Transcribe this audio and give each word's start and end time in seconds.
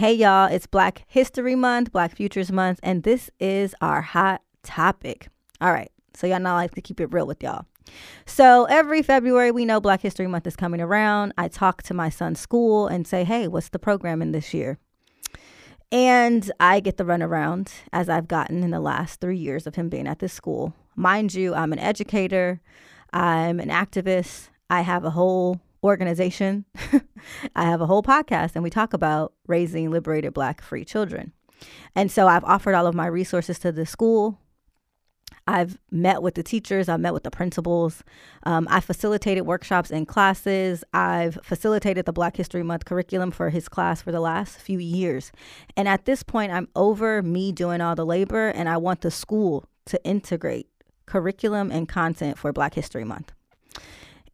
Hey, 0.00 0.14
y'all, 0.14 0.50
it's 0.50 0.66
Black 0.66 1.04
History 1.08 1.54
Month, 1.54 1.92
Black 1.92 2.16
Futures 2.16 2.50
Month, 2.50 2.80
and 2.82 3.02
this 3.02 3.28
is 3.38 3.74
our 3.82 4.00
hot 4.00 4.40
topic. 4.62 5.28
All 5.60 5.72
right, 5.72 5.92
so 6.14 6.26
y'all 6.26 6.40
know 6.40 6.52
I 6.52 6.54
like 6.54 6.74
to 6.76 6.80
keep 6.80 7.00
it 7.00 7.12
real 7.12 7.26
with 7.26 7.42
y'all. 7.42 7.66
So 8.24 8.64
every 8.64 9.02
February, 9.02 9.50
we 9.50 9.66
know 9.66 9.78
Black 9.78 10.00
History 10.00 10.26
Month 10.26 10.46
is 10.46 10.56
coming 10.56 10.80
around. 10.80 11.34
I 11.36 11.48
talk 11.48 11.82
to 11.82 11.92
my 11.92 12.08
son's 12.08 12.40
school 12.40 12.86
and 12.86 13.06
say, 13.06 13.24
hey, 13.24 13.46
what's 13.46 13.68
the 13.68 13.78
programming 13.78 14.32
this 14.32 14.54
year? 14.54 14.78
And 15.92 16.50
I 16.58 16.80
get 16.80 16.96
the 16.96 17.04
runaround 17.04 17.70
as 17.92 18.08
I've 18.08 18.26
gotten 18.26 18.62
in 18.62 18.70
the 18.70 18.80
last 18.80 19.20
three 19.20 19.36
years 19.36 19.66
of 19.66 19.74
him 19.74 19.90
being 19.90 20.08
at 20.08 20.20
this 20.20 20.32
school. 20.32 20.72
Mind 20.96 21.34
you, 21.34 21.52
I'm 21.54 21.74
an 21.74 21.78
educator, 21.78 22.62
I'm 23.12 23.60
an 23.60 23.68
activist, 23.68 24.48
I 24.70 24.80
have 24.80 25.04
a 25.04 25.10
whole 25.10 25.60
organization. 25.82 26.64
I 27.56 27.64
have 27.64 27.80
a 27.80 27.86
whole 27.86 28.02
podcast 28.02 28.52
and 28.54 28.62
we 28.62 28.70
talk 28.70 28.92
about 28.92 29.32
raising 29.46 29.90
liberated 29.90 30.34
black 30.34 30.62
free 30.62 30.84
children. 30.84 31.32
And 31.94 32.10
so 32.10 32.26
I've 32.26 32.44
offered 32.44 32.74
all 32.74 32.86
of 32.86 32.94
my 32.94 33.06
resources 33.06 33.58
to 33.60 33.72
the 33.72 33.86
school. 33.86 34.38
I've 35.46 35.78
met 35.90 36.22
with 36.22 36.34
the 36.34 36.42
teachers, 36.42 36.88
I've 36.88 37.00
met 37.00 37.12
with 37.12 37.24
the 37.24 37.30
principals. 37.30 38.04
Um, 38.44 38.68
I 38.70 38.80
facilitated 38.80 39.46
workshops 39.46 39.90
and 39.90 40.06
classes. 40.06 40.84
I've 40.92 41.38
facilitated 41.42 42.06
the 42.06 42.12
Black 42.12 42.36
History 42.36 42.62
Month 42.62 42.84
curriculum 42.84 43.30
for 43.30 43.50
his 43.50 43.68
class 43.68 44.00
for 44.02 44.12
the 44.12 44.20
last 44.20 44.58
few 44.58 44.78
years. 44.78 45.32
And 45.76 45.88
at 45.88 46.04
this 46.04 46.22
point, 46.22 46.52
I'm 46.52 46.68
over 46.76 47.22
me 47.22 47.52
doing 47.52 47.80
all 47.80 47.94
the 47.96 48.06
labor, 48.06 48.48
and 48.48 48.68
I 48.68 48.76
want 48.76 49.00
the 49.00 49.10
school 49.10 49.64
to 49.86 50.02
integrate 50.04 50.68
curriculum 51.06 51.72
and 51.72 51.88
content 51.88 52.38
for 52.38 52.52
Black 52.52 52.74
History 52.74 53.04
Month. 53.04 53.32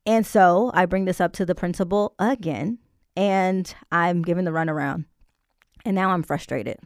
And 0.07 0.25
so 0.25 0.71
I 0.73 0.87
bring 0.87 1.05
this 1.05 1.21
up 1.21 1.33
to 1.35 1.45
the 1.45 1.55
principal 1.55 2.15
again, 2.19 2.79
and 3.17 3.75
I'm 3.91 4.23
given 4.23 4.45
the 4.45 4.53
runaround. 4.53 5.05
And 5.85 5.95
now 5.95 6.11
I'm 6.11 6.23
frustrated. 6.23 6.79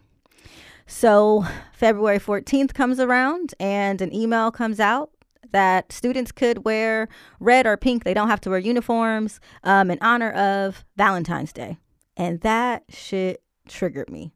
So 0.86 1.44
February 1.72 2.18
14th 2.18 2.72
comes 2.72 2.98
around, 2.98 3.54
and 3.60 4.00
an 4.00 4.14
email 4.14 4.50
comes 4.50 4.80
out 4.80 5.10
that 5.52 5.92
students 5.92 6.32
could 6.32 6.64
wear 6.64 7.08
red 7.40 7.66
or 7.66 7.76
pink. 7.76 8.04
They 8.04 8.14
don't 8.14 8.28
have 8.28 8.40
to 8.42 8.50
wear 8.50 8.58
uniforms 8.58 9.40
um, 9.64 9.90
in 9.90 9.98
honor 10.00 10.30
of 10.32 10.84
Valentine's 10.96 11.52
Day. 11.52 11.78
And 12.16 12.40
that 12.40 12.84
shit 12.88 13.42
triggered 13.68 14.10
me 14.10 14.32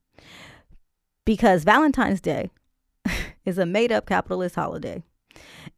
because 1.24 1.64
Valentine's 1.64 2.20
Day 2.20 2.50
is 3.44 3.58
a 3.58 3.66
made 3.66 3.92
up 3.92 4.06
capitalist 4.06 4.54
holiday. 4.54 5.02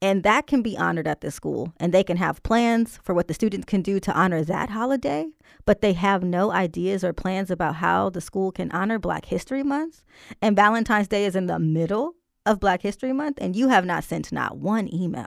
And 0.02 0.22
that 0.24 0.46
can 0.46 0.62
be 0.62 0.76
honored 0.76 1.08
at 1.08 1.20
the 1.20 1.30
school. 1.30 1.72
And 1.78 1.92
they 1.92 2.04
can 2.04 2.16
have 2.18 2.42
plans 2.42 2.98
for 3.02 3.14
what 3.14 3.28
the 3.28 3.34
students 3.34 3.64
can 3.66 3.82
do 3.82 3.98
to 4.00 4.12
honor 4.12 4.44
that 4.44 4.70
holiday, 4.70 5.26
but 5.64 5.80
they 5.80 5.94
have 5.94 6.22
no 6.22 6.52
ideas 6.52 7.02
or 7.02 7.12
plans 7.12 7.50
about 7.50 7.76
how 7.76 8.10
the 8.10 8.20
school 8.20 8.52
can 8.52 8.70
honor 8.72 8.98
Black 8.98 9.26
History 9.26 9.62
Month. 9.62 10.02
And 10.42 10.54
Valentine's 10.54 11.08
Day 11.08 11.24
is 11.24 11.34
in 11.34 11.46
the 11.46 11.58
middle 11.58 12.14
of 12.44 12.60
Black 12.60 12.82
History 12.82 13.12
Month, 13.12 13.38
and 13.40 13.56
you 13.56 13.68
have 13.68 13.84
not 13.84 14.04
sent 14.04 14.32
not 14.32 14.58
one 14.58 14.92
email. 14.94 15.26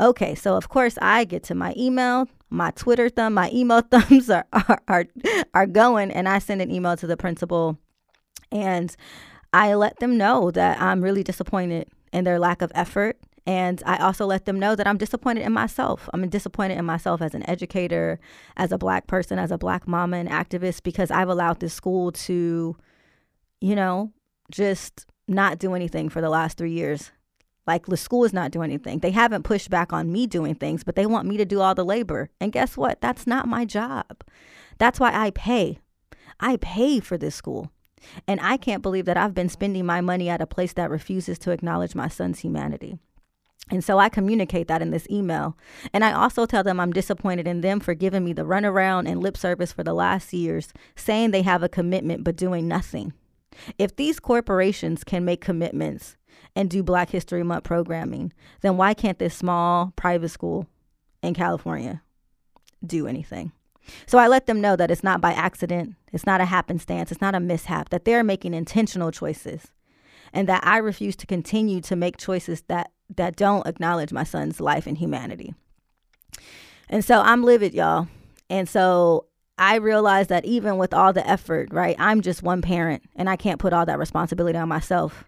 Okay, 0.00 0.34
so 0.34 0.54
of 0.54 0.68
course 0.68 0.98
I 1.00 1.24
get 1.24 1.42
to 1.44 1.54
my 1.54 1.74
email, 1.76 2.28
my 2.50 2.70
Twitter 2.72 3.08
thumb, 3.08 3.34
my 3.34 3.50
email 3.52 3.80
thumbs 3.90 4.30
are, 4.30 4.46
are 4.52 4.80
are 4.86 5.06
are 5.54 5.66
going, 5.66 6.10
and 6.10 6.28
I 6.28 6.38
send 6.38 6.62
an 6.62 6.70
email 6.70 6.96
to 6.98 7.06
the 7.06 7.16
principal, 7.16 7.78
and 8.52 8.94
I 9.52 9.74
let 9.74 9.98
them 9.98 10.18
know 10.18 10.50
that 10.50 10.80
I'm 10.80 11.02
really 11.02 11.22
disappointed 11.22 11.88
in 12.12 12.24
their 12.24 12.38
lack 12.38 12.62
of 12.62 12.70
effort 12.74 13.18
and 13.46 13.80
I 13.86 13.98
also 13.98 14.26
let 14.26 14.44
them 14.44 14.58
know 14.58 14.74
that 14.74 14.88
I'm 14.88 14.98
disappointed 14.98 15.42
in 15.42 15.52
myself. 15.52 16.08
I'm 16.12 16.28
disappointed 16.28 16.78
in 16.78 16.84
myself 16.84 17.22
as 17.22 17.32
an 17.34 17.48
educator, 17.48 18.18
as 18.56 18.72
a 18.72 18.78
black 18.78 19.06
person, 19.06 19.38
as 19.38 19.52
a 19.52 19.58
black 19.58 19.86
mama 19.86 20.16
and 20.16 20.28
activist, 20.28 20.82
because 20.82 21.12
I've 21.12 21.28
allowed 21.28 21.60
this 21.60 21.72
school 21.72 22.10
to, 22.12 22.76
you 23.60 23.76
know, 23.76 24.12
just 24.50 25.06
not 25.28 25.58
do 25.58 25.74
anything 25.74 26.08
for 26.08 26.20
the 26.20 26.28
last 26.28 26.58
three 26.58 26.72
years. 26.72 27.12
Like 27.68 27.86
the 27.86 27.96
school 27.96 28.24
is 28.24 28.32
not 28.32 28.50
doing 28.50 28.70
anything. 28.70 28.98
They 28.98 29.10
haven't 29.12 29.44
pushed 29.44 29.70
back 29.70 29.92
on 29.92 30.10
me 30.10 30.26
doing 30.26 30.54
things, 30.56 30.82
but 30.82 30.96
they 30.96 31.06
want 31.06 31.28
me 31.28 31.36
to 31.36 31.44
do 31.44 31.60
all 31.60 31.74
the 31.74 31.84
labor. 31.84 32.30
And 32.40 32.52
guess 32.52 32.76
what? 32.76 33.00
That's 33.00 33.26
not 33.26 33.48
my 33.48 33.64
job. 33.64 34.24
That's 34.78 34.98
why 34.98 35.12
I 35.12 35.30
pay. 35.30 35.78
I 36.40 36.56
pay 36.56 37.00
for 37.00 37.16
this 37.16 37.34
school. 37.34 37.70
And 38.26 38.40
I 38.40 38.56
can't 38.56 38.82
believe 38.82 39.04
that 39.06 39.16
I've 39.16 39.34
been 39.34 39.48
spending 39.48 39.86
my 39.86 40.00
money 40.00 40.28
at 40.28 40.40
a 40.40 40.46
place 40.46 40.72
that 40.74 40.90
refuses 40.90 41.38
to 41.40 41.50
acknowledge 41.50 41.94
my 41.94 42.08
son's 42.08 42.40
humanity. 42.40 42.98
And 43.70 43.82
so 43.82 43.98
I 43.98 44.08
communicate 44.08 44.68
that 44.68 44.80
in 44.80 44.90
this 44.90 45.08
email. 45.10 45.56
And 45.92 46.04
I 46.04 46.12
also 46.12 46.46
tell 46.46 46.62
them 46.62 46.78
I'm 46.78 46.92
disappointed 46.92 47.48
in 47.48 47.62
them 47.62 47.80
for 47.80 47.94
giving 47.94 48.24
me 48.24 48.32
the 48.32 48.44
runaround 48.44 49.08
and 49.08 49.20
lip 49.20 49.36
service 49.36 49.72
for 49.72 49.82
the 49.82 49.94
last 49.94 50.32
years, 50.32 50.72
saying 50.94 51.30
they 51.30 51.42
have 51.42 51.64
a 51.64 51.68
commitment 51.68 52.22
but 52.22 52.36
doing 52.36 52.68
nothing. 52.68 53.12
If 53.78 53.96
these 53.96 54.20
corporations 54.20 55.02
can 55.02 55.24
make 55.24 55.40
commitments 55.40 56.16
and 56.54 56.70
do 56.70 56.82
Black 56.82 57.10
History 57.10 57.42
Month 57.42 57.64
programming, 57.64 58.32
then 58.60 58.76
why 58.76 58.94
can't 58.94 59.18
this 59.18 59.34
small 59.34 59.92
private 59.96 60.28
school 60.28 60.66
in 61.22 61.34
California 61.34 62.02
do 62.84 63.06
anything? 63.06 63.52
So 64.06 64.18
I 64.18 64.28
let 64.28 64.46
them 64.46 64.60
know 64.60 64.76
that 64.76 64.90
it's 64.90 65.04
not 65.04 65.20
by 65.20 65.32
accident, 65.32 65.94
it's 66.12 66.26
not 66.26 66.40
a 66.40 66.44
happenstance, 66.44 67.10
it's 67.10 67.20
not 67.20 67.34
a 67.34 67.40
mishap, 67.40 67.90
that 67.90 68.04
they're 68.04 68.24
making 68.24 68.52
intentional 68.54 69.10
choices, 69.10 69.68
and 70.32 70.48
that 70.48 70.66
I 70.66 70.78
refuse 70.78 71.16
to 71.16 71.26
continue 71.26 71.80
to 71.82 71.96
make 71.96 72.16
choices 72.16 72.62
that 72.68 72.90
that 73.14 73.36
don't 73.36 73.66
acknowledge 73.66 74.12
my 74.12 74.24
son's 74.24 74.60
life 74.60 74.86
and 74.86 74.98
humanity. 74.98 75.54
And 76.88 77.04
so 77.04 77.20
I'm 77.20 77.44
livid, 77.44 77.74
y'all. 77.74 78.08
And 78.48 78.68
so 78.68 79.26
I 79.58 79.76
realize 79.76 80.28
that 80.28 80.44
even 80.44 80.76
with 80.76 80.92
all 80.92 81.12
the 81.12 81.26
effort, 81.28 81.72
right, 81.72 81.96
I'm 81.98 82.20
just 82.20 82.42
one 82.42 82.62
parent 82.62 83.02
and 83.14 83.28
I 83.28 83.36
can't 83.36 83.58
put 83.58 83.72
all 83.72 83.86
that 83.86 83.98
responsibility 83.98 84.58
on 84.58 84.68
myself. 84.68 85.24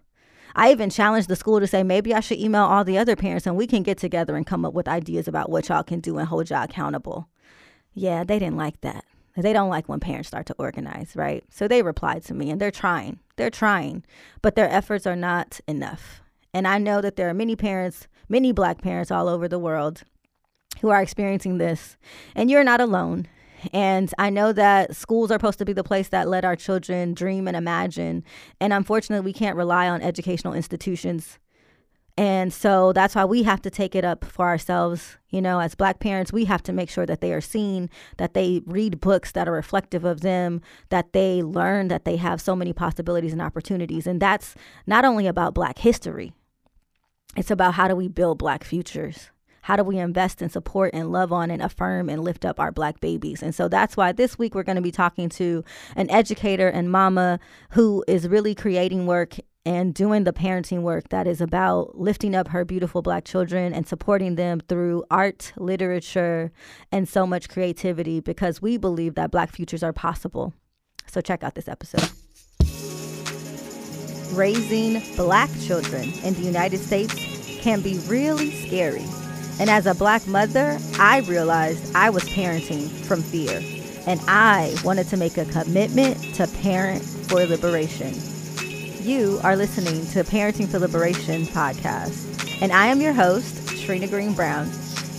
I 0.55 0.71
even 0.71 0.89
challenged 0.89 1.27
the 1.27 1.35
school 1.35 1.59
to 1.59 1.67
say 1.67 1.83
maybe 1.83 2.13
I 2.13 2.19
should 2.19 2.39
email 2.39 2.63
all 2.63 2.83
the 2.83 2.97
other 2.97 3.15
parents 3.15 3.45
and 3.45 3.55
we 3.55 3.67
can 3.67 3.83
get 3.83 3.97
together 3.97 4.35
and 4.35 4.45
come 4.45 4.65
up 4.65 4.73
with 4.73 4.87
ideas 4.87 5.27
about 5.27 5.49
what 5.49 5.69
y'all 5.69 5.83
can 5.83 5.99
do 5.99 6.17
and 6.17 6.27
hold 6.27 6.49
y'all 6.49 6.63
accountable. 6.63 7.29
Yeah, 7.93 8.23
they 8.23 8.39
didn't 8.39 8.57
like 8.57 8.81
that. 8.81 9.03
They 9.35 9.53
don't 9.53 9.69
like 9.69 9.87
when 9.87 9.99
parents 9.99 10.27
start 10.27 10.45
to 10.47 10.55
organize, 10.57 11.13
right? 11.15 11.43
So 11.49 11.67
they 11.67 11.81
replied 11.81 12.23
to 12.25 12.33
me 12.33 12.49
and 12.49 12.59
they're 12.59 12.71
trying. 12.71 13.19
They're 13.35 13.49
trying, 13.49 14.03
but 14.41 14.55
their 14.55 14.69
efforts 14.69 15.07
are 15.07 15.15
not 15.15 15.59
enough. 15.67 16.21
And 16.53 16.67
I 16.67 16.77
know 16.77 17.01
that 17.01 17.15
there 17.15 17.29
are 17.29 17.33
many 17.33 17.55
parents, 17.55 18.07
many 18.27 18.51
black 18.51 18.81
parents 18.81 19.11
all 19.11 19.27
over 19.27 19.47
the 19.47 19.59
world 19.59 20.03
who 20.81 20.89
are 20.89 21.01
experiencing 21.01 21.57
this. 21.57 21.97
And 22.35 22.49
you're 22.49 22.63
not 22.63 22.81
alone. 22.81 23.27
And 23.73 24.11
I 24.17 24.29
know 24.29 24.53
that 24.53 24.95
schools 24.95 25.31
are 25.31 25.35
supposed 25.35 25.59
to 25.59 25.65
be 25.65 25.73
the 25.73 25.83
place 25.83 26.09
that 26.09 26.29
let 26.29 26.45
our 26.45 26.55
children 26.55 27.13
dream 27.13 27.47
and 27.47 27.57
imagine. 27.57 28.23
And 28.59 28.71
unfortunately, 28.71 29.25
we 29.25 29.33
can't 29.33 29.57
rely 29.57 29.89
on 29.89 30.01
educational 30.01 30.53
institutions. 30.53 31.39
And 32.17 32.51
so 32.53 32.91
that's 32.91 33.15
why 33.15 33.23
we 33.23 33.43
have 33.43 33.61
to 33.61 33.69
take 33.69 33.95
it 33.95 34.03
up 34.03 34.25
for 34.25 34.47
ourselves. 34.47 35.17
You 35.29 35.41
know, 35.41 35.59
as 35.59 35.75
black 35.75 35.99
parents, 35.99 36.33
we 36.33 36.45
have 36.45 36.61
to 36.63 36.73
make 36.73 36.89
sure 36.89 37.05
that 37.05 37.21
they 37.21 37.31
are 37.31 37.41
seen, 37.41 37.89
that 38.17 38.33
they 38.33 38.61
read 38.65 38.99
books 38.99 39.31
that 39.33 39.47
are 39.47 39.53
reflective 39.53 40.03
of 40.03 40.21
them, 40.21 40.61
that 40.89 41.13
they 41.13 41.41
learn 41.41 41.87
that 41.87 42.03
they 42.03 42.17
have 42.17 42.41
so 42.41 42.55
many 42.57 42.73
possibilities 42.73 43.31
and 43.31 43.41
opportunities. 43.41 44.05
And 44.05 44.21
that's 44.21 44.55
not 44.85 45.05
only 45.05 45.27
about 45.27 45.53
black 45.53 45.79
history, 45.79 46.33
it's 47.35 47.51
about 47.51 47.75
how 47.75 47.87
do 47.87 47.95
we 47.95 48.07
build 48.07 48.37
black 48.37 48.63
futures? 48.63 49.29
How 49.61 49.75
do 49.75 49.83
we 49.83 49.99
invest 49.99 50.41
and 50.41 50.51
support 50.51 50.91
and 50.93 51.11
love 51.11 51.31
on 51.31 51.51
and 51.51 51.61
affirm 51.61 52.09
and 52.09 52.23
lift 52.23 52.43
up 52.43 52.59
our 52.59 52.71
black 52.71 52.99
babies? 53.01 53.43
And 53.43 53.53
so 53.53 53.67
that's 53.67 53.95
why 53.95 54.11
this 54.11 54.39
week 54.39 54.55
we're 54.55 54.63
going 54.63 54.77
to 54.77 54.81
be 54.81 54.91
talking 54.91 55.29
to 55.29 55.63
an 55.95 56.09
educator 56.09 56.67
and 56.67 56.91
mama 56.91 57.39
who 57.71 58.03
is 58.07 58.27
really 58.27 58.55
creating 58.55 59.05
work 59.05 59.35
and 59.65 59.93
doing 59.93 60.23
the 60.23 60.33
parenting 60.33 60.81
work 60.81 61.09
that 61.09 61.27
is 61.27 61.39
about 61.39 61.99
lifting 61.99 62.33
up 62.33 62.47
her 62.47 62.65
beautiful 62.65 63.01
black 63.01 63.25
children 63.25 63.73
and 63.73 63.87
supporting 63.87 64.35
them 64.35 64.59
through 64.67 65.03
art, 65.11 65.53
literature, 65.57 66.51
and 66.91 67.07
so 67.07 67.27
much 67.27 67.49
creativity 67.49 68.19
because 68.19 68.61
we 68.61 68.77
believe 68.77 69.15
that 69.15 69.29
black 69.29 69.51
futures 69.51 69.83
are 69.83 69.93
possible. 69.93 70.53
So 71.05 71.21
check 71.21 71.43
out 71.43 71.55
this 71.55 71.67
episode 71.67 72.09
raising 74.31 75.01
black 75.15 75.49
children 75.59 76.11
in 76.23 76.33
the 76.33 76.41
United 76.41 76.79
States 76.79 77.13
can 77.61 77.81
be 77.81 77.99
really 78.07 78.51
scary. 78.51 79.05
And 79.59 79.69
as 79.69 79.85
a 79.85 79.93
black 79.93 80.25
mother, 80.27 80.77
I 80.97 81.19
realized 81.27 81.93
I 81.95 82.09
was 82.09 82.23
parenting 82.23 82.89
from 83.05 83.21
fear. 83.21 83.61
And 84.07 84.21
I 84.27 84.75
wanted 84.83 85.07
to 85.09 85.17
make 85.17 85.37
a 85.37 85.45
commitment 85.45 86.17
to 86.35 86.47
parent 86.47 87.03
for 87.03 87.45
liberation. 87.45 88.13
You 89.01 89.39
are 89.43 89.55
listening 89.55 90.05
to 90.07 90.23
Parenting 90.23 90.69
for 90.69 90.79
Liberation 90.79 91.43
podcast. 91.43 92.61
And 92.61 92.71
I 92.71 92.87
am 92.87 93.01
your 93.01 93.13
host, 93.13 93.67
Trina 93.83 94.07
Greene 94.07 94.33
Brown. 94.33 94.69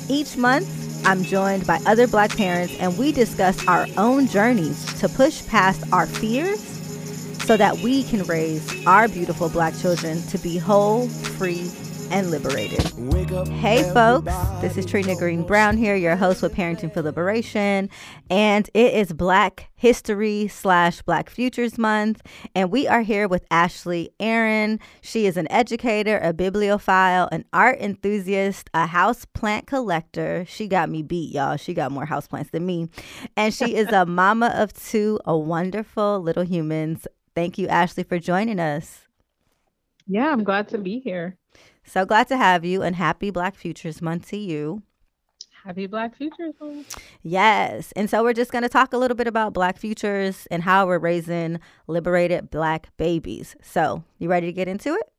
Each 0.09 0.37
month, 0.37 0.69
I'm 1.07 1.23
joined 1.23 1.67
by 1.67 1.79
other 1.87 2.07
black 2.07 2.37
parents, 2.37 2.75
and 2.79 2.97
we 2.99 3.13
discuss 3.13 3.67
our 3.67 3.87
own 3.97 4.27
journeys 4.27 4.85
to 5.01 5.09
push 5.09 5.47
past 5.47 5.83
our 5.93 6.07
fears 6.07 6.80
so 7.51 7.57
that 7.57 7.77
we 7.79 8.05
can 8.05 8.23
raise 8.27 8.87
our 8.87 9.09
beautiful 9.09 9.49
black 9.49 9.77
children 9.77 10.23
to 10.29 10.39
be 10.39 10.57
whole, 10.57 11.09
free, 11.09 11.69
and 12.13 12.31
liberated. 12.31 12.81
Hey, 13.55 13.83
folks, 13.93 14.33
this 14.61 14.77
is 14.77 14.87
Trina 14.87 15.17
Greene 15.17 15.43
Brown 15.43 15.77
here, 15.77 15.97
your 15.97 16.15
host 16.15 16.43
with 16.43 16.55
Parenting 16.55 16.95
for 16.95 17.03
Liberation, 17.03 17.91
and 18.31 18.71
it 18.73 18.95
is 18.95 19.13
Black 19.13 19.69
History 19.75 20.47
slash 20.47 21.03
Black 21.03 21.29
Futures 21.29 21.77
Month, 21.77 22.23
and 22.55 22.71
we 22.71 22.87
are 22.87 23.03
here 23.03 23.27
with 23.27 23.45
Ashley 23.51 24.11
Aaron. 24.21 24.79
She 25.01 25.27
is 25.27 25.37
an 25.37 25.51
educator, 25.51 26.21
a 26.23 26.33
bibliophile, 26.33 27.29
an 27.33 27.45
art 27.53 27.81
enthusiast, 27.81 28.71
a 28.75 28.87
house 28.87 29.25
plant 29.25 29.67
collector. 29.67 30.45
She 30.47 30.69
got 30.69 30.89
me 30.89 31.03
beat, 31.03 31.35
y'all. 31.35 31.57
She 31.57 31.75
got 31.75 31.91
more 31.91 32.07
house 32.07 32.29
plants 32.29 32.51
than 32.51 32.65
me, 32.65 32.89
and 33.37 33.53
she 33.53 33.75
is 33.75 33.89
a 33.89 34.07
mama 34.07 34.53
of 34.55 34.73
two, 34.73 35.19
a 35.25 35.37
wonderful 35.37 36.21
little 36.21 36.45
humans. 36.45 37.09
Thank 37.41 37.57
you, 37.57 37.69
Ashley, 37.69 38.03
for 38.03 38.19
joining 38.19 38.61
us. 38.61 39.07
Yeah, 40.07 40.31
I'm 40.31 40.45
glad 40.45 40.69
to 40.69 40.77
be 40.77 41.01
here. 41.01 41.39
So 41.85 42.05
glad 42.05 42.29
to 42.29 42.37
have 42.37 42.67
you 42.67 42.83
and 42.83 42.95
happy 42.95 43.31
Black 43.31 43.55
Futures 43.55 44.03
Month 44.03 44.29
to 44.29 44.37
you. 44.37 44.83
Happy 45.65 45.87
Black 45.87 46.15
Futures 46.15 46.53
Month. 46.61 46.99
Yes. 47.23 47.93
And 47.97 48.11
so 48.11 48.23
we're 48.23 48.35
just 48.35 48.53
going 48.53 48.61
to 48.61 48.69
talk 48.69 48.93
a 48.93 48.99
little 48.99 49.17
bit 49.17 49.27
about 49.27 49.55
Black 49.55 49.79
Futures 49.79 50.47
and 50.51 50.63
how 50.63 50.87
we're 50.87 50.99
raising 50.99 51.61
liberated 51.87 52.51
Black 52.51 52.95
babies. 52.99 53.57
So, 53.63 54.05
you 54.19 54.29
ready 54.29 54.49
to 54.49 54.53
get 54.53 54.69
into 54.69 54.93
it? 54.93 55.11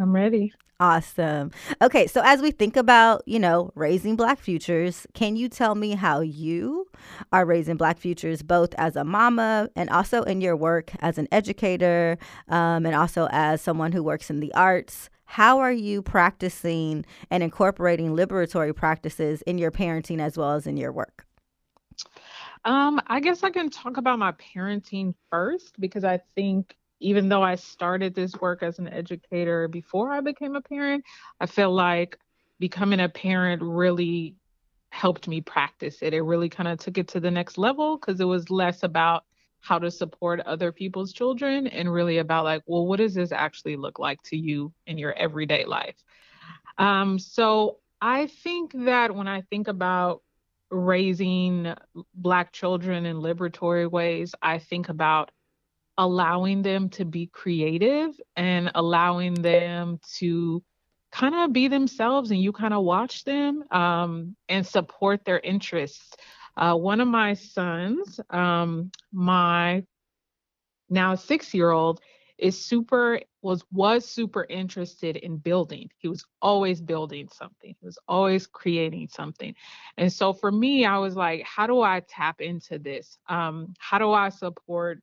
I'm 0.00 0.12
ready. 0.12 0.52
Awesome. 0.78 1.52
Okay, 1.80 2.06
so 2.06 2.20
as 2.22 2.42
we 2.42 2.50
think 2.50 2.76
about, 2.76 3.22
you 3.26 3.38
know, 3.38 3.72
raising 3.74 4.14
Black 4.14 4.38
futures, 4.38 5.06
can 5.14 5.34
you 5.34 5.48
tell 5.48 5.74
me 5.74 5.92
how 5.92 6.20
you 6.20 6.86
are 7.32 7.46
raising 7.46 7.78
Black 7.78 7.96
futures, 7.96 8.42
both 8.42 8.74
as 8.74 8.94
a 8.94 9.02
mama 9.02 9.70
and 9.74 9.88
also 9.88 10.22
in 10.24 10.42
your 10.42 10.54
work 10.54 10.92
as 11.00 11.16
an 11.16 11.28
educator 11.32 12.18
um, 12.48 12.84
and 12.84 12.94
also 12.94 13.26
as 13.30 13.62
someone 13.62 13.92
who 13.92 14.02
works 14.02 14.28
in 14.28 14.40
the 14.40 14.52
arts? 14.52 15.08
How 15.24 15.60
are 15.60 15.72
you 15.72 16.02
practicing 16.02 17.06
and 17.30 17.42
incorporating 17.42 18.10
liberatory 18.10 18.76
practices 18.76 19.40
in 19.42 19.56
your 19.56 19.70
parenting 19.70 20.20
as 20.20 20.36
well 20.36 20.52
as 20.52 20.66
in 20.66 20.76
your 20.76 20.92
work? 20.92 21.26
Um, 22.66 23.00
I 23.06 23.20
guess 23.20 23.42
I 23.42 23.50
can 23.50 23.70
talk 23.70 23.96
about 23.96 24.18
my 24.18 24.32
parenting 24.32 25.14
first 25.30 25.80
because 25.80 26.04
I 26.04 26.20
think 26.34 26.76
even 27.00 27.28
though 27.28 27.42
I 27.42 27.56
started 27.56 28.14
this 28.14 28.34
work 28.40 28.62
as 28.62 28.78
an 28.78 28.88
educator 28.88 29.68
before 29.68 30.12
I 30.12 30.20
became 30.20 30.56
a 30.56 30.62
parent, 30.62 31.04
I 31.40 31.46
feel 31.46 31.72
like 31.72 32.18
becoming 32.58 33.00
a 33.00 33.08
parent 33.08 33.62
really 33.62 34.34
helped 34.90 35.28
me 35.28 35.40
practice 35.40 35.98
it. 36.00 36.14
It 36.14 36.22
really 36.22 36.48
kind 36.48 36.68
of 36.68 36.78
took 36.78 36.96
it 36.98 37.08
to 37.08 37.20
the 37.20 37.30
next 37.30 37.58
level 37.58 37.98
because 37.98 38.20
it 38.20 38.24
was 38.24 38.50
less 38.50 38.82
about 38.82 39.24
how 39.66 39.78
to 39.80 39.90
support 39.90 40.40
other 40.40 40.70
people's 40.70 41.12
children 41.12 41.66
and 41.66 41.92
really 41.92 42.18
about 42.18 42.44
like 42.44 42.62
well 42.66 42.86
what 42.86 42.98
does 42.98 43.14
this 43.14 43.32
actually 43.32 43.76
look 43.76 43.98
like 43.98 44.22
to 44.22 44.36
you 44.36 44.72
in 44.86 44.96
your 44.96 45.12
everyday 45.14 45.64
life 45.64 45.96
um, 46.78 47.18
so 47.18 47.78
i 48.00 48.26
think 48.26 48.72
that 48.84 49.14
when 49.14 49.26
i 49.26 49.40
think 49.42 49.66
about 49.66 50.22
raising 50.70 51.74
black 52.14 52.52
children 52.52 53.06
in 53.06 53.16
liberatory 53.16 53.90
ways 53.90 54.34
i 54.42 54.58
think 54.58 54.88
about 54.88 55.30
allowing 55.98 56.62
them 56.62 56.88
to 56.90 57.04
be 57.04 57.26
creative 57.26 58.18
and 58.36 58.70
allowing 58.74 59.34
them 59.34 59.98
to 60.18 60.62
kind 61.12 61.34
of 61.34 61.52
be 61.52 61.68
themselves 61.68 62.30
and 62.30 62.40
you 62.40 62.52
kind 62.52 62.74
of 62.74 62.84
watch 62.84 63.24
them 63.24 63.64
um, 63.70 64.36
and 64.48 64.66
support 64.66 65.24
their 65.24 65.40
interests 65.40 66.14
uh, 66.56 66.74
one 66.74 67.00
of 67.00 67.08
my 67.08 67.34
sons, 67.34 68.18
um, 68.30 68.90
my 69.12 69.84
now 70.88 71.14
six 71.14 71.52
year 71.52 71.70
old, 71.70 72.00
is 72.38 72.62
super 72.62 73.20
was 73.42 73.64
was 73.72 74.06
super 74.06 74.46
interested 74.48 75.16
in 75.16 75.36
building. 75.36 75.90
He 75.98 76.08
was 76.08 76.24
always 76.40 76.80
building 76.80 77.28
something. 77.32 77.74
He 77.78 77.86
was 77.86 77.98
always 78.08 78.46
creating 78.46 79.08
something. 79.08 79.54
And 79.98 80.12
so 80.12 80.32
for 80.32 80.50
me, 80.50 80.84
I 80.84 80.98
was 80.98 81.14
like, 81.14 81.42
how 81.42 81.66
do 81.66 81.82
I 81.82 82.00
tap 82.00 82.40
into 82.40 82.78
this? 82.78 83.18
Um, 83.28 83.74
how 83.78 83.98
do 83.98 84.12
I 84.12 84.30
support 84.30 85.02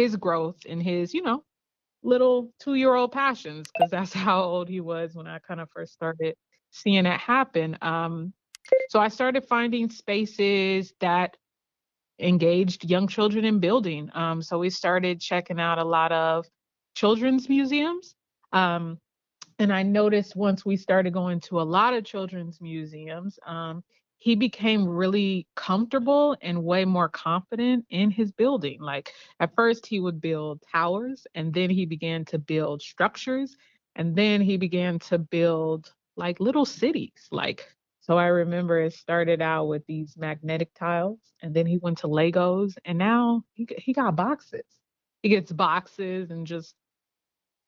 his 0.00 0.16
growth 0.16 0.64
in 0.64 0.80
his, 0.80 1.12
you 1.12 1.22
know, 1.22 1.44
little 2.02 2.52
two-year-old 2.58 3.12
passions? 3.12 3.68
Because 3.72 3.90
that's 3.90 4.12
how 4.26 4.42
old 4.42 4.68
he 4.68 4.80
was 4.80 5.14
when 5.14 5.26
I 5.26 5.38
kind 5.38 5.60
of 5.60 5.68
first 5.70 5.92
started 5.92 6.34
seeing 6.70 7.06
it 7.06 7.20
happen. 7.20 7.76
Um, 7.82 8.32
so 8.88 9.00
I 9.00 9.08
started 9.08 9.44
finding 9.44 9.90
spaces 9.90 10.92
that 11.00 11.36
engaged 12.18 12.88
young 12.88 13.08
children 13.08 13.44
in 13.44 13.60
building. 13.60 14.10
Um, 14.14 14.42
so 14.42 14.58
we 14.58 14.70
started 14.70 15.20
checking 15.20 15.60
out 15.60 15.78
a 15.78 15.84
lot 15.84 16.12
of 16.12 16.46
children's 16.94 17.48
museums. 17.48 18.14
Um, 18.52 18.98
and 19.58 19.72
I 19.72 19.82
noticed 19.82 20.36
once 20.36 20.64
we 20.64 20.76
started 20.76 21.12
going 21.12 21.40
to 21.40 21.60
a 21.60 21.62
lot 21.62 21.94
of 21.94 22.04
children's 22.04 22.60
museums, 22.60 23.38
um, 23.46 23.82
he 24.20 24.36
became 24.36 24.86
really 24.86 25.48
comfortable 25.56 26.36
and 26.42 26.62
way 26.62 26.84
more 26.84 27.08
confident 27.08 27.86
in 27.90 28.10
his 28.10 28.30
building. 28.32 28.80
Like 28.80 29.12
at 29.40 29.54
first, 29.56 29.86
he 29.86 29.98
would 29.98 30.20
build 30.20 30.62
towers, 30.72 31.26
and 31.34 31.52
then 31.52 31.70
he 31.70 31.86
began 31.86 32.24
to 32.26 32.38
build 32.38 32.82
structures, 32.82 33.56
and 33.96 34.14
then 34.14 34.42
he 34.42 34.56
began 34.58 34.98
to 35.00 35.18
build 35.18 35.92
like 36.16 36.38
little 36.40 36.66
cities, 36.66 37.28
like 37.32 37.66
so 38.02 38.18
I 38.18 38.26
remember 38.26 38.80
it 38.80 38.94
started 38.94 39.42
out 39.42 39.66
with 39.66 39.86
these 39.86 40.16
magnetic 40.16 40.74
tiles, 40.74 41.20
and 41.42 41.54
then 41.54 41.66
he 41.66 41.78
went 41.78 41.98
to 41.98 42.08
Legos, 42.08 42.74
and 42.84 42.98
now 42.98 43.44
he 43.54 43.66
he 43.78 43.92
got 43.92 44.16
boxes. 44.16 44.64
He 45.22 45.30
gets 45.30 45.52
boxes 45.52 46.30
and 46.30 46.46
just 46.46 46.74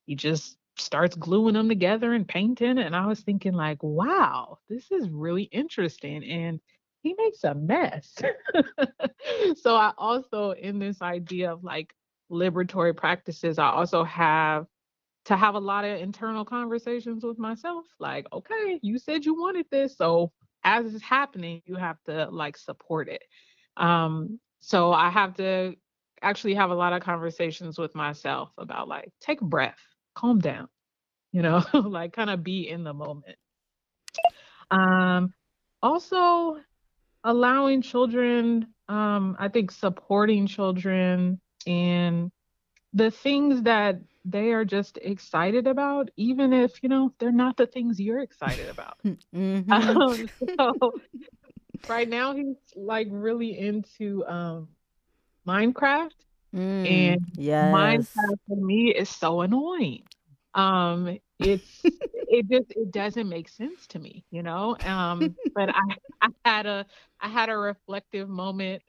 he 0.06 0.16
just 0.16 0.56
starts 0.76 1.16
gluing 1.16 1.54
them 1.54 1.68
together 1.68 2.12
and 2.12 2.26
painting. 2.26 2.78
And 2.78 2.96
I 2.96 3.06
was 3.06 3.20
thinking 3.20 3.52
like, 3.52 3.82
wow, 3.82 4.58
this 4.68 4.90
is 4.90 5.08
really 5.10 5.44
interesting. 5.44 6.24
And 6.24 6.60
he 7.02 7.14
makes 7.18 7.44
a 7.44 7.54
mess. 7.54 8.14
so 9.60 9.76
I 9.76 9.92
also 9.98 10.52
in 10.52 10.78
this 10.78 11.02
idea 11.02 11.52
of 11.52 11.64
like 11.64 11.92
liberatory 12.30 12.96
practices, 12.96 13.58
I 13.58 13.70
also 13.70 14.04
have 14.04 14.66
to 15.24 15.36
have 15.36 15.54
a 15.54 15.60
lot 15.60 15.84
of 15.84 16.00
internal 16.00 16.44
conversations 16.44 17.24
with 17.24 17.38
myself 17.38 17.84
like 18.00 18.26
okay 18.32 18.78
you 18.82 18.98
said 18.98 19.24
you 19.24 19.34
wanted 19.34 19.66
this 19.70 19.96
so 19.96 20.32
as 20.64 20.92
it's 20.94 21.02
happening 21.02 21.62
you 21.64 21.76
have 21.76 21.96
to 22.04 22.28
like 22.30 22.56
support 22.56 23.08
it 23.08 23.22
um 23.76 24.38
so 24.60 24.92
i 24.92 25.10
have 25.10 25.34
to 25.34 25.74
actually 26.22 26.54
have 26.54 26.70
a 26.70 26.74
lot 26.74 26.92
of 26.92 27.02
conversations 27.02 27.78
with 27.78 27.94
myself 27.94 28.50
about 28.58 28.88
like 28.88 29.10
take 29.20 29.40
a 29.40 29.44
breath 29.44 29.78
calm 30.14 30.38
down 30.38 30.68
you 31.32 31.42
know 31.42 31.64
like 31.74 32.12
kind 32.12 32.30
of 32.30 32.42
be 32.42 32.68
in 32.68 32.84
the 32.84 32.94
moment 32.94 33.36
um 34.70 35.32
also 35.82 36.56
allowing 37.24 37.82
children 37.82 38.66
um 38.88 39.36
i 39.38 39.48
think 39.48 39.70
supporting 39.70 40.46
children 40.46 41.40
in 41.66 42.30
the 42.94 43.10
things 43.10 43.62
that 43.62 43.96
they 44.24 44.52
are 44.52 44.64
just 44.64 44.98
excited 45.02 45.66
about, 45.66 46.10
even 46.16 46.52
if, 46.52 46.82
you 46.82 46.88
know, 46.88 47.12
they're 47.18 47.32
not 47.32 47.56
the 47.56 47.66
things 47.66 48.00
you're 48.00 48.20
excited 48.20 48.68
about. 48.68 48.98
mm-hmm. 49.34 49.72
um, 49.72 50.28
so 50.56 50.92
right 51.88 52.08
now 52.08 52.34
he's 52.34 52.56
like 52.76 53.08
really 53.10 53.58
into 53.58 54.24
um, 54.26 54.68
Minecraft. 55.46 56.10
Mm, 56.54 56.86
and 56.90 57.20
yes. 57.36 57.72
Minecraft 57.74 58.38
for 58.48 58.56
me 58.56 58.94
is 58.94 59.08
so 59.08 59.40
annoying. 59.40 60.04
Um, 60.54 61.18
it's 61.38 61.70
it 61.84 62.48
just 62.48 62.70
it 62.70 62.90
doesn't 62.90 63.28
make 63.28 63.48
sense 63.48 63.86
to 63.88 63.98
me, 63.98 64.24
you 64.30 64.42
know. 64.42 64.76
Um, 64.82 65.34
but 65.54 65.70
I 65.70 65.96
I 66.20 66.28
had 66.44 66.66
a 66.66 66.86
I 67.20 67.28
had 67.28 67.48
a 67.48 67.56
reflective 67.56 68.28
moment 68.28 68.82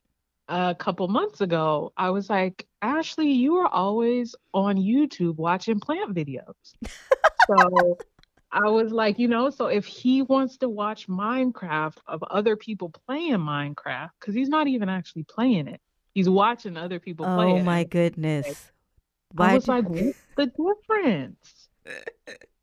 a 0.48 0.76
couple 0.78 1.08
months 1.08 1.42
ago, 1.42 1.94
I 1.96 2.10
was 2.10 2.30
like, 2.30 2.68
Ashley, 2.82 3.32
you 3.32 3.58
are 3.58 3.68
always 3.68 4.36
on 4.54 4.78
YouTube 4.78 5.36
watching 5.38 5.80
plant 5.80 6.14
videos. 6.14 6.54
so 7.50 8.00
I 8.52 8.70
was 8.70 8.92
like, 8.92 9.18
you 9.18 9.28
know, 9.28 9.50
so 9.50 9.68
if 9.68 9.86
he 9.86 10.22
wants 10.22 10.58
to 10.58 10.70
watch 10.70 11.08
Minecraft 11.08 11.98
of 12.06 12.24
other 12.24 12.56
people 12.56 12.90
playing 13.08 13.38
Minecraft, 13.38 14.12
because 14.20 14.36
he's 14.36 14.50
not 14.50 14.68
even 14.68 14.90
actually 14.90 15.24
playing 15.24 15.68
it, 15.68 15.82
he's 16.14 16.30
watching 16.30 16.78
other 16.78 17.00
people 17.00 17.26
oh, 17.26 17.36
play. 17.36 17.46
Oh 17.48 17.64
my 17.64 17.84
goodness. 17.84 18.72
Why 19.34 19.52
I 19.52 19.56
was 19.56 19.68
like, 19.68 19.90
what's 19.90 20.18
the 20.38 20.46
difference? 20.48 21.70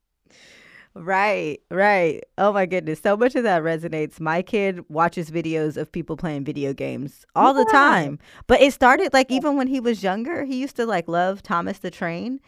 Right, 0.95 1.61
right. 1.71 2.25
Oh 2.37 2.53
my 2.53 2.67
goodness. 2.67 3.01
So 3.01 3.17
much 3.17 3.37
of 3.37 3.45
that 3.45 3.63
resonates. 3.63 4.19
My 4.19 4.43
kid 4.43 4.85
watches 4.89 5.31
videos 5.31 5.77
of 5.77 5.91
people 5.93 6.17
playing 6.17 6.45
video 6.45 6.73
games 6.73 7.25
all 7.37 7.57
yeah. 7.57 7.65
the 7.65 7.71
time. 7.71 8.19
But 8.49 8.61
it 8.61 8.73
started 8.73 9.13
like 9.13 9.31
even 9.31 9.57
when 9.57 9.69
he 9.69 9.79
was 9.79 10.03
younger, 10.03 10.45
he 10.45 10.61
used 10.61 10.77
to 10.77 10.87
like 10.87 11.07
love 11.07 11.43
Thomas 11.43 11.79
the 11.79 11.93
Train. 11.93 12.41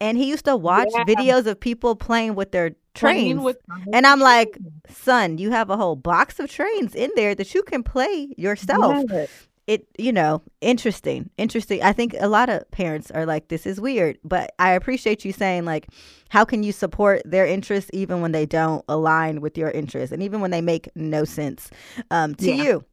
And 0.00 0.16
he 0.16 0.30
used 0.30 0.46
to 0.46 0.56
watch 0.56 0.88
yeah. 0.92 1.04
videos 1.04 1.44
of 1.44 1.60
people 1.60 1.94
playing 1.94 2.34
with 2.36 2.52
their 2.52 2.70
trains. 2.94 3.38
With 3.38 3.58
and 3.92 4.06
I'm 4.06 4.20
like, 4.20 4.56
son, 4.88 5.36
you 5.36 5.50
have 5.50 5.68
a 5.68 5.76
whole 5.76 5.96
box 5.96 6.40
of 6.40 6.50
trains 6.50 6.94
in 6.94 7.10
there 7.16 7.34
that 7.34 7.54
you 7.54 7.62
can 7.62 7.82
play 7.82 8.34
yourself. 8.38 9.04
Yes. 9.10 9.46
It 9.66 9.86
you 9.98 10.12
know 10.12 10.42
interesting 10.60 11.30
interesting 11.36 11.82
i 11.82 11.92
think 11.92 12.14
a 12.18 12.28
lot 12.28 12.48
of 12.48 12.68
parents 12.70 13.10
are 13.10 13.26
like 13.26 13.48
this 13.48 13.66
is 13.66 13.80
weird 13.80 14.18
but 14.24 14.52
i 14.58 14.70
appreciate 14.70 15.24
you 15.24 15.32
saying 15.32 15.64
like 15.64 15.88
how 16.28 16.44
can 16.44 16.62
you 16.62 16.72
support 16.72 17.22
their 17.24 17.46
interests 17.46 17.90
even 17.92 18.20
when 18.20 18.32
they 18.32 18.46
don't 18.46 18.84
align 18.88 19.40
with 19.40 19.56
your 19.56 19.70
interests 19.70 20.12
and 20.12 20.22
even 20.22 20.40
when 20.40 20.50
they 20.50 20.60
make 20.60 20.88
no 20.94 21.24
sense 21.24 21.70
um, 22.10 22.34
to 22.34 22.52
yeah. 22.52 22.62
you 22.62 22.84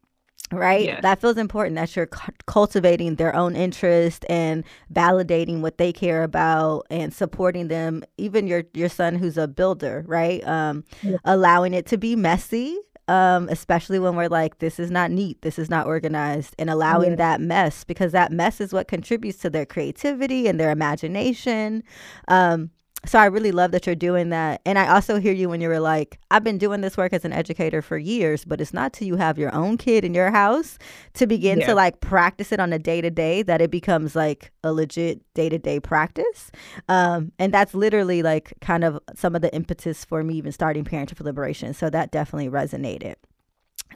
right 0.52 0.86
yeah. 0.86 1.02
that 1.02 1.20
feels 1.20 1.38
important 1.38 1.76
that 1.76 1.94
you're 1.96 2.08
cu- 2.08 2.32
cultivating 2.46 3.16
their 3.16 3.36
own 3.36 3.56
interest 3.56 4.26
and 4.30 4.64
validating 4.94 5.60
what 5.62 5.78
they 5.78 5.92
care 5.92 6.24
about 6.24 6.86
and 6.90 7.14
supporting 7.14 7.68
them 7.68 8.04
even 8.18 8.48
your 8.48 8.64
your 8.74 8.88
son 8.88 9.16
who's 9.16 9.38
a 9.38 9.48
builder 9.48 10.06
right 10.08 10.46
um, 10.48 10.84
yeah. 11.02 11.18
allowing 11.26 11.74
it 11.74 11.86
to 11.86 11.98
be 11.98 12.16
messy 12.16 12.78
um, 13.08 13.48
especially 13.50 14.00
when 14.00 14.16
we're 14.16 14.28
like, 14.28 14.60
this 14.60 14.80
is 14.80 14.92
not 14.92 15.12
neat, 15.12 15.42
this 15.42 15.58
is 15.58 15.70
not 15.70 15.88
organized, 15.88 16.56
and 16.60 16.70
allowing 16.70 17.12
yeah. 17.12 17.16
that 17.18 17.42
mess 17.42 17.84
because 17.84 18.12
that 18.12 18.32
mess 18.32 18.60
is 18.60 18.74
what 18.74 18.88
contributes 18.88 19.40
to 19.40 19.50
their 19.50 19.66
creativity 19.66 20.48
and 20.48 20.60
their 20.60 20.72
imagination. 20.72 21.84
Um, 22.28 22.72
so 23.06 23.20
I 23.20 23.26
really 23.26 23.52
love 23.52 23.72
that 23.72 23.86
you're 23.86 23.96
doing 23.96 24.30
that. 24.30 24.62
And 24.66 24.78
I 24.80 24.88
also 24.88 25.20
hear 25.20 25.34
you 25.34 25.50
when 25.50 25.62
you 25.62 25.70
were 25.70 25.80
like, 25.80 26.20
I've 26.32 26.44
been 26.44 26.58
doing 26.58 26.82
this 26.82 26.98
work 26.98 27.14
as 27.14 27.24
an 27.24 27.32
educator 27.32 27.82
for 27.82 27.98
years, 27.98 28.44
but 28.44 28.60
it's 28.60 28.74
not 28.74 28.94
till 28.94 29.08
you 29.08 29.16
have 29.16 29.38
your 29.38 29.54
own 29.54 29.78
kid 29.78 30.04
in 30.04 30.14
your 30.14 30.32
house 30.32 30.78
to 31.14 31.28
begin 31.28 31.60
yeah. 31.60 31.68
to 31.68 31.76
like 31.76 32.00
practice 32.02 32.52
it 32.52 32.60
on 32.60 32.74
a 32.74 32.80
day 32.80 33.02
to 33.02 33.10
day 33.10 33.44
that 33.44 33.62
it 33.62 33.72
becomes 33.72 34.16
like 34.16 34.52
a 34.64 34.74
legit 34.74 35.22
day 35.36 35.48
to 35.48 35.58
day 35.58 35.80
practice. 35.80 36.52
Um, 36.90 37.32
and 37.40 37.54
that's 37.54 37.74
literally 37.74 38.24
like 38.24 38.54
kind 38.62 38.84
of 38.84 39.00
some 39.16 39.36
of 39.36 39.42
the 39.42 39.54
impetus 39.54 40.04
for 40.04 40.24
me 40.24 40.36
even 40.36 40.52
starting 40.52 40.84
Parenting 40.84 41.16
for 41.16 41.24
Liberation. 41.24 41.74
So 41.74 41.90
that 41.90 42.12
definitely 42.12 42.50
resonated. 42.50 43.16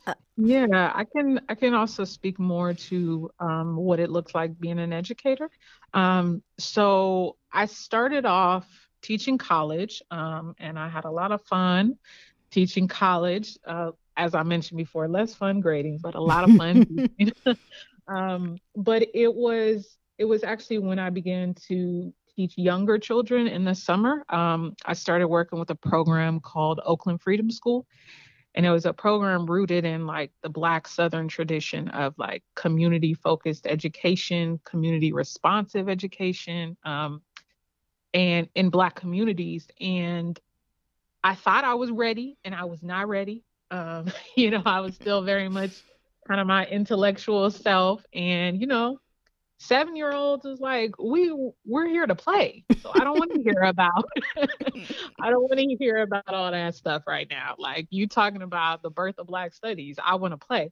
Uh, 0.08 0.13
yeah, 0.38 0.91
I 0.96 1.03
can 1.03 1.41
I 1.50 1.55
can 1.55 1.74
also 1.74 2.05
speak 2.05 2.39
more 2.39 2.74
to 2.74 3.29
um, 3.39 3.75
what 3.75 4.00
it 4.00 4.10
looks 4.10 4.34
like 4.34 4.58
being 4.60 4.79
an 4.79 4.93
educator. 4.93 5.50
Um, 5.93 6.41
so 6.58 7.36
I 7.51 7.65
started 7.65 8.25
off 8.25 8.80
teaching 9.01 9.38
college, 9.38 10.01
um, 10.12 10.55
and 10.60 10.77
I 10.77 10.89
had 10.89 11.05
a 11.05 11.12
lot 11.12 11.31
of 11.31 11.41
fun 11.43 11.98
teaching 12.51 12.88
college. 12.88 13.58
Uh, 13.65 13.91
as 14.17 14.36
I 14.36 14.43
mentioned 14.43 14.77
before, 14.77 15.08
less 15.08 15.34
fun 15.34 15.62
grading, 15.62 16.00
but 16.01 16.15
a 16.15 16.22
lot 16.22 16.50
of 16.50 16.55
fun. 16.55 17.10
um, 18.08 18.58
but 18.75 19.08
it 19.13 19.34
was 19.34 19.98
it 20.17 20.25
was 20.25 20.43
actually 20.43 20.79
when 20.79 21.00
I 21.00 21.10
began 21.10 21.55
to 21.70 22.13
teach 22.36 22.58
younger 22.58 22.98
children 22.98 23.48
in 23.48 23.65
the 23.65 23.75
summer. 23.75 24.24
Um, 24.29 24.75
I 24.86 24.93
started 24.93 25.27
working 25.27 25.60
with 25.60 25.70
a 25.70 25.75
program 25.75 26.39
called 26.39 26.79
Oakland 26.86 27.22
Freedom 27.22 27.50
School. 27.50 27.86
And 28.53 28.65
it 28.65 28.70
was 28.70 28.86
a 28.86 28.93
program 28.93 29.46
rooted 29.46 29.86
in 29.86 30.05
like 30.05 30.31
the 30.43 30.50
Black 30.50 30.88
Southern 30.88 31.27
tradition 31.27 31.88
of 31.89 32.13
like 32.17 32.43
community 32.55 33.13
focused 33.13 33.65
education, 33.65 34.60
community 34.65 35.13
responsive 35.13 35.88
education. 35.88 36.75
Um, 36.84 37.22
and 38.13 38.50
in 38.56 38.70
black 38.70 38.96
communities 38.96 39.68
and 39.80 40.39
i 41.24 41.36
thought 41.36 41.63
i 41.63 41.74
was 41.74 41.91
ready 41.91 42.38
and 42.44 42.53
i 42.56 42.65
was 42.65 42.82
not 42.84 43.08
ready. 43.08 43.44
Um, 43.70 44.12
you 44.36 44.51
know 44.51 44.62
i 44.65 44.80
was 44.80 44.96
still 45.01 45.22
very 45.22 45.50
much 45.50 45.84
kind 46.27 46.39
of 46.39 46.48
my 46.48 46.65
intellectual 46.68 47.50
self 47.50 48.03
and 48.13 48.60
you 48.60 48.68
know 48.68 49.00
seven 49.60 49.96
year 49.96 50.12
olds 50.12 50.44
is 50.46 50.60
like 50.60 50.98
we 50.98 51.32
we're 51.65 51.88
here 51.88 52.08
to 52.08 52.15
play 52.15 52.65
so 52.82 52.91
i 52.96 53.03
don't 53.03 53.20
want 53.20 53.32
to 53.32 53.44
hear 53.44 53.62
about 53.63 54.06
i 55.22 55.30
don't 55.30 55.44
want 55.44 55.60
to 55.60 55.75
hear 55.80 55.98
about 55.98 56.27
all 56.27 56.51
that 56.51 56.74
stuff 56.74 57.03
right 57.08 57.27
now. 57.30 57.53
Like 57.60 57.88
you 57.91 58.08
talking 58.08 58.41
about 58.41 58.82
the 58.82 58.89
birth 58.89 59.20
of 59.20 59.27
black 59.27 59.53
studies 59.53 59.98
i 60.03 60.15
want 60.15 60.34
to 60.34 60.38
play 60.38 60.72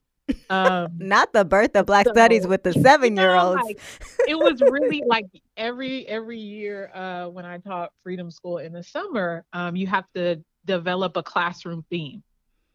um, 0.50 0.92
Not 0.98 1.34
the 1.34 1.46
birth 1.46 1.76
of 1.76 1.86
Black 1.86 2.06
so, 2.08 2.14
Studies 2.14 2.48
with 2.48 2.64
the 2.64 2.74
seven 2.82 3.16
year 3.16 3.36
olds. 3.36 3.62
like, 3.64 3.80
it 4.28 4.38
was 4.38 4.62
really 4.62 5.04
like 5.06 5.26
every 5.58 6.08
every 6.08 6.40
year 6.40 6.92
uh, 6.94 7.28
when 7.28 7.46
I 7.46 7.58
taught 7.58 7.92
Freedom 8.04 8.32
School 8.32 8.58
in 8.58 8.74
the 8.74 8.84
summer, 8.84 9.46
um, 9.54 9.76
you 9.76 9.88
have 9.88 10.06
to 10.16 10.44
develop 10.66 11.18
a 11.18 11.24
classroom 11.24 11.86
theme, 11.90 12.24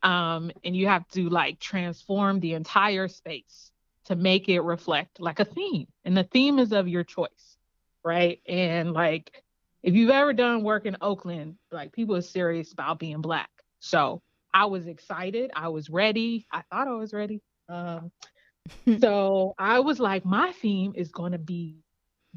um, 0.03 0.51
and 0.65 0.77
you 0.77 0.87
have 0.87 1.07
to 1.09 1.29
like 1.29 1.59
transform 1.59 2.41
the 2.41 2.55
entire 2.55 3.09
space 3.09 3.71
to 4.07 4.17
make 4.17 4.49
it 4.49 4.61
reflect 4.61 5.21
like 5.21 5.41
a 5.41 5.45
theme, 5.45 5.87
and 6.05 6.17
the 6.17 6.25
theme 6.25 6.59
is 6.59 6.73
of 6.73 6.89
your 6.89 7.05
choice, 7.05 7.57
right? 8.05 8.41
And 8.47 8.93
like 8.93 9.43
if 9.83 9.95
you've 9.95 10.11
ever 10.11 10.33
done 10.33 10.63
work 10.63 10.87
in 10.87 10.97
Oakland, 11.01 11.57
like 11.71 11.93
people 11.93 12.17
are 12.17 12.23
serious 12.23 12.73
about 12.73 12.99
being 12.99 13.21
black, 13.21 13.51
so 13.81 14.23
I 14.55 14.67
was 14.67 14.87
excited. 14.87 15.51
I 15.55 15.69
was 15.69 15.91
ready. 15.91 16.47
I 16.53 16.63
thought 16.71 16.87
I 16.87 16.93
was 16.93 17.13
ready. 17.13 17.43
Um, 17.69 18.13
so 19.01 19.55
I 19.59 19.81
was 19.81 19.99
like, 19.99 20.25
my 20.25 20.53
theme 20.53 20.93
is 20.95 21.11
going 21.11 21.33
to 21.33 21.39
be 21.39 21.83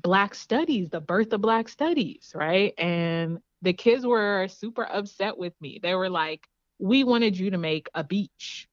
Black 0.02 0.36
studies, 0.36 0.90
the 0.90 1.00
birth 1.00 1.32
of 1.34 1.42
Black 1.42 1.70
studies, 1.70 2.32
right? 2.36 2.74
And 2.78 3.40
the 3.62 3.74
kids 3.74 4.06
were 4.06 4.48
super 4.50 4.84
upset 4.84 5.38
with 5.38 5.54
me. 5.62 5.80
They 5.82 5.96
were 5.96 6.10
like, 6.10 6.48
we 6.80 7.04
wanted 7.04 7.38
you 7.38 7.52
to 7.52 7.58
make 7.58 7.88
a 7.94 8.04
beach. 8.04 8.68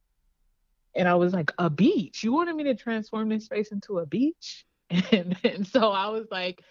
And 0.97 1.09
I 1.09 1.15
was 1.15 1.33
like, 1.33 1.53
a 1.59 1.69
beach? 1.69 2.23
You 2.23 2.33
wanted 2.33 2.57
me 2.57 2.65
to 2.65 2.75
transform 2.75 3.29
this 3.29 3.45
space 3.45 3.73
into 3.73 3.99
a 3.99 4.07
beach? 4.07 4.67
And, 5.11 5.37
and 5.43 5.67
so 5.67 5.91
I 5.91 6.09
was 6.09 6.27
like, 6.31 6.63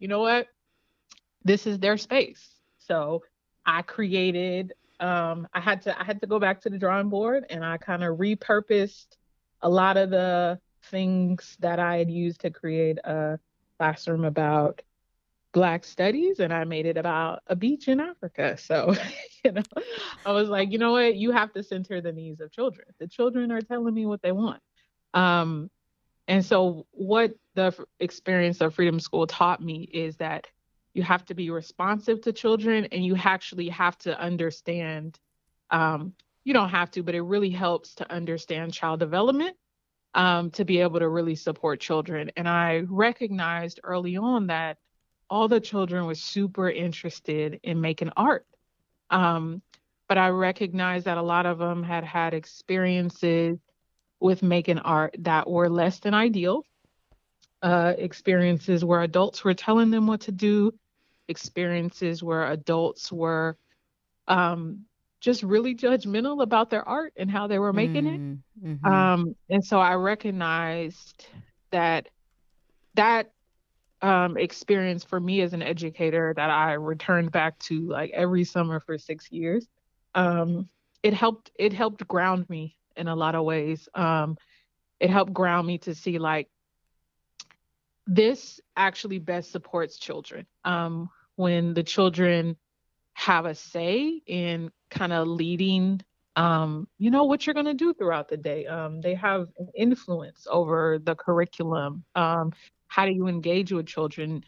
you 0.00 0.08
know 0.08 0.20
what? 0.20 0.48
This 1.44 1.66
is 1.66 1.78
their 1.78 1.96
space. 1.96 2.46
So 2.78 3.22
I 3.64 3.82
created 3.82 4.74
um, 5.00 5.48
I 5.52 5.60
had 5.60 5.82
to 5.82 6.00
I 6.00 6.04
had 6.04 6.20
to 6.20 6.26
go 6.26 6.38
back 6.38 6.60
to 6.62 6.70
the 6.70 6.78
drawing 6.78 7.08
board 7.08 7.46
and 7.50 7.64
I 7.64 7.78
kind 7.78 8.04
of 8.04 8.18
repurposed 8.18 9.16
a 9.62 9.68
lot 9.68 9.96
of 9.96 10.10
the 10.10 10.60
things 10.84 11.56
that 11.60 11.78
I 11.78 11.96
had 11.98 12.10
used 12.10 12.42
to 12.42 12.50
create 12.50 12.98
a 13.04 13.38
classroom 13.78 14.24
about 14.24 14.82
black 15.52 15.84
studies 15.84 16.38
and 16.38 16.52
I 16.52 16.64
made 16.64 16.86
it 16.86 16.96
about 16.96 17.42
a 17.46 17.56
beach 17.56 17.88
in 17.88 18.00
Africa. 18.00 18.56
So, 18.56 18.94
you 19.44 19.52
know, 19.52 19.62
I 20.24 20.32
was 20.32 20.48
like, 20.48 20.70
you 20.70 20.78
know 20.78 20.92
what, 20.92 21.16
you 21.16 21.32
have 21.32 21.52
to 21.54 21.62
center 21.62 22.00
the 22.00 22.12
needs 22.12 22.40
of 22.40 22.52
children. 22.52 22.86
The 22.98 23.08
children 23.08 23.50
are 23.50 23.60
telling 23.60 23.94
me 23.94 24.06
what 24.06 24.22
they 24.22 24.32
want. 24.32 24.62
Um, 25.14 25.70
and 26.28 26.44
so 26.44 26.86
what 26.92 27.32
the 27.54 27.74
experience 27.98 28.60
of 28.60 28.74
Freedom 28.74 29.00
School 29.00 29.26
taught 29.26 29.60
me 29.62 29.88
is 29.92 30.16
that 30.18 30.46
you 30.94 31.02
have 31.02 31.24
to 31.26 31.34
be 31.34 31.50
responsive 31.50 32.20
to 32.22 32.32
children 32.32 32.86
and 32.86 33.04
you 33.04 33.16
actually 33.16 33.68
have 33.68 33.96
to 33.98 34.18
understand 34.18 35.18
um, 35.70 36.12
you 36.44 36.52
don't 36.52 36.70
have 36.70 36.90
to 36.90 37.02
but 37.02 37.14
it 37.14 37.22
really 37.22 37.50
helps 37.50 37.94
to 37.94 38.12
understand 38.12 38.72
child 38.72 39.00
development 39.00 39.56
um, 40.14 40.50
to 40.50 40.64
be 40.64 40.80
able 40.80 40.98
to 40.98 41.08
really 41.08 41.36
support 41.36 41.80
children. 41.80 42.30
And 42.36 42.48
i 42.48 42.84
recognized 42.88 43.80
early 43.84 44.16
on 44.16 44.48
that 44.48 44.78
all 45.28 45.46
the 45.46 45.60
children 45.60 46.06
were 46.06 46.16
super 46.16 46.68
interested 46.68 47.60
in 47.62 47.80
making 47.80 48.10
art. 48.16 48.46
Um, 49.10 49.62
but 50.08 50.18
i 50.18 50.28
recognized 50.28 51.06
that 51.06 51.18
a 51.18 51.22
lot 51.22 51.46
of 51.46 51.58
them 51.58 51.84
had 51.84 52.04
had 52.04 52.34
experiences 52.34 53.58
with 54.18 54.42
making 54.42 54.78
art 54.78 55.14
that 55.20 55.48
were 55.48 55.68
less 55.68 56.00
than 56.00 56.14
ideal 56.14 56.64
uh, 57.62 57.94
experiences 57.98 58.84
where 58.84 59.02
adults 59.02 59.44
were 59.44 59.54
telling 59.54 59.90
them 59.90 60.06
what 60.06 60.20
to 60.22 60.32
do, 60.32 60.72
experiences 61.28 62.22
where 62.22 62.50
adults 62.50 63.12
were 63.12 63.56
um, 64.28 64.84
just 65.20 65.42
really 65.42 65.74
judgmental 65.74 66.42
about 66.42 66.70
their 66.70 66.86
art 66.88 67.12
and 67.16 67.30
how 67.30 67.46
they 67.46 67.58
were 67.58 67.72
making 67.72 68.04
mm, 68.04 68.14
it. 68.14 68.66
Mm-hmm. 68.66 68.86
Um, 68.86 69.36
and 69.48 69.64
so 69.64 69.78
I 69.78 69.94
recognized 69.94 71.26
that 71.70 72.08
that 72.94 73.32
um, 74.02 74.36
experience 74.38 75.04
for 75.04 75.20
me 75.20 75.42
as 75.42 75.52
an 75.52 75.62
educator 75.62 76.32
that 76.34 76.50
I 76.50 76.72
returned 76.72 77.32
back 77.32 77.58
to 77.60 77.88
like 77.88 78.10
every 78.12 78.44
summer 78.44 78.80
for 78.80 78.96
six 78.96 79.30
years. 79.30 79.68
Um, 80.14 80.68
it 81.02 81.14
helped. 81.14 81.50
It 81.58 81.72
helped 81.72 82.06
ground 82.08 82.48
me 82.48 82.76
in 82.96 83.08
a 83.08 83.14
lot 83.14 83.34
of 83.34 83.44
ways. 83.44 83.88
Um, 83.94 84.36
it 84.98 85.10
helped 85.10 85.32
ground 85.32 85.66
me 85.66 85.78
to 85.78 85.94
see 85.94 86.18
like 86.18 86.48
this 88.10 88.60
actually 88.76 89.20
best 89.20 89.52
supports 89.52 89.96
children 89.96 90.44
um, 90.64 91.08
when 91.36 91.74
the 91.74 91.82
children 91.84 92.56
have 93.12 93.46
a 93.46 93.54
say 93.54 94.20
in 94.26 94.72
kind 94.90 95.12
of 95.12 95.28
leading 95.28 96.00
um, 96.34 96.88
you 96.98 97.10
know 97.10 97.24
what 97.24 97.46
you're 97.46 97.54
going 97.54 97.66
to 97.66 97.74
do 97.74 97.92
throughout 97.92 98.28
the 98.28 98.36
day. 98.36 98.64
Um, 98.64 99.00
they 99.00 99.14
have 99.14 99.48
an 99.58 99.68
influence 99.76 100.46
over 100.48 100.98
the 101.02 101.14
curriculum. 101.14 102.04
Um, 102.14 102.52
how 102.86 103.04
do 103.04 103.12
you 103.12 103.26
engage 103.26 103.72
with 103.72 103.86
children? 103.86 104.44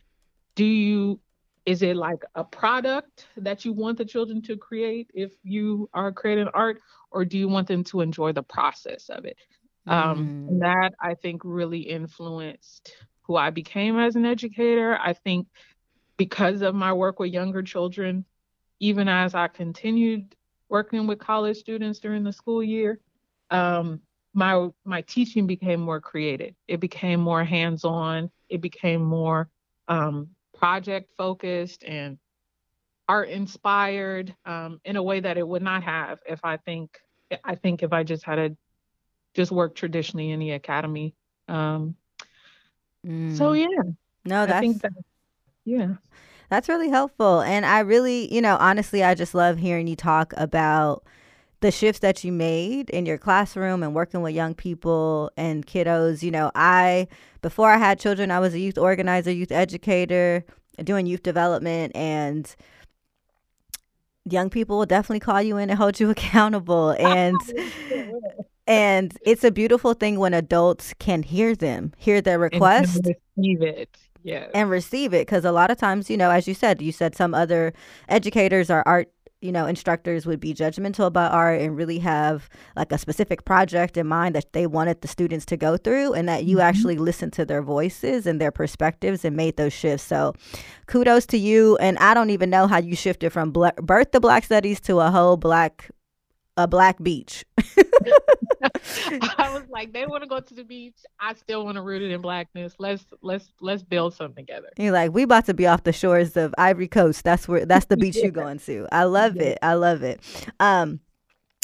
Do 0.54 0.64
you 0.64 1.20
is 1.64 1.82
it 1.82 1.96
like 1.96 2.24
a 2.34 2.42
product 2.42 3.26
that 3.36 3.64
you 3.64 3.72
want 3.72 3.98
the 3.98 4.04
children 4.04 4.42
to 4.42 4.56
create 4.56 5.10
if 5.14 5.32
you 5.44 5.88
are 5.94 6.10
creating 6.10 6.48
art 6.54 6.80
or 7.10 7.24
do 7.24 7.38
you 7.38 7.46
want 7.46 7.68
them 7.68 7.84
to 7.84 8.00
enjoy 8.00 8.32
the 8.32 8.42
process 8.42 9.08
of 9.08 9.24
it? 9.24 9.36
Um, 9.84 10.48
mm. 10.48 10.60
that 10.60 10.92
i 11.00 11.14
think 11.14 11.42
really 11.44 11.80
influenced 11.80 12.94
who 13.22 13.36
I 13.36 13.50
became 13.50 13.98
as 13.98 14.16
an 14.16 14.26
educator. 14.26 14.98
I 15.00 15.12
think 15.12 15.46
because 16.16 16.62
of 16.62 16.74
my 16.74 16.92
work 16.92 17.18
with 17.18 17.32
younger 17.32 17.62
children, 17.62 18.24
even 18.80 19.08
as 19.08 19.34
I 19.34 19.48
continued 19.48 20.34
working 20.68 21.06
with 21.06 21.18
college 21.18 21.58
students 21.58 21.98
during 21.98 22.24
the 22.24 22.32
school 22.32 22.62
year, 22.62 22.98
um, 23.50 24.00
my 24.34 24.68
my 24.84 25.02
teaching 25.02 25.46
became 25.46 25.80
more 25.80 26.00
creative. 26.00 26.54
It 26.66 26.80
became 26.80 27.20
more 27.20 27.44
hands-on. 27.44 28.30
It 28.48 28.60
became 28.60 29.02
more 29.02 29.48
um, 29.88 30.30
project 30.56 31.10
focused 31.16 31.84
and 31.84 32.18
art 33.08 33.28
inspired 33.28 34.34
um, 34.46 34.80
in 34.84 34.96
a 34.96 35.02
way 35.02 35.20
that 35.20 35.36
it 35.36 35.46
would 35.46 35.62
not 35.62 35.82
have 35.82 36.18
if 36.26 36.40
I 36.44 36.56
think 36.56 36.98
I 37.44 37.54
think 37.54 37.82
if 37.82 37.92
I 37.92 38.04
just 38.04 38.24
had 38.24 38.38
a 38.38 38.56
just 39.34 39.52
worked 39.52 39.76
traditionally 39.76 40.30
in 40.30 40.40
the 40.40 40.52
academy. 40.52 41.14
Um, 41.48 41.96
mm. 43.06 43.36
So 43.36 43.52
yeah, 43.52 43.68
no, 44.24 44.46
that's 44.46 44.78
that, 44.80 44.92
yeah. 45.64 45.94
That's 46.48 46.68
really 46.68 46.90
helpful. 46.90 47.40
And 47.40 47.64
I 47.64 47.80
really, 47.80 48.32
you 48.32 48.42
know, 48.42 48.58
honestly, 48.60 49.02
I 49.02 49.14
just 49.14 49.34
love 49.34 49.56
hearing 49.56 49.86
you 49.86 49.96
talk 49.96 50.34
about 50.36 51.02
the 51.60 51.70
shifts 51.70 52.00
that 52.00 52.22
you 52.24 52.30
made 52.30 52.90
in 52.90 53.06
your 53.06 53.16
classroom 53.16 53.82
and 53.82 53.94
working 53.94 54.20
with 54.20 54.34
young 54.34 54.54
people 54.54 55.30
and 55.36 55.66
kiddos. 55.66 56.22
You 56.22 56.30
know, 56.30 56.50
I, 56.54 57.08
before 57.40 57.70
I 57.70 57.78
had 57.78 57.98
children, 57.98 58.30
I 58.30 58.38
was 58.38 58.52
a 58.52 58.58
youth 58.58 58.76
organizer, 58.76 59.32
youth 59.32 59.50
educator, 59.50 60.44
doing 60.84 61.06
youth 61.06 61.22
development, 61.22 61.96
and 61.96 62.54
young 64.28 64.50
people 64.50 64.76
will 64.76 64.86
definitely 64.86 65.20
call 65.20 65.40
you 65.40 65.56
in 65.56 65.70
and 65.70 65.78
hold 65.78 65.98
you 66.00 66.10
accountable. 66.16 66.90
And, 66.90 67.36
and 68.66 69.16
it's 69.22 69.44
a 69.44 69.50
beautiful 69.50 69.94
thing 69.94 70.18
when 70.18 70.34
adults 70.34 70.94
can 70.98 71.22
hear 71.22 71.54
them, 71.54 71.92
hear 71.96 72.20
their 72.20 72.38
request. 72.38 73.06
And 73.06 73.16
receive 73.36 73.62
it. 73.62 73.96
Yeah. 74.22 74.46
And 74.54 74.70
receive 74.70 75.12
it. 75.12 75.26
Because 75.26 75.44
a 75.44 75.52
lot 75.52 75.70
of 75.70 75.78
times, 75.78 76.08
you 76.08 76.16
know, 76.16 76.30
as 76.30 76.46
you 76.46 76.54
said, 76.54 76.80
you 76.80 76.92
said 76.92 77.16
some 77.16 77.34
other 77.34 77.72
educators 78.08 78.70
or 78.70 78.86
art 78.86 79.10
you 79.42 79.50
know, 79.50 79.66
instructors 79.66 80.24
would 80.24 80.38
be 80.38 80.54
judgmental 80.54 81.04
about 81.04 81.32
art 81.32 81.60
and 81.60 81.76
really 81.76 81.98
have 81.98 82.48
like 82.76 82.92
a 82.92 82.96
specific 82.96 83.44
project 83.44 83.96
in 83.96 84.06
mind 84.06 84.36
that 84.36 84.52
they 84.52 84.68
wanted 84.68 85.00
the 85.00 85.08
students 85.08 85.44
to 85.46 85.56
go 85.56 85.76
through, 85.76 86.12
and 86.12 86.28
that 86.28 86.44
you 86.44 86.58
mm-hmm. 86.58 86.66
actually 86.66 86.96
listened 86.96 87.32
to 87.32 87.44
their 87.44 87.60
voices 87.60 88.24
and 88.24 88.40
their 88.40 88.52
perspectives 88.52 89.24
and 89.24 89.36
made 89.36 89.56
those 89.56 89.72
shifts. 89.72 90.06
So, 90.06 90.34
kudos 90.86 91.26
to 91.26 91.36
you. 91.36 91.76
And 91.78 91.98
I 91.98 92.14
don't 92.14 92.30
even 92.30 92.50
know 92.50 92.68
how 92.68 92.78
you 92.78 92.94
shifted 92.94 93.30
from 93.32 93.50
birth 93.50 94.12
to 94.12 94.20
Black 94.20 94.44
Studies 94.44 94.80
to 94.82 95.00
a 95.00 95.10
whole 95.10 95.36
Black 95.36 95.90
a 96.56 96.68
black 96.68 97.02
beach. 97.02 97.44
I 99.38 99.52
was 99.52 99.64
like, 99.68 99.92
they 99.92 100.06
want 100.06 100.22
to 100.22 100.28
go 100.28 100.40
to 100.40 100.54
the 100.54 100.64
beach. 100.64 100.96
I 101.20 101.34
still 101.34 101.64
want 101.64 101.76
to 101.76 101.82
root 101.82 102.02
it 102.02 102.10
in 102.10 102.20
blackness. 102.20 102.74
Let's 102.78 103.04
let's 103.22 103.52
let's 103.60 103.82
build 103.82 104.14
something 104.14 104.46
together. 104.46 104.68
You're 104.78 104.92
like, 104.92 105.12
we 105.12 105.22
about 105.22 105.46
to 105.46 105.54
be 105.54 105.66
off 105.66 105.84
the 105.84 105.92
shores 105.92 106.36
of 106.36 106.54
Ivory 106.58 106.88
Coast. 106.88 107.24
That's 107.24 107.48
where 107.48 107.66
that's 107.66 107.86
the 107.86 107.96
beach 107.98 108.16
yeah. 108.16 108.24
you're 108.24 108.32
going 108.32 108.58
to. 108.60 108.86
I 108.92 109.04
love 109.04 109.36
yeah. 109.36 109.42
it. 109.42 109.58
I 109.62 109.74
love 109.74 110.02
it. 110.02 110.20
Um, 110.60 111.00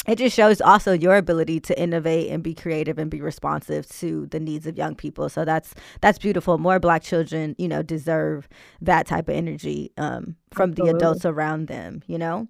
it 0.07 0.17
just 0.17 0.35
shows 0.35 0.61
also 0.61 0.93
your 0.93 1.17
ability 1.17 1.59
to 1.59 1.79
innovate 1.79 2.31
and 2.31 2.41
be 2.41 2.53
creative 2.53 2.97
and 2.97 3.11
be 3.11 3.21
responsive 3.21 3.87
to 3.89 4.27
the 4.27 4.39
needs 4.39 4.65
of 4.65 4.77
young 4.77 4.95
people 4.95 5.29
so 5.29 5.43
that's 5.43 5.75
that's 6.01 6.17
beautiful 6.17 6.57
more 6.57 6.79
black 6.79 7.03
children 7.03 7.53
you 7.57 7.67
know 7.67 7.81
deserve 7.83 8.47
that 8.81 9.05
type 9.05 9.27
of 9.27 9.35
energy 9.35 9.91
um, 9.97 10.35
from 10.51 10.71
Absolutely. 10.71 10.91
the 10.91 10.97
adults 10.97 11.25
around 11.25 11.67
them 11.67 12.01
you 12.07 12.17
know 12.17 12.47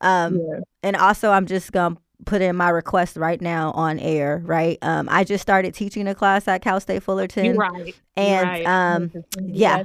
um, 0.00 0.36
yeah. 0.36 0.60
and 0.82 0.96
also 0.96 1.30
i'm 1.30 1.46
just 1.46 1.70
gonna 1.70 1.96
put 2.24 2.42
in 2.42 2.56
my 2.56 2.70
request 2.70 3.16
right 3.16 3.40
now 3.40 3.72
on 3.72 3.98
air, 3.98 4.42
right? 4.44 4.78
Um, 4.82 5.08
I 5.10 5.24
just 5.24 5.42
started 5.42 5.74
teaching 5.74 6.08
a 6.08 6.14
class 6.14 6.48
at 6.48 6.62
Cal 6.62 6.80
State 6.80 7.02
Fullerton. 7.02 7.44
You're 7.44 7.54
right. 7.54 7.94
And 8.18 8.48
right. 8.48 8.66
um, 8.66 9.12
yeah, 9.42 9.84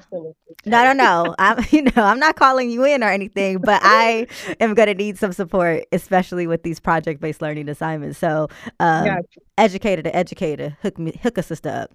no, 0.66 0.84
no, 0.86 0.94
no. 0.94 1.36
I'm, 1.38 1.66
you 1.72 1.82
know, 1.82 1.92
I'm 1.98 2.20
not 2.20 2.38
calling 2.38 2.70
you 2.70 2.86
in 2.86 3.04
or 3.04 3.10
anything, 3.10 3.58
but 3.58 3.82
I 3.84 4.28
am 4.62 4.74
going 4.74 4.88
to 4.88 4.94
need 4.94 5.18
some 5.18 5.34
support, 5.34 5.84
especially 5.92 6.48
with 6.48 6.64
these 6.64 6.80
project-based 6.80 7.42
learning 7.42 7.68
assignments. 7.68 8.18
So, 8.18 8.48
um, 8.80 9.06
gotcha. 9.06 9.28
educator 9.58 10.02
to 10.04 10.16
educator, 10.16 10.78
hook 10.82 10.98
me, 10.98 11.20
hook 11.22 11.38
a 11.38 11.44
sister 11.44 11.70
up. 11.70 11.92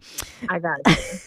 I 0.51 0.59
got 0.59 0.79
it. 0.85 1.23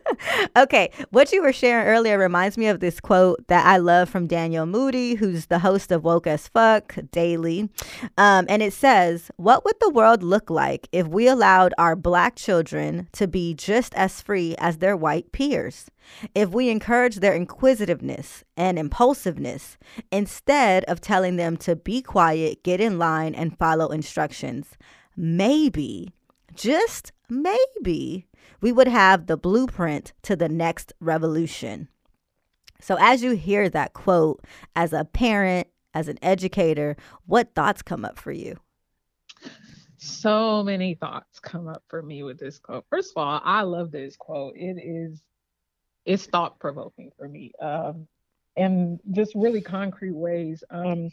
okay, 0.56 0.90
what 1.10 1.32
you 1.32 1.42
were 1.42 1.52
sharing 1.52 1.86
earlier 1.88 2.16
reminds 2.16 2.56
me 2.56 2.66
of 2.66 2.78
this 2.78 3.00
quote 3.00 3.44
that 3.48 3.66
I 3.66 3.78
love 3.78 4.08
from 4.08 4.28
Danielle 4.28 4.66
Moodie, 4.66 5.14
who's 5.14 5.46
the 5.46 5.58
host 5.58 5.90
of 5.90 6.04
Woke 6.04 6.28
as 6.28 6.46
Fuck 6.46 6.96
Daily, 7.10 7.68
um, 8.16 8.46
and 8.52 8.62
it 8.62 8.74
says, 8.74 9.30
"What 9.36 9.64
would 9.64 9.80
the 9.80 9.88
world 9.88 10.22
look 10.22 10.50
like 10.50 10.86
if 10.92 11.08
we 11.08 11.26
allowed 11.26 11.72
our 11.78 11.96
Black 11.96 12.36
children 12.36 13.08
to 13.12 13.26
be 13.26 13.54
just 13.54 13.94
as 13.94 14.20
free?" 14.20 14.54
as 14.58 14.76
their 14.76 14.94
white 14.94 15.32
peers. 15.32 15.90
If 16.34 16.50
we 16.50 16.68
encourage 16.68 17.16
their 17.16 17.34
inquisitiveness 17.34 18.44
and 18.54 18.78
impulsiveness 18.78 19.78
instead 20.10 20.84
of 20.84 21.00
telling 21.00 21.36
them 21.36 21.56
to 21.64 21.74
be 21.74 22.02
quiet, 22.02 22.62
get 22.62 22.78
in 22.78 22.98
line, 22.98 23.34
and 23.34 23.56
follow 23.56 23.88
instructions, 23.88 24.76
maybe, 25.16 26.12
just 26.54 27.10
maybe, 27.30 28.26
we 28.60 28.70
would 28.70 28.88
have 28.88 29.28
the 29.28 29.38
blueprint 29.38 30.12
to 30.24 30.36
the 30.36 30.50
next 30.50 30.92
revolution. 31.00 31.88
So, 32.82 32.98
as 33.00 33.22
you 33.22 33.30
hear 33.30 33.70
that 33.70 33.94
quote, 33.94 34.44
as 34.76 34.92
a 34.92 35.06
parent, 35.06 35.68
as 35.94 36.08
an 36.08 36.18
educator, 36.22 36.96
what 37.26 37.54
thoughts 37.54 37.82
come 37.82 38.04
up 38.04 38.18
for 38.18 38.32
you? 38.32 38.58
so 40.04 40.64
many 40.64 40.94
thoughts 40.94 41.38
come 41.38 41.68
up 41.68 41.84
for 41.88 42.02
me 42.02 42.24
with 42.24 42.36
this 42.36 42.58
quote. 42.58 42.84
First 42.90 43.12
of 43.14 43.22
all, 43.22 43.40
I 43.44 43.62
love 43.62 43.92
this 43.92 44.16
quote. 44.16 44.54
It 44.56 44.76
is 44.82 45.22
it's 46.04 46.26
thought 46.26 46.58
provoking 46.58 47.12
for 47.16 47.28
me. 47.28 47.52
Um, 47.62 48.08
in 48.56 48.98
just 49.12 49.32
really 49.34 49.60
concrete 49.60 50.14
ways. 50.14 50.64
Um, 50.70 51.10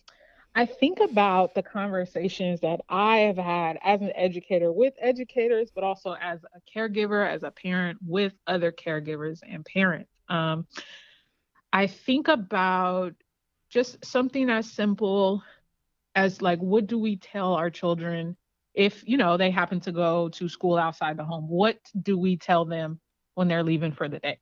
I 0.56 0.66
think 0.66 1.00
about 1.00 1.54
the 1.54 1.62
conversations 1.62 2.60
that 2.62 2.82
I 2.90 3.18
have 3.20 3.38
had 3.38 3.78
as 3.84 4.02
an 4.02 4.12
educator 4.16 4.72
with 4.74 4.94
educators, 5.00 5.70
but 5.74 5.84
also 5.84 6.16
as 6.20 6.40
a 6.44 6.60
caregiver, 6.76 7.32
as 7.32 7.44
a 7.44 7.52
parent 7.52 8.00
with 8.06 8.34
other 8.48 8.72
caregivers 8.72 9.40
and 9.48 9.64
parents. 9.64 10.12
Um, 10.28 10.66
I 11.72 11.86
think 11.86 12.28
about 12.28 13.14
just 13.70 14.04
something 14.06 14.50
as 14.50 14.72
simple 14.72 15.44
as 16.16 16.42
like, 16.42 16.60
what 16.60 16.88
do 16.88 16.98
we 16.98 17.18
tell 17.18 17.54
our 17.54 17.70
children 17.70 18.36
if 18.74 19.08
you 19.08 19.18
know 19.18 19.38
they 19.38 19.52
happen 19.52 19.80
to 19.82 19.92
go 19.92 20.30
to 20.30 20.50
school 20.50 20.78
outside 20.78 21.18
the 21.18 21.24
home? 21.24 21.48
What 21.48 21.78
do 22.00 22.18
we 22.18 22.38
tell 22.38 22.66
them 22.66 23.00
when 23.36 23.48
they're 23.48 23.64
leaving 23.64 23.92
for 23.92 24.08
the 24.10 24.20
day? 24.20 24.40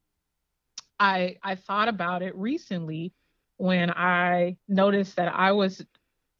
I 1.00 1.38
i 1.44 1.56
thought 1.56 1.88
about 1.88 2.22
it 2.22 2.36
recently 2.36 3.14
when 3.58 3.92
i 3.92 4.58
noticed 4.68 5.16
that 5.16 5.34
i 5.34 5.52
was 5.52 5.86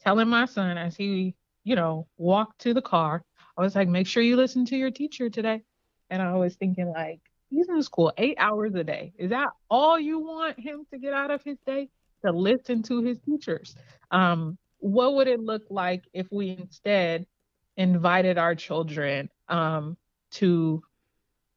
telling 0.00 0.28
my 0.28 0.46
son 0.46 0.78
as 0.78 0.96
he 0.96 1.34
you 1.64 1.76
know 1.76 2.06
walked 2.16 2.60
to 2.60 2.74
the 2.74 2.82
car 2.82 3.22
i 3.56 3.62
was 3.62 3.74
like 3.74 3.88
make 3.88 4.06
sure 4.06 4.22
you 4.22 4.36
listen 4.36 4.64
to 4.66 4.76
your 4.76 4.90
teacher 4.90 5.30
today. 5.30 5.62
And 6.10 6.22
i 6.22 6.34
was 6.34 6.56
thinking 6.56 6.88
like 6.88 7.20
he's 7.50 7.68
in 7.68 7.82
school 7.82 8.12
eight 8.16 8.36
hours 8.38 8.74
a 8.74 8.84
day. 8.84 9.12
Is 9.18 9.30
that 9.30 9.50
all 9.70 9.98
you 9.98 10.20
want 10.20 10.58
him 10.58 10.86
to 10.92 10.98
get 10.98 11.14
out 11.14 11.30
of 11.30 11.42
his 11.42 11.58
day 11.66 11.88
to 12.24 12.32
listen 12.32 12.82
to 12.82 13.02
his 13.02 13.18
teachers 13.20 13.74
um, 14.10 14.58
what 14.78 15.14
would 15.14 15.28
it 15.28 15.40
look 15.40 15.62
like 15.70 16.04
if 16.12 16.26
we 16.30 16.50
instead 16.50 17.26
invited 17.76 18.38
our 18.38 18.54
children 18.54 19.28
um, 19.48 19.96
to 20.32 20.82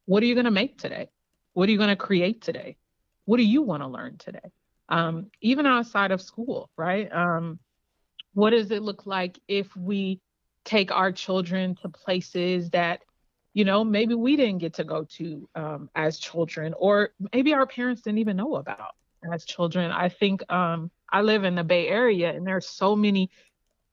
what 0.05 0.23
are 0.23 0.25
you 0.25 0.35
going 0.35 0.45
to 0.45 0.51
make 0.51 0.77
today? 0.77 1.09
What 1.53 1.69
are 1.69 1.71
you 1.71 1.77
going 1.77 1.89
to 1.89 1.95
create 1.95 2.41
today? 2.41 2.77
What 3.25 3.37
do 3.37 3.43
you 3.43 3.61
want 3.61 3.83
to 3.83 3.87
learn 3.87 4.17
today? 4.17 4.51
Um, 4.89 5.27
even 5.41 5.65
outside 5.65 6.11
of 6.11 6.21
school, 6.21 6.69
right? 6.77 7.11
Um, 7.11 7.59
what 8.33 8.51
does 8.51 8.71
it 8.71 8.81
look 8.81 9.05
like 9.05 9.39
if 9.47 9.75
we 9.75 10.19
take 10.65 10.91
our 10.91 11.11
children 11.11 11.75
to 11.81 11.89
places 11.89 12.69
that, 12.71 13.01
you 13.53 13.65
know, 13.65 13.83
maybe 13.83 14.15
we 14.15 14.35
didn't 14.35 14.59
get 14.59 14.75
to 14.75 14.83
go 14.83 15.05
to 15.17 15.49
um, 15.55 15.89
as 15.95 16.19
children, 16.19 16.73
or 16.77 17.09
maybe 17.33 17.53
our 17.53 17.65
parents 17.65 18.01
didn't 18.01 18.19
even 18.19 18.37
know 18.37 18.55
about 18.55 18.93
as 19.31 19.45
children? 19.45 19.91
I 19.91 20.09
think 20.09 20.49
um, 20.51 20.91
I 21.11 21.21
live 21.21 21.43
in 21.43 21.55
the 21.55 21.63
Bay 21.63 21.87
Area, 21.87 22.31
and 22.31 22.45
there's 22.45 22.67
so 22.67 22.95
many 22.95 23.29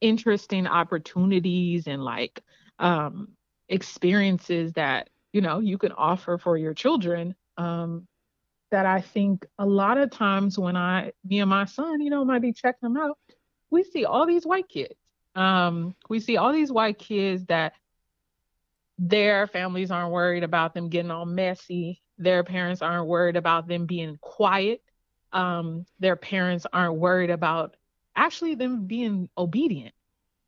interesting 0.00 0.66
opportunities 0.66 1.86
and 1.86 2.04
like 2.04 2.42
um, 2.78 3.28
experiences 3.68 4.72
that 4.74 5.10
you 5.32 5.40
know 5.40 5.58
you 5.58 5.78
can 5.78 5.92
offer 5.92 6.38
for 6.38 6.56
your 6.56 6.74
children 6.74 7.34
um, 7.56 8.06
that 8.70 8.86
I 8.86 9.00
think 9.00 9.46
a 9.58 9.66
lot 9.66 9.98
of 9.98 10.10
times 10.10 10.58
when 10.58 10.76
I 10.76 11.12
me 11.24 11.40
and 11.40 11.50
my 11.50 11.64
son 11.64 12.00
you 12.00 12.10
know 12.10 12.24
might 12.24 12.42
be 12.42 12.52
checking 12.52 12.92
them 12.92 12.96
out 12.96 13.18
we 13.70 13.82
see 13.84 14.04
all 14.04 14.26
these 14.26 14.46
white 14.46 14.68
kids. 14.68 14.94
Um, 15.34 15.94
we 16.08 16.20
see 16.20 16.36
all 16.36 16.52
these 16.52 16.72
white 16.72 16.98
kids 16.98 17.44
that 17.46 17.74
their 18.98 19.46
families 19.46 19.90
aren't 19.90 20.12
worried 20.12 20.42
about 20.42 20.74
them 20.74 20.88
getting 20.88 21.10
all 21.10 21.26
messy. 21.26 22.02
Their 22.18 22.42
parents 22.42 22.82
aren't 22.82 23.06
worried 23.06 23.36
about 23.36 23.68
them 23.68 23.86
being 23.86 24.16
quiet 24.20 24.82
um, 25.32 25.86
their 25.98 26.16
parents 26.16 26.66
aren't 26.72 26.96
worried 26.96 27.30
about 27.30 27.76
actually 28.16 28.54
them 28.54 28.86
being 28.86 29.28
obedient. 29.36 29.94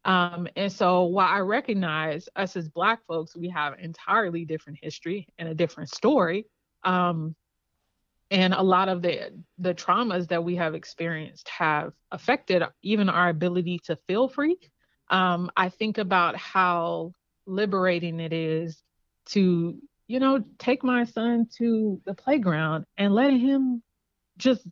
Um, 0.04 0.48
and 0.56 0.72
so 0.72 1.04
while 1.04 1.28
I 1.28 1.40
recognize 1.40 2.28
us 2.34 2.56
as 2.56 2.68
Black 2.68 3.00
folks, 3.06 3.36
we 3.36 3.50
have 3.50 3.78
entirely 3.78 4.44
different 4.44 4.78
history 4.82 5.28
and 5.38 5.48
a 5.48 5.54
different 5.54 5.90
story. 5.90 6.46
Um, 6.84 7.36
and 8.30 8.54
a 8.54 8.62
lot 8.62 8.88
of 8.88 9.02
the 9.02 9.42
the 9.58 9.74
traumas 9.74 10.28
that 10.28 10.44
we 10.44 10.56
have 10.56 10.74
experienced 10.74 11.48
have 11.48 11.92
affected 12.12 12.62
even 12.82 13.08
our 13.08 13.28
ability 13.28 13.80
to 13.84 13.96
feel 14.06 14.28
free. 14.28 14.56
Um, 15.08 15.50
I 15.56 15.68
think 15.68 15.98
about 15.98 16.36
how 16.36 17.12
liberating 17.46 18.20
it 18.20 18.32
is 18.32 18.80
to, 19.26 19.76
you 20.06 20.20
know, 20.20 20.44
take 20.58 20.84
my 20.84 21.04
son 21.04 21.48
to 21.58 22.00
the 22.06 22.14
playground 22.14 22.84
and 22.96 23.12
let 23.12 23.32
him 23.32 23.82
just 24.40 24.66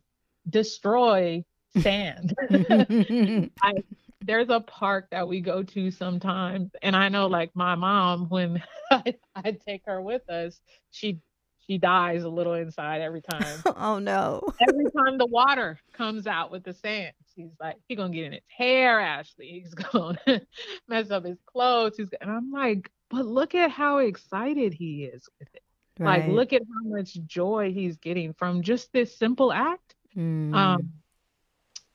destroy 0.49 1.43
sand. 1.79 2.35
I, 3.61 3.73
there's 4.21 4.49
a 4.49 4.59
park 4.59 5.07
that 5.11 5.27
we 5.27 5.39
go 5.39 5.63
to 5.63 5.91
sometimes, 5.91 6.71
and 6.81 6.95
I 6.95 7.09
know 7.09 7.27
like 7.27 7.51
my 7.55 7.75
mom, 7.75 8.27
when 8.29 8.61
I, 8.91 9.15
I 9.35 9.51
take 9.51 9.83
her 9.85 10.01
with 10.01 10.29
us, 10.29 10.59
she 10.91 11.19
she 11.65 11.77
dies 11.77 12.23
a 12.23 12.29
little 12.29 12.55
inside 12.55 13.01
every 13.01 13.21
time. 13.21 13.61
oh 13.77 13.99
no. 13.99 14.41
every 14.67 14.85
time 14.85 15.19
the 15.19 15.27
water 15.27 15.79
comes 15.93 16.25
out 16.25 16.51
with 16.51 16.63
the 16.63 16.73
sand, 16.73 17.13
she's 17.35 17.51
like, 17.59 17.75
he's 17.87 17.97
gonna 17.97 18.13
get 18.13 18.25
in 18.25 18.33
his 18.33 18.41
hair, 18.47 18.99
Ashley. 18.99 19.61
He's 19.63 19.73
gonna 19.73 20.41
mess 20.87 21.11
up 21.11 21.25
his 21.25 21.37
clothes. 21.45 21.95
He's 21.97 22.09
and 22.19 22.31
I'm 22.31 22.51
like, 22.51 22.91
but 23.09 23.25
look 23.25 23.55
at 23.55 23.71
how 23.71 23.99
excited 23.99 24.73
he 24.73 25.05
is 25.05 25.29
with 25.39 25.49
it. 25.53 25.63
Right. 25.99 26.25
Like, 26.25 26.31
look 26.31 26.53
at 26.53 26.61
how 26.61 26.89
much 26.89 27.13
joy 27.25 27.71
he's 27.73 27.97
getting 27.97 28.33
from 28.33 28.63
just 28.63 28.91
this 28.93 29.15
simple 29.15 29.51
act. 29.51 29.95
Mm. 30.15 30.55
Um, 30.55 30.93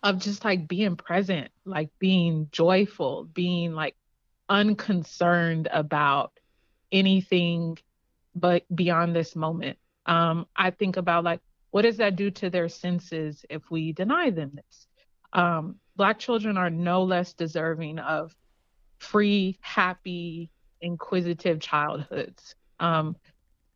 of 0.04 0.18
just 0.18 0.44
like 0.44 0.68
being 0.68 0.96
present, 0.96 1.50
like 1.64 1.88
being 1.98 2.48
joyful, 2.52 3.24
being 3.24 3.72
like 3.72 3.96
unconcerned 4.50 5.66
about 5.72 6.38
anything 6.92 7.78
but 8.34 8.64
beyond 8.72 9.16
this 9.16 9.34
moment. 9.34 9.78
Um, 10.04 10.46
I 10.54 10.70
think 10.70 10.98
about 10.98 11.24
like, 11.24 11.40
what 11.70 11.82
does 11.82 11.96
that 11.96 12.16
do 12.16 12.30
to 12.32 12.50
their 12.50 12.68
senses 12.68 13.46
if 13.48 13.70
we 13.70 13.92
deny 13.92 14.28
them 14.28 14.52
this? 14.54 14.86
Um, 15.32 15.76
Black 15.96 16.18
children 16.18 16.58
are 16.58 16.70
no 16.70 17.04
less 17.04 17.32
deserving 17.32 17.98
of 17.98 18.36
free, 18.98 19.58
happy, 19.62 20.50
inquisitive 20.82 21.60
childhoods. 21.60 22.54
Um, 22.78 23.16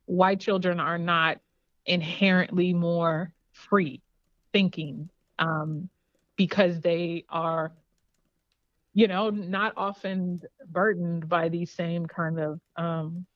white 0.09 0.41
children 0.41 0.81
are 0.81 0.99
not 0.99 1.39
inherently 1.87 2.73
more 2.75 3.33
free 3.53 4.03
thinking, 4.53 5.11
um, 5.39 5.89
because 6.37 6.81
they 6.81 7.25
are 7.29 7.73
you 8.95 9.07
know 9.07 9.31
not 9.31 9.73
often 9.77 10.41
burdened 10.67 11.29
by 11.29 11.49
these 11.49 11.71
same 11.71 12.07
kind 12.07 12.41
of 12.41 12.61
um 12.77 13.27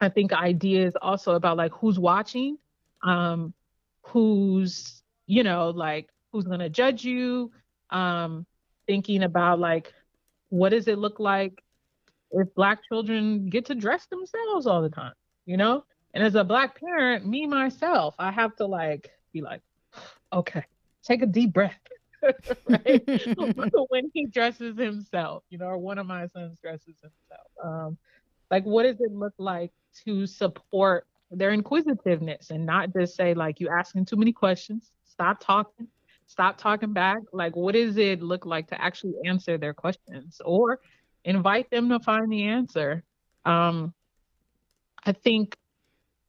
i 0.00 0.08
think 0.08 0.32
ideas 0.32 0.94
also 1.00 1.34
about 1.34 1.56
like 1.56 1.72
who's 1.72 1.98
watching 1.98 2.58
um 3.02 3.54
who's 4.02 5.02
you 5.26 5.42
know 5.42 5.70
like 5.70 6.08
who's 6.32 6.44
going 6.44 6.60
to 6.60 6.68
judge 6.68 7.04
you 7.04 7.50
um 7.90 8.44
thinking 8.86 9.22
about 9.22 9.58
like 9.58 9.92
what 10.50 10.70
does 10.70 10.88
it 10.88 10.98
look 10.98 11.18
like 11.18 11.62
if 12.32 12.52
black 12.54 12.80
children 12.88 13.48
get 13.48 13.66
to 13.66 13.74
dress 13.74 14.06
themselves 14.06 14.66
all 14.66 14.82
the 14.82 14.90
time 14.90 15.14
you 15.46 15.56
know 15.56 15.84
and 16.14 16.24
as 16.24 16.34
a 16.34 16.44
black 16.44 16.78
parent 16.78 17.26
me 17.26 17.46
myself 17.46 18.14
i 18.18 18.30
have 18.30 18.54
to 18.56 18.66
like 18.66 19.10
be 19.32 19.40
like 19.40 19.62
okay 20.32 20.64
take 21.02 21.22
a 21.22 21.26
deep 21.26 21.52
breath 21.52 21.78
right? 22.68 23.02
when 23.88 24.10
he 24.12 24.26
dresses 24.26 24.78
himself, 24.78 25.42
you 25.50 25.58
know, 25.58 25.66
or 25.66 25.78
one 25.78 25.98
of 25.98 26.06
my 26.06 26.26
sons 26.28 26.56
dresses 26.60 26.96
himself. 27.00 27.48
Um, 27.62 27.98
like, 28.50 28.64
what 28.64 28.84
does 28.84 29.00
it 29.00 29.12
look 29.12 29.34
like 29.38 29.72
to 30.04 30.26
support 30.26 31.06
their 31.30 31.50
inquisitiveness 31.50 32.50
and 32.50 32.64
not 32.64 32.92
just 32.92 33.16
say, 33.16 33.34
like, 33.34 33.60
you 33.60 33.68
asking 33.68 34.06
too 34.06 34.16
many 34.16 34.32
questions, 34.32 34.90
stop 35.04 35.38
talking, 35.40 35.88
stop 36.26 36.58
talking 36.58 36.92
back. 36.92 37.18
Like, 37.32 37.56
what 37.56 37.74
does 37.74 37.96
it 37.96 38.22
look 38.22 38.46
like 38.46 38.68
to 38.68 38.80
actually 38.80 39.14
answer 39.24 39.58
their 39.58 39.74
questions 39.74 40.40
or 40.44 40.80
invite 41.24 41.70
them 41.70 41.88
to 41.88 42.00
find 42.00 42.30
the 42.30 42.44
answer? 42.44 43.02
Um, 43.44 43.92
I 45.04 45.12
think 45.12 45.56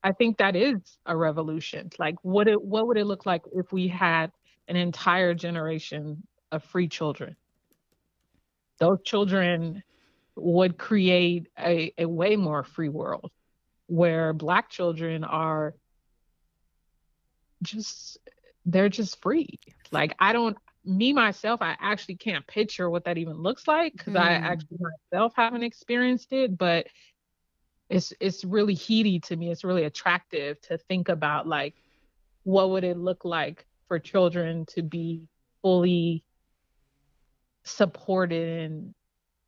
I 0.03 0.11
think 0.11 0.37
that 0.37 0.55
is 0.55 0.79
a 1.05 1.15
revolution. 1.15 1.89
Like 1.97 2.15
what 2.21 2.47
it 2.47 2.61
what 2.61 2.87
would 2.87 2.97
it 2.97 3.05
look 3.05 3.25
like 3.25 3.43
if 3.53 3.71
we 3.71 3.87
had 3.87 4.31
an 4.67 4.75
entire 4.75 5.33
generation 5.33 6.23
of 6.51 6.63
free 6.63 6.87
children. 6.87 7.35
Those 8.79 8.99
children 9.03 9.83
would 10.35 10.77
create 10.77 11.47
a, 11.57 11.93
a 11.97 12.05
way 12.05 12.35
more 12.35 12.63
free 12.63 12.89
world 12.89 13.31
where 13.87 14.33
Black 14.33 14.69
children 14.69 15.23
are 15.23 15.75
just, 17.61 18.17
they're 18.65 18.89
just 18.89 19.21
free. 19.21 19.59
Like, 19.91 20.15
I 20.19 20.33
don't, 20.33 20.57
me 20.83 21.13
myself, 21.13 21.61
I 21.61 21.75
actually 21.79 22.15
can't 22.15 22.45
picture 22.45 22.89
what 22.89 23.05
that 23.05 23.17
even 23.17 23.37
looks 23.37 23.67
like 23.67 23.93
because 23.93 24.13
mm. 24.13 24.19
I 24.19 24.33
actually 24.33 24.77
myself 25.11 25.33
haven't 25.35 25.63
experienced 25.63 26.33
it, 26.33 26.57
but 26.57 26.87
it's 27.89 28.13
it's 28.19 28.43
really 28.43 28.75
heady 28.75 29.19
to 29.21 29.35
me. 29.35 29.51
It's 29.51 29.63
really 29.63 29.83
attractive 29.83 30.59
to 30.61 30.77
think 30.77 31.09
about 31.09 31.47
like 31.47 31.75
what 32.43 32.69
would 32.71 32.83
it 32.83 32.97
look 32.97 33.25
like 33.25 33.65
for 33.87 33.99
children 33.99 34.65
to 34.67 34.81
be 34.81 35.27
fully 35.61 36.23
supported 37.63 38.59
in 38.61 38.93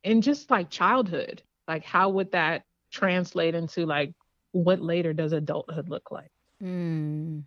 in 0.02 0.20
just 0.20 0.50
like 0.50 0.68
childhood 0.70 1.42
like 1.68 1.84
how 1.84 2.08
would 2.08 2.32
that 2.32 2.62
translate 2.90 3.54
into 3.54 3.86
like 3.86 4.12
what 4.50 4.80
later 4.80 5.12
does 5.12 5.32
adulthood 5.32 5.88
look 5.88 6.10
like 6.10 6.30
mm. 6.62 7.42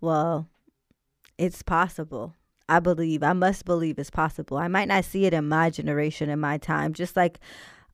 well 0.00 0.48
it's 1.36 1.62
possible 1.62 2.34
i 2.70 2.80
believe 2.80 3.22
i 3.22 3.34
must 3.34 3.66
believe 3.66 3.98
it's 3.98 4.10
possible 4.10 4.56
i 4.56 4.68
might 4.68 4.88
not 4.88 5.04
see 5.04 5.26
it 5.26 5.34
in 5.34 5.46
my 5.46 5.68
generation 5.68 6.30
in 6.30 6.40
my 6.40 6.56
time 6.56 6.94
just 6.94 7.16
like 7.16 7.38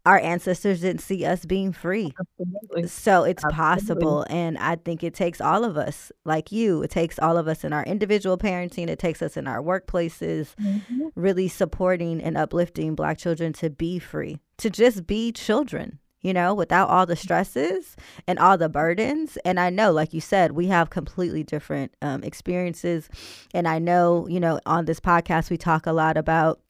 our 0.07 0.19
ancestors 0.19 0.81
didn't 0.81 1.03
see 1.03 1.25
us 1.25 1.45
being 1.45 1.73
free. 1.73 2.13
Absolutely. 2.19 2.89
So 2.89 3.25
it's 3.25 3.45
Absolutely. 3.45 3.57
possible. 3.57 4.27
And 4.31 4.57
I 4.59 4.77
think 4.77 5.05
it 5.05 5.15
takes 5.15 5.41
all 5.41 5.65
of 5.65 5.77
us, 5.77 6.11
like 6.25 6.51
you, 6.51 6.83
it 6.83 6.91
takes 6.91 7.19
all 7.19 7.37
of 7.37 7.49
us 7.49 7.65
in 7.65 7.73
our 7.73 7.85
individual 7.85 8.39
parenting, 8.39 8.89
it 8.89 8.99
takes 8.99 9.21
us 9.21 9.37
in 9.37 9.47
our 9.47 9.63
workplaces, 9.63 10.55
mm-hmm. 10.57 11.09
really 11.15 11.49
supporting 11.49 12.23
and 12.23 12.37
uplifting 12.37 12.95
Black 12.95 13.19
children 13.19 13.53
to 13.55 13.69
be 13.69 13.99
free, 13.99 14.39
to 14.59 14.71
just 14.71 15.07
be 15.07 15.33
children. 15.33 15.99
You 16.23 16.35
know, 16.35 16.53
without 16.53 16.91
all 16.91 17.07
the 17.07 17.17
stresses 17.17 17.97
and 18.27 18.39
all 18.39 18.59
the 18.59 18.69
burdens. 18.69 19.39
And 19.43 19.59
I 19.59 19.71
know, 19.71 19.91
like 19.91 20.13
you 20.13 20.21
said, 20.21 20.53
we 20.53 20.67
have 20.67 20.91
completely 20.91 21.43
different 21.43 21.95
um, 22.03 22.23
experiences. 22.23 23.09
And 23.55 23.67
I 23.67 23.79
know, 23.79 24.29
you 24.29 24.39
know, 24.39 24.61
on 24.67 24.85
this 24.85 25.01
podcast, 25.01 25.49
we 25.49 25.57
talk 25.57 25.87
a 25.87 25.95
lot 25.95 26.19
about 26.19 26.61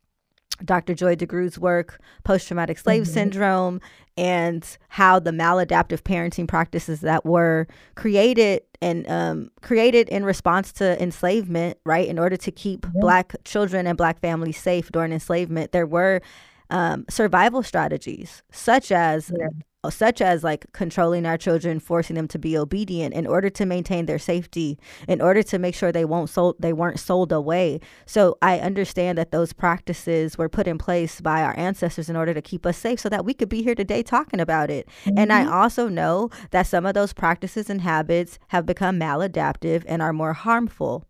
Dr. 0.65 0.95
Joy 0.95 1.17
DeGruy's 1.17 1.59
work, 1.59 2.01
post 2.25 2.47
traumatic 2.47 2.79
slave 2.79 3.05
mm-hmm. 3.05 3.13
syndrome, 3.13 3.81
and 4.17 4.77
how 4.89 5.19
the 5.19 5.31
maladaptive 5.31 6.03
parenting 6.03 6.47
practices 6.47 7.01
that 7.01 7.25
were 7.25 7.67
created 7.95 8.63
and 8.83 9.09
um, 9.11 9.51
created 9.63 10.09
in 10.09 10.25
response 10.25 10.73
to 10.73 11.01
enslavement, 11.03 11.79
right, 11.85 12.09
in 12.09 12.19
order 12.19 12.37
to 12.37 12.51
keep 12.51 12.85
yeah. 12.85 13.01
Black 13.01 13.35
children 13.45 13.87
and 13.87 13.97
Black 13.97 14.21
families 14.21 14.59
safe 14.59 14.91
during 14.93 15.13
enslavement, 15.13 15.73
there 15.73 15.87
were 15.87 16.21
um, 16.69 17.05
survival 17.09 17.63
strategies 17.63 18.43
such 18.51 18.93
as 18.93 19.33
yeah 19.37 19.49
such 19.89 20.21
as 20.21 20.45
like 20.45 20.71
controlling 20.73 21.25
our 21.25 21.39
children, 21.39 21.81
forcing 21.81 22.17
them 22.17 22.29
to 22.29 22.39
be 22.39 22.59
obedient 22.59 23.15
in 23.15 23.27
order 23.27 23.49
to 23.49 23.65
maintain 23.65 24.05
their 24.05 24.19
safety, 24.19 24.79
in 25.09 25.23
order 25.23 25.43
to 25.43 25.59
make 25.59 25.75
sure 25.75 25.91
they 25.91 26.05
won't 26.05 26.29
sold 26.29 26.57
they 26.59 26.73
weren't 26.73 27.01
sold 27.01 27.33
away. 27.33 27.81
So 28.05 28.37
I 28.43 28.59
understand 28.59 29.17
that 29.17 29.31
those 29.31 29.55
practices 29.55 30.37
were 30.37 30.51
put 30.51 30.67
in 30.67 30.77
place 30.77 31.21
by 31.23 31.43
our 31.43 31.57
ancestors 31.59 32.11
in 32.11 32.17
order 32.17 32.35
to 32.35 32.43
keep 32.43 32.67
us 32.67 32.77
safe 32.77 33.01
so 33.01 33.09
that 33.09 33.25
we 33.25 33.33
could 33.33 33.49
be 33.49 33.63
here 33.63 33.75
today 33.75 34.03
talking 34.03 34.41
about 34.41 34.71
it. 34.71 34.87
Mm-hmm. 35.05 35.19
And 35.19 35.33
I 35.33 35.45
mm-hmm. 35.45 35.53
also 35.55 35.89
know 35.89 36.29
that 36.51 36.67
some 36.67 36.85
of 36.85 36.95
those 36.95 37.15
practices 37.15 37.71
and 37.71 37.81
habits 37.81 38.39
have 38.49 38.67
become 38.67 39.01
maladaptive 39.01 39.85
and 39.87 40.03
are 40.03 40.13
more 40.13 40.35
harmful 40.35 41.05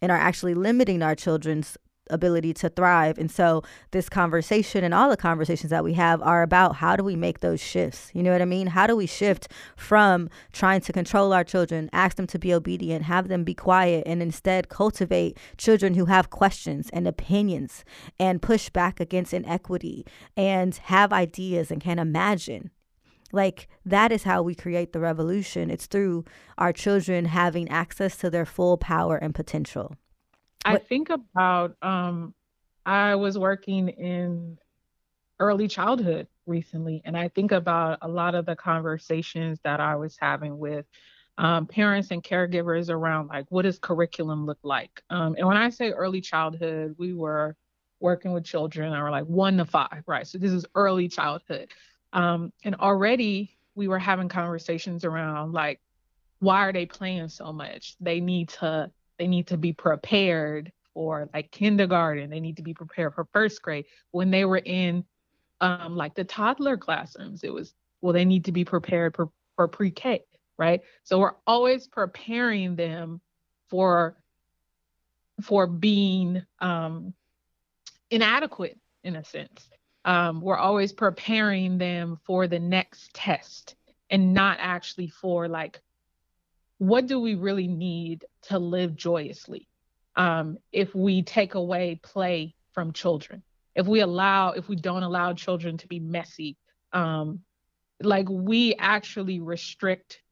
and 0.00 0.12
are 0.12 0.18
actually 0.18 0.54
limiting 0.54 1.02
our 1.02 1.14
children's 1.14 1.76
ability 2.12 2.54
to 2.54 2.68
thrive. 2.68 3.18
And 3.18 3.30
so 3.30 3.62
this 3.90 4.08
conversation 4.08 4.84
and 4.84 4.94
all 4.94 5.10
the 5.10 5.16
conversations 5.16 5.70
that 5.70 5.84
we 5.84 5.94
have 5.94 6.22
are 6.22 6.42
about 6.42 6.76
how 6.76 6.96
do 6.96 7.02
we 7.02 7.16
make 7.16 7.40
those 7.40 7.60
shifts? 7.60 8.10
You 8.14 8.22
know 8.22 8.32
what 8.32 8.42
I 8.42 8.46
mean? 8.46 8.68
How 8.68 8.86
do 8.86 8.94
we 8.94 9.06
shift 9.06 9.48
from 9.76 10.28
trying 10.52 10.80
to 10.82 10.92
control 10.92 11.32
our 11.32 11.44
children, 11.44 11.90
ask 11.92 12.16
them 12.16 12.26
to 12.28 12.38
be 12.38 12.52
obedient, 12.52 13.04
have 13.04 13.28
them 13.28 13.44
be 13.44 13.54
quiet, 13.54 14.04
and 14.06 14.22
instead 14.22 14.68
cultivate 14.68 15.38
children 15.56 15.94
who 15.94 16.06
have 16.06 16.30
questions 16.30 16.90
and 16.92 17.08
opinions 17.08 17.84
and 18.18 18.42
push 18.42 18.68
back 18.70 19.00
against 19.00 19.34
inequity 19.34 20.06
and 20.36 20.76
have 20.76 21.12
ideas 21.12 21.70
and 21.70 21.80
can 21.80 21.98
imagine 21.98 22.70
like 23.32 23.68
that 23.84 24.12
is 24.12 24.24
how 24.24 24.42
we 24.42 24.54
create 24.54 24.92
the 24.92 25.00
revolution. 25.00 25.70
It's 25.70 25.86
through 25.86 26.24
our 26.58 26.72
children 26.72 27.24
having 27.24 27.68
access 27.70 28.16
to 28.18 28.30
their 28.30 28.44
full 28.44 28.76
power 28.76 29.16
and 29.16 29.34
potential. 29.34 29.96
I 30.64 30.78
think 30.78 31.10
about 31.10 31.76
um 31.82 32.34
I 32.84 33.14
was 33.14 33.38
working 33.38 33.88
in 33.88 34.58
early 35.38 35.68
childhood 35.68 36.26
recently 36.46 37.02
and 37.04 37.16
I 37.16 37.28
think 37.28 37.52
about 37.52 37.98
a 38.02 38.08
lot 38.08 38.34
of 38.34 38.46
the 38.46 38.56
conversations 38.56 39.60
that 39.64 39.80
I 39.80 39.96
was 39.96 40.16
having 40.20 40.58
with 40.58 40.86
um, 41.38 41.66
parents 41.66 42.10
and 42.10 42.22
caregivers 42.22 42.90
around 42.90 43.28
like 43.28 43.46
what 43.48 43.62
does 43.62 43.78
curriculum 43.78 44.46
look 44.46 44.58
like? 44.62 45.02
Um, 45.10 45.34
and 45.38 45.46
when 45.46 45.56
I 45.56 45.70
say 45.70 45.90
early 45.90 46.20
childhood 46.20 46.94
we 46.98 47.14
were 47.14 47.56
working 48.00 48.32
with 48.32 48.44
children 48.44 48.92
that 48.92 49.00
were 49.02 49.10
like 49.10 49.26
one 49.26 49.56
to 49.58 49.64
five 49.64 50.02
right? 50.06 50.26
So 50.26 50.38
this 50.38 50.52
is 50.52 50.66
early 50.74 51.08
childhood. 51.08 51.72
Um, 52.12 52.52
and 52.64 52.74
already 52.76 53.56
we 53.74 53.88
were 53.88 53.98
having 53.98 54.28
conversations 54.28 55.04
around 55.04 55.52
like, 55.52 55.80
why 56.40 56.66
are 56.66 56.72
they 56.72 56.86
playing 56.86 57.28
so 57.28 57.52
much? 57.52 57.96
They 58.00 58.20
need 58.20 58.50
to 58.50 58.90
they 59.18 59.26
need 59.26 59.48
to 59.48 59.56
be 59.56 59.72
prepared 59.72 60.72
for 60.94 61.28
like 61.32 61.50
kindergarten. 61.50 62.30
They 62.30 62.40
need 62.40 62.56
to 62.56 62.62
be 62.62 62.74
prepared 62.74 63.14
for 63.14 63.26
first 63.32 63.62
grade. 63.62 63.86
When 64.10 64.30
they 64.30 64.44
were 64.44 64.58
in 64.58 65.04
um, 65.60 65.96
like 65.96 66.14
the 66.14 66.24
toddler 66.24 66.76
classrooms, 66.76 67.44
it 67.44 67.52
was 67.52 67.74
well, 68.00 68.12
they 68.12 68.24
need 68.24 68.46
to 68.46 68.52
be 68.52 68.64
prepared 68.64 69.14
for, 69.14 69.30
for 69.54 69.68
pre-K, 69.68 70.24
right? 70.58 70.80
So 71.04 71.20
we're 71.20 71.36
always 71.46 71.86
preparing 71.86 72.74
them 72.76 73.20
for 73.70 74.16
for 75.40 75.66
being 75.66 76.42
um, 76.60 77.14
inadequate 78.10 78.78
in 79.02 79.16
a 79.16 79.24
sense. 79.24 79.68
Um, 80.04 80.40
we're 80.40 80.58
always 80.58 80.92
preparing 80.92 81.78
them 81.78 82.18
for 82.24 82.46
the 82.46 82.58
next 82.58 83.14
test 83.14 83.76
and 84.10 84.34
not 84.34 84.58
actually 84.60 85.08
for 85.08 85.48
like 85.48 85.80
what 86.82 87.06
do 87.06 87.20
we 87.20 87.36
really 87.36 87.68
need 87.68 88.24
to 88.42 88.58
live 88.58 88.96
joyously 88.96 89.68
um, 90.16 90.58
if 90.72 90.92
we 90.96 91.22
take 91.22 91.54
away 91.54 92.00
play 92.02 92.56
from 92.72 92.92
children 92.92 93.40
if 93.76 93.86
we 93.86 94.00
allow 94.00 94.50
if 94.50 94.68
we 94.68 94.74
don't 94.74 95.04
allow 95.04 95.32
children 95.32 95.76
to 95.76 95.86
be 95.86 96.00
messy 96.00 96.56
um, 96.92 97.38
like 98.02 98.26
we 98.28 98.74
actually 98.80 99.38
restrict 99.38 100.22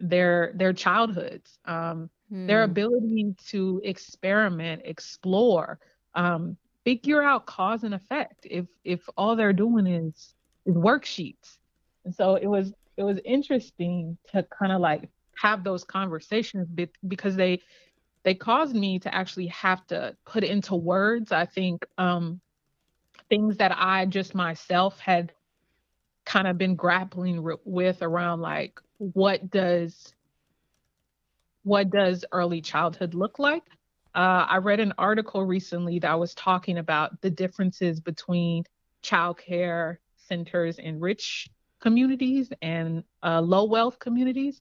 their 0.00 0.52
their 0.56 0.72
childhoods 0.72 1.60
um, 1.66 2.10
their 2.28 2.64
hmm. 2.64 2.72
ability 2.72 3.34
to 3.46 3.80
experiment 3.84 4.82
explore 4.84 5.78
um, 6.16 6.56
figure 6.84 7.22
out 7.22 7.46
cause 7.46 7.84
and 7.84 7.94
effect 7.94 8.48
if 8.50 8.66
if 8.82 9.08
all 9.16 9.36
they're 9.36 9.52
doing 9.52 9.86
is 9.86 10.34
is 10.66 10.74
worksheets 10.74 11.58
and 12.04 12.12
so 12.12 12.34
it 12.34 12.48
was 12.48 12.72
it 12.96 13.04
was 13.04 13.20
interesting 13.24 14.18
to 14.32 14.44
kind 14.58 14.72
of 14.72 14.80
like 14.80 15.08
have 15.40 15.64
those 15.64 15.84
conversations 15.84 16.68
because 17.06 17.36
they 17.36 17.60
they 18.22 18.34
caused 18.34 18.74
me 18.74 18.98
to 18.98 19.14
actually 19.14 19.46
have 19.46 19.86
to 19.86 20.14
put 20.26 20.44
into 20.44 20.74
words 20.74 21.32
i 21.32 21.46
think 21.46 21.86
um 21.98 22.40
things 23.28 23.56
that 23.56 23.72
i 23.76 24.04
just 24.04 24.34
myself 24.34 24.98
had 25.00 25.32
kind 26.26 26.46
of 26.46 26.58
been 26.58 26.74
grappling 26.74 27.42
re- 27.42 27.56
with 27.64 28.02
around 28.02 28.40
like 28.40 28.80
what 28.98 29.50
does 29.50 30.14
what 31.62 31.90
does 31.90 32.24
early 32.32 32.60
childhood 32.60 33.14
look 33.14 33.38
like 33.38 33.64
uh, 34.12 34.44
I 34.48 34.56
read 34.56 34.80
an 34.80 34.92
article 34.98 35.44
recently 35.44 36.00
that 36.00 36.18
was 36.18 36.34
talking 36.34 36.78
about 36.78 37.20
the 37.20 37.30
differences 37.30 38.00
between 38.00 38.64
childcare 39.04 39.98
centers 40.16 40.80
in 40.80 40.98
rich 40.98 41.48
communities 41.80 42.50
and 42.60 43.04
uh, 43.22 43.40
low 43.40 43.64
wealth 43.64 44.00
communities. 44.00 44.60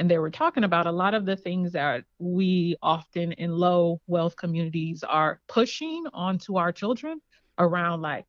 And 0.00 0.10
they 0.10 0.16
were 0.16 0.30
talking 0.30 0.64
about 0.64 0.86
a 0.86 0.92
lot 0.92 1.12
of 1.12 1.26
the 1.26 1.36
things 1.36 1.72
that 1.72 2.04
we 2.18 2.74
often 2.80 3.32
in 3.32 3.52
low 3.52 4.00
wealth 4.06 4.34
communities 4.34 5.04
are 5.04 5.42
pushing 5.46 6.04
onto 6.14 6.56
our 6.56 6.72
children 6.72 7.20
around 7.58 8.00
like 8.00 8.24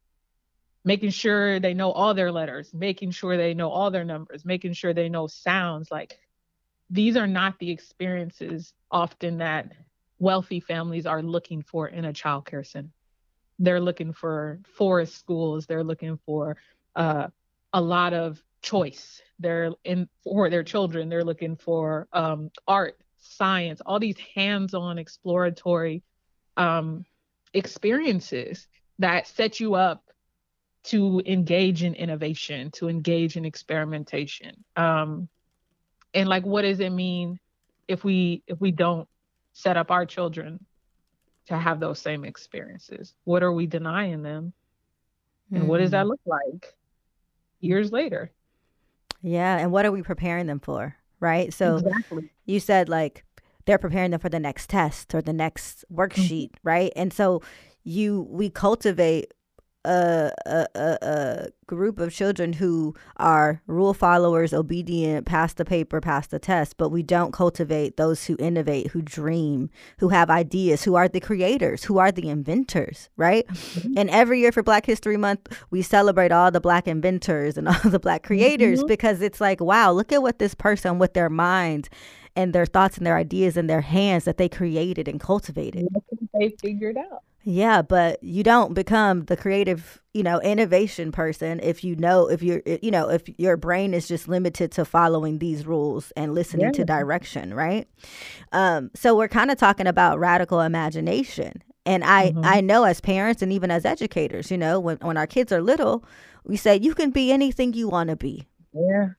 making 0.84 1.12
sure 1.12 1.62
they 1.62 1.74
know 1.74 1.90
all 1.94 2.14
their 2.14 2.30
letters, 2.30 2.74
making 2.74 3.12
sure 3.12 3.38
they 3.38 3.54
know 3.54 3.70
all 3.70 3.90
their 3.90 4.04
numbers, 4.04 4.44
making 4.44 4.74
sure 4.74 4.94
they 4.94 5.08
know 5.08 5.28
sounds. 5.28 5.90
Like 5.90 6.20
these 6.90 7.16
are 7.16 7.26
not 7.26 7.58
the 7.58 7.72
experiences 7.72 8.74
often 8.92 9.38
that 9.38 9.72
wealthy 10.20 10.60
families 10.60 11.06
are 11.06 11.24
looking 11.24 11.62
for 11.62 11.88
in 11.88 12.04
a 12.04 12.12
child 12.12 12.48
care 12.48 12.66
center. 12.66 12.92
They're 13.60 13.80
looking 13.80 14.12
for 14.12 14.60
forest 14.76 15.16
schools. 15.16 15.68
They're 15.68 15.86
looking 15.86 16.20
for 16.26 16.58
uh, 16.98 17.30
a 17.72 17.80
lot 17.80 18.14
of 18.14 18.44
choice. 18.62 19.22
They're 19.42 19.72
in 19.84 20.08
for 20.24 20.50
their 20.50 20.64
children. 20.64 21.10
They're 21.10 21.24
looking 21.24 21.56
for 21.56 22.08
um, 22.14 22.52
art, 22.68 22.98
science, 23.18 23.82
all 23.86 24.00
these 24.00 24.18
hands-on 24.36 24.98
exploratory 24.98 26.04
um, 26.58 27.06
experiences 27.54 28.68
that 29.00 29.28
set 29.28 29.60
you 29.60 29.76
up 29.76 30.04
to 30.84 31.22
engage 31.26 31.84
in 31.84 31.94
innovation, 31.94 32.72
to 32.72 32.90
engage 32.90 33.38
in 33.38 33.46
experimentation. 33.46 34.64
Um, 34.76 35.28
and 36.14 36.28
like, 36.28 36.46
what 36.46 36.64
does 36.64 36.80
it 36.80 36.90
mean 36.90 37.40
if 37.88 38.04
we 38.04 38.44
if 38.48 38.60
we 38.60 38.72
don't 38.72 39.08
set 39.54 39.78
up 39.78 39.92
our 39.92 40.06
children 40.06 40.66
to 41.48 41.58
have 41.58 41.80
those 41.80 42.00
same 42.00 42.26
experiences? 42.26 43.14
What 43.24 43.44
are 43.44 43.52
we 43.52 43.68
denying 43.68 44.24
them? 44.24 44.54
And 45.52 45.64
mm. 45.64 45.68
what 45.68 45.80
does 45.80 45.92
that 45.92 46.04
hmm. 46.04 46.10
look 46.10 46.22
like 46.26 46.74
years 47.60 47.92
later? 47.92 48.32
Yeah. 49.22 49.58
And 49.58 49.72
what 49.72 49.86
are 49.86 49.92
we 49.92 50.02
preparing 50.02 50.48
them 50.48 50.60
for? 50.60 50.96
Right. 51.20 51.54
So 51.54 51.78
exactly. 51.78 52.32
you 52.46 52.60
said 52.60 52.90
like 52.90 53.24
they're 53.66 53.78
preparing 53.78 54.12
them 54.12 54.20
for 54.20 54.30
the 54.30 54.40
next 54.40 54.70
test 54.70 55.14
or 55.14 55.22
the 55.22 55.34
next 55.34 55.86
worksheet. 55.94 56.52
Mm-hmm. 56.52 56.68
Right. 56.68 56.94
And 56.96 57.14
so 57.14 57.42
you, 57.84 58.28
we 58.30 58.50
cultivate 58.50 59.34
a, 59.86 60.32
a, 60.46 60.68
a, 60.76 61.48
group 61.66 62.00
of 62.00 62.14
children 62.14 62.52
who 62.54 62.94
are 63.16 63.62
rule 63.66 63.94
followers, 63.94 64.54
obedient, 64.54 65.26
pass 65.26 65.54
the 65.54 65.64
paper, 65.64 66.02
pass 66.02 66.28
the 66.28 66.38
test, 66.38 66.76
but 66.76 66.90
we 66.90 67.02
don't 67.02 67.32
cultivate 67.32 67.96
those 67.96 68.26
who 68.26 68.36
innovate, 68.40 68.88
who 68.88 69.02
dream, 69.02 69.70
who 70.00 70.10
have 70.10 70.30
ideas, 70.30 70.84
who 70.84 70.96
are 70.96 71.08
the 71.08 71.22
creators, 71.22 71.86
who 71.86 71.98
are 71.98 72.12
the 72.12 72.28
inventors, 72.28 73.10
right? 73.16 73.48
Mm-hmm. 73.48 73.94
And 73.98 74.10
every 74.10 74.42
year 74.42 74.52
for 74.52 74.62
Black 74.64 74.86
History 74.86 75.16
Month, 75.16 75.48
we 75.70 75.82
celebrate 75.82 76.34
all 76.34 76.52
the 76.52 76.60
Black 76.60 76.88
inventors 76.88 77.58
and 77.58 77.68
all 77.70 77.90
the 77.90 78.00
Black 78.00 78.24
creators 78.24 78.80
mm-hmm. 78.80 78.88
because 78.88 79.22
it's 79.22 79.40
like, 79.40 79.62
wow, 79.62 79.92
look 79.92 80.12
at 80.12 80.22
what 80.22 80.40
this 80.40 80.54
person 80.54 81.00
with 81.00 81.14
their 81.14 81.30
minds 81.30 81.90
and 82.36 82.54
their 82.54 82.66
thoughts 82.66 82.98
and 82.98 83.06
their 83.06 83.18
ideas 83.18 83.58
and 83.58 83.70
their 83.70 83.82
hands 83.82 84.26
that 84.26 84.38
they 84.38 84.50
created 84.50 85.08
and 85.08 85.20
cultivated. 85.20 85.88
They 86.34 86.50
figured 86.62 86.98
out. 86.98 87.24
Yeah, 87.44 87.82
but 87.82 88.24
you 88.24 88.44
don't 88.44 88.74
become 88.74 89.26
the 89.26 89.36
creative, 89.36 90.02
you 90.14 90.22
know, 90.22 90.40
innovation 90.42 91.12
person 91.12 91.60
if 91.62 91.84
you 91.84 91.96
know 91.96 92.30
if 92.30 92.44
you're 92.44 92.62
you 92.66 92.92
know, 92.92 93.10
if 93.10 93.24
your 93.40 93.58
brain 93.58 93.94
is 93.94 94.08
just 94.08 94.28
limited 94.28 94.72
to 94.74 94.86
following 94.86 95.40
these 95.40 95.66
rules 95.66 96.12
and 96.16 96.36
listening 96.36 96.68
yeah. 96.68 96.72
to 96.74 96.86
direction, 96.86 97.54
right? 97.54 97.88
Um 98.52 98.92
so 98.96 99.16
we're 99.16 99.28
kind 99.28 99.50
of 99.50 99.58
talking 99.58 99.88
about 99.88 100.20
radical 100.20 100.62
imagination. 100.62 101.64
And 101.86 102.04
I 102.04 102.30
mm-hmm. 102.30 102.42
I 102.44 102.62
know 102.62 102.84
as 102.84 103.02
parents 103.02 103.42
and 103.42 103.52
even 103.52 103.72
as 103.72 103.86
educators, 103.86 104.52
you 104.52 104.58
know, 104.58 104.80
when 104.80 104.98
when 104.98 105.18
our 105.18 105.28
kids 105.28 105.52
are 105.52 105.62
little, 105.62 106.06
we 106.44 106.58
say 106.58 106.78
you 106.78 106.94
can 106.94 107.10
be 107.10 107.32
anything 107.32 107.74
you 107.74 107.90
want 107.90 108.10
to 108.12 108.16
be. 108.16 108.48
Yeah. 108.74 109.10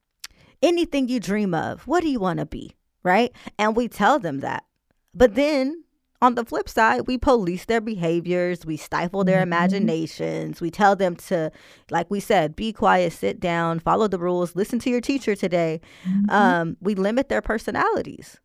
Anything 0.63 1.09
you 1.09 1.19
dream 1.19 1.55
of. 1.55 1.89
What 1.89 2.03
do 2.03 2.09
you 2.09 2.21
want 2.21 2.39
to 2.39 2.47
be? 2.47 2.77
Right? 3.03 3.33
And 3.59 3.75
we 3.75 3.89
tell 3.89 4.21
them 4.21 4.41
that. 4.41 4.65
But 5.13 5.35
then 5.35 5.83
on 6.23 6.37
the 6.37 6.45
flip 6.45 6.69
side, 6.69 7.09
we 7.09 7.19
police 7.19 7.65
their 7.65 7.81
behaviors, 7.81 8.65
we 8.65 8.77
stifle 8.77 9.25
their 9.25 9.39
mm-hmm. 9.39 9.53
imaginations, 9.53 10.61
we 10.61 10.71
tell 10.71 10.95
them 10.95 11.17
to, 11.17 11.51
like 11.91 12.09
we 12.11 12.21
said, 12.21 12.55
be 12.55 12.73
quiet, 12.73 13.13
sit 13.13 13.41
down, 13.41 13.81
follow 13.81 14.07
the 14.07 14.19
rules, 14.19 14.55
listen 14.55 14.79
to 14.79 14.89
your 14.89 15.01
teacher 15.01 15.35
today. 15.35 15.81
Mm-hmm. 16.05 16.31
Um, 16.31 16.77
we 16.81 16.95
limit 16.95 17.29
their 17.29 17.43
personalities. 17.43 18.39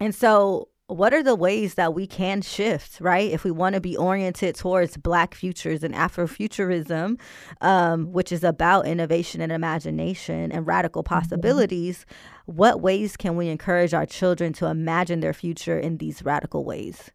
And 0.00 0.14
so 0.14 0.68
what 0.88 1.12
are 1.12 1.22
the 1.22 1.34
ways 1.34 1.74
that 1.74 1.94
we 1.94 2.06
can 2.06 2.42
shift, 2.42 3.00
right? 3.00 3.30
If 3.30 3.42
we 3.42 3.50
want 3.50 3.74
to 3.74 3.80
be 3.80 3.96
oriented 3.96 4.54
towards 4.54 4.96
Black 4.96 5.34
futures 5.34 5.82
and 5.82 5.94
Afrofuturism, 5.94 7.18
um, 7.60 8.12
which 8.12 8.30
is 8.30 8.44
about 8.44 8.86
innovation 8.86 9.40
and 9.40 9.50
imagination 9.50 10.52
and 10.52 10.66
radical 10.66 11.02
mm-hmm. 11.02 11.14
possibilities, 11.14 12.06
mm-hmm. 12.08 12.52
what 12.52 12.80
ways 12.80 13.16
can 13.16 13.36
we 13.36 13.48
encourage 13.48 13.94
our 13.94 14.06
children 14.06 14.52
to 14.54 14.66
imagine 14.66 15.20
their 15.20 15.32
future 15.32 15.78
in 15.78 15.96
these 15.96 16.24
radical 16.24 16.64
ways? 16.64 17.10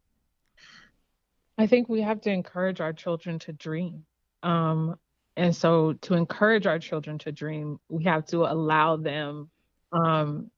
I 1.58 1.68
think 1.68 1.88
we 1.88 2.02
have 2.02 2.20
to 2.22 2.32
encourage 2.32 2.82
our 2.82 2.92
children 2.92 3.40
to 3.40 3.54
dream. 3.54 4.04
Um, 4.44 4.96
and 5.38 5.56
so, 5.56 5.94
to 5.94 6.16
encourage 6.16 6.68
our 6.68 6.80
children 6.80 7.18
to 7.20 7.32
dream, 7.32 7.80
we 7.88 8.04
have 8.04 8.26
to 8.28 8.44
allow 8.44 8.98
them 8.98 9.50
um, 9.94 10.52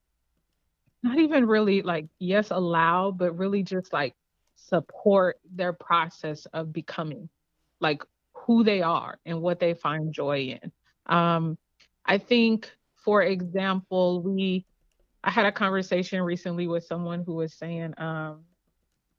not 1.04 1.20
even 1.20 1.46
really 1.46 1.82
like 1.82 2.08
yes 2.20 2.50
allow 2.50 3.12
but 3.12 3.38
really 3.38 3.62
just 3.62 3.92
like 3.94 4.16
support 4.56 5.38
their 5.54 5.74
process 5.74 6.46
of 6.48 6.72
becoming 6.72 7.30
like 7.80 8.04
who 8.34 8.64
they 8.64 8.82
are 8.82 9.20
and 9.26 9.42
what 9.42 9.60
they 9.60 9.74
find 9.74 10.14
joy 10.14 10.58
in. 10.62 10.72
Um 11.06 11.58
i 12.06 12.18
think 12.18 12.72
for 12.96 13.22
example 13.22 14.22
we 14.22 14.66
i 15.24 15.32
had 15.32 15.46
a 15.46 15.52
conversation 15.52 16.22
recently 16.22 16.68
with 16.68 16.86
someone 16.86 17.24
who 17.26 17.36
was 17.36 17.54
saying 17.54 17.94
um 17.98 18.44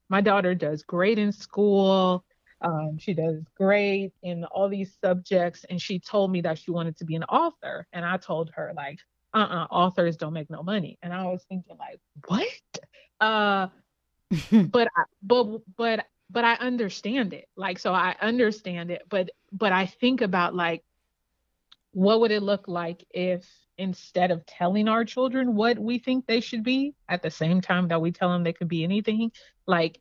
my 0.09 0.20
daughter 0.20 0.55
does 0.55 0.83
great 0.83 1.18
in 1.18 1.33
school 1.33 2.25
um, 2.61 2.97
she 2.99 3.12
does 3.12 3.42
great 3.59 4.12
in 4.23 4.44
all 4.44 4.70
these 4.70 4.97
subjects 5.03 5.64
and 5.68 5.81
she 5.81 5.99
told 5.99 6.31
me 6.31 6.40
that 6.40 6.59
she 6.59 6.70
wanted 6.70 6.97
to 6.97 7.05
be 7.05 7.14
an 7.14 7.25
author 7.25 7.87
and 7.92 8.05
i 8.05 8.16
told 8.16 8.51
her 8.55 8.73
like 8.77 8.99
uh-uh, 9.35 9.66
authors 9.70 10.16
don't 10.16 10.33
make 10.33 10.49
no 10.49 10.62
money. 10.62 10.99
And 11.03 11.12
I 11.12 11.25
was 11.25 11.44
thinking 11.49 11.77
like, 11.79 12.01
what? 12.27 12.47
Uh, 13.20 13.68
but 14.70 14.88
I, 14.97 15.05
but 15.23 15.61
but 15.77 16.07
but 16.31 16.44
I 16.44 16.55
understand 16.55 17.33
it. 17.35 17.49
Like 17.57 17.79
so 17.79 17.92
I 17.92 18.16
understand 18.20 18.90
it, 18.90 19.03
but 19.09 19.31
but 19.53 19.73
I 19.73 19.87
think 19.87 20.20
about 20.20 20.55
like 20.55 20.83
what 21.92 22.20
would 22.20 22.33
it 22.33 22.42
look 22.42 22.66
like 22.66 23.05
if 23.11 23.49
instead 23.79 24.31
of 24.31 24.44
telling 24.47 24.88
our 24.88 25.05
children 25.05 25.55
what 25.55 25.79
we 25.79 25.99
think 25.99 26.27
they 26.27 26.40
should 26.40 26.64
be 26.64 26.94
at 27.09 27.23
the 27.23 27.31
same 27.31 27.61
time 27.61 27.88
that 27.88 28.01
we 28.01 28.11
tell 28.11 28.31
them 28.31 28.42
they 28.42 28.53
could 28.53 28.68
be 28.68 28.85
anything, 28.85 29.31
like 29.66 30.01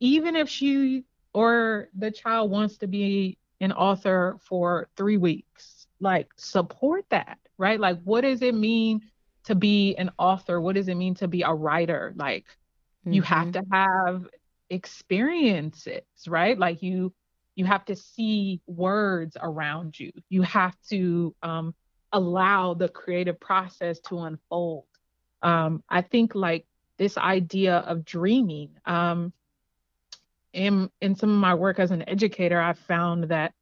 even 0.00 0.36
if 0.36 0.48
she 0.48 1.04
or 1.32 1.88
the 1.96 2.10
child 2.10 2.50
wants 2.50 2.78
to 2.78 2.86
be 2.86 3.36
an 3.60 3.72
author 3.72 4.36
for 4.42 4.88
three 4.96 5.16
weeks, 5.16 5.86
like 6.04 6.28
support 6.36 7.04
that, 7.08 7.38
right? 7.58 7.80
Like, 7.80 8.00
what 8.04 8.20
does 8.20 8.42
it 8.42 8.54
mean 8.54 9.00
to 9.44 9.56
be 9.56 9.96
an 9.96 10.10
author? 10.18 10.60
What 10.60 10.76
does 10.76 10.88
it 10.88 10.94
mean 10.94 11.16
to 11.16 11.26
be 11.26 11.42
a 11.42 11.52
writer? 11.52 12.12
Like, 12.14 12.44
mm-hmm. 12.44 13.14
you 13.14 13.22
have 13.22 13.48
mm-hmm. 13.48 13.60
to 13.60 13.76
have 13.76 14.26
experiences, 14.70 16.02
right? 16.28 16.56
Like, 16.56 16.82
you 16.82 17.12
you 17.56 17.64
have 17.64 17.84
to 17.86 17.96
see 17.96 18.60
words 18.66 19.36
around 19.40 19.98
you. 19.98 20.12
You 20.28 20.42
have 20.42 20.76
to 20.90 21.34
um, 21.42 21.74
allow 22.12 22.74
the 22.74 22.88
creative 22.88 23.38
process 23.38 24.00
to 24.00 24.20
unfold. 24.20 24.84
Um, 25.42 25.82
I 25.88 26.02
think 26.02 26.34
like 26.34 26.66
this 26.96 27.16
idea 27.16 27.76
of 27.78 28.04
dreaming. 28.04 28.70
Um, 28.86 29.32
in 30.52 30.90
in 31.00 31.16
some 31.16 31.30
of 31.30 31.36
my 31.36 31.54
work 31.54 31.78
as 31.78 31.90
an 31.90 32.08
educator, 32.08 32.60
I've 32.60 32.78
found 32.78 33.24
that 33.24 33.52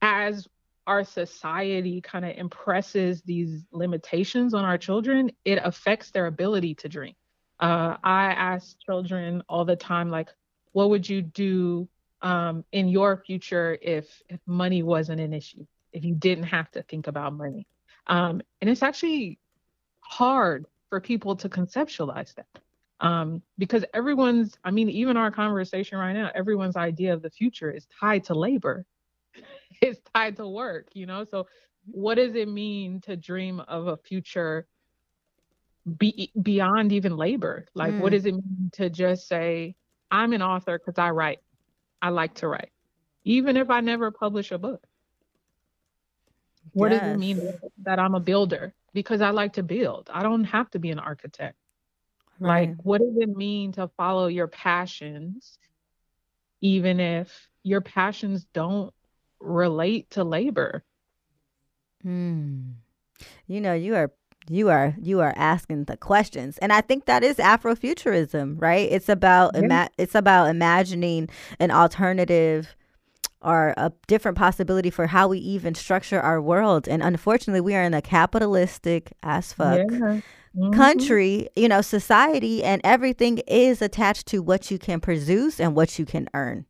as 0.00 0.46
our 0.88 1.04
society 1.04 2.00
kind 2.00 2.24
of 2.24 2.36
impresses 2.36 3.22
these 3.22 3.64
limitations 3.70 4.54
on 4.54 4.64
our 4.64 4.78
children, 4.78 5.30
it 5.44 5.60
affects 5.62 6.10
their 6.10 6.26
ability 6.26 6.74
to 6.76 6.88
dream. 6.88 7.14
Uh, 7.60 7.96
I 8.02 8.26
ask 8.32 8.76
children 8.80 9.42
all 9.48 9.64
the 9.64 9.76
time, 9.76 10.10
like, 10.10 10.30
what 10.72 10.90
would 10.90 11.08
you 11.08 11.22
do 11.22 11.88
um, 12.22 12.64
in 12.72 12.88
your 12.88 13.18
future 13.18 13.78
if, 13.82 14.06
if 14.28 14.40
money 14.46 14.82
wasn't 14.82 15.20
an 15.20 15.32
issue, 15.32 15.66
if 15.92 16.04
you 16.04 16.14
didn't 16.14 16.44
have 16.44 16.70
to 16.72 16.82
think 16.82 17.06
about 17.06 17.34
money? 17.34 17.66
Um, 18.06 18.40
and 18.60 18.70
it's 18.70 18.82
actually 18.82 19.38
hard 20.00 20.66
for 20.88 21.00
people 21.00 21.36
to 21.36 21.48
conceptualize 21.48 22.34
that 22.36 22.46
um, 23.00 23.42
because 23.58 23.84
everyone's, 23.94 24.56
I 24.64 24.70
mean, 24.70 24.88
even 24.88 25.16
our 25.16 25.30
conversation 25.30 25.98
right 25.98 26.14
now, 26.14 26.30
everyone's 26.34 26.76
idea 26.76 27.12
of 27.12 27.22
the 27.22 27.30
future 27.30 27.70
is 27.70 27.86
tied 28.00 28.24
to 28.24 28.34
labor, 28.34 28.84
it's 29.82 30.00
tied 30.14 30.36
to 30.36 30.48
work, 30.48 30.88
you 30.94 31.06
know? 31.06 31.24
So, 31.24 31.46
what 31.90 32.16
does 32.16 32.34
it 32.34 32.48
mean 32.48 33.00
to 33.02 33.16
dream 33.16 33.60
of 33.60 33.86
a 33.86 33.96
future 33.96 34.66
be, 35.96 36.30
beyond 36.40 36.92
even 36.92 37.16
labor? 37.16 37.66
Like, 37.74 37.94
mm. 37.94 38.00
what 38.00 38.12
does 38.12 38.26
it 38.26 38.32
mean 38.34 38.70
to 38.74 38.90
just 38.90 39.26
say, 39.26 39.74
I'm 40.10 40.32
an 40.32 40.42
author 40.42 40.78
because 40.78 40.98
I 40.98 41.10
write? 41.10 41.38
I 42.00 42.10
like 42.10 42.34
to 42.34 42.48
write, 42.48 42.70
even 43.24 43.56
if 43.56 43.70
I 43.70 43.80
never 43.80 44.10
publish 44.10 44.52
a 44.52 44.58
book. 44.58 44.86
What 46.72 46.92
yes. 46.92 47.00
does 47.00 47.14
it 47.14 47.18
mean 47.18 47.52
that 47.82 47.98
I'm 47.98 48.14
a 48.14 48.20
builder? 48.20 48.74
Because 48.92 49.20
I 49.20 49.30
like 49.30 49.54
to 49.54 49.62
build. 49.62 50.10
I 50.12 50.22
don't 50.22 50.44
have 50.44 50.70
to 50.70 50.78
be 50.78 50.90
an 50.90 50.98
architect. 50.98 51.56
Right. 52.38 52.68
Like, 52.68 52.78
what 52.82 53.00
does 53.00 53.16
it 53.16 53.36
mean 53.36 53.72
to 53.72 53.88
follow 53.96 54.26
your 54.28 54.46
passions, 54.46 55.58
even 56.60 57.00
if 57.00 57.48
your 57.62 57.80
passions 57.80 58.46
don't 58.52 58.92
relate 59.40 60.10
to 60.10 60.24
labor? 60.24 60.84
Hmm. 62.02 62.72
You 63.46 63.60
know, 63.60 63.74
you 63.74 63.94
are 63.96 64.12
you 64.50 64.70
are 64.70 64.94
you 65.02 65.20
are 65.20 65.34
asking 65.36 65.84
the 65.84 65.96
questions 65.98 66.56
and 66.58 66.72
i 66.72 66.80
think 66.80 67.04
that 67.04 67.22
is 67.22 67.36
afrofuturism 67.36 68.54
right 68.58 68.90
it's 68.90 69.10
about 69.10 69.50
yeah. 69.54 69.60
ima- 69.60 69.90
it's 69.98 70.14
about 70.14 70.48
imagining 70.48 71.28
an 71.60 71.70
alternative 71.70 72.74
or 73.42 73.74
a 73.76 73.92
different 74.06 74.38
possibility 74.38 74.88
for 74.88 75.06
how 75.06 75.28
we 75.28 75.36
even 75.38 75.74
structure 75.74 76.18
our 76.18 76.40
world 76.40 76.88
and 76.88 77.02
unfortunately 77.02 77.60
we 77.60 77.74
are 77.74 77.82
in 77.82 77.92
a 77.92 78.00
capitalistic 78.00 79.12
as 79.22 79.52
fuck 79.52 79.80
yeah 79.90 80.20
mm-hmm. 80.56 80.72
country, 80.72 81.48
you 81.56 81.68
know, 81.68 81.80
society 81.80 82.62
and 82.62 82.80
everything 82.84 83.38
is 83.46 83.82
attached 83.82 84.26
to 84.28 84.42
what 84.42 84.70
you 84.70 84.78
can 84.78 85.00
produce 85.00 85.60
and 85.60 85.74
what 85.74 85.98
you 85.98 86.04
can 86.04 86.28
earn. 86.34 86.66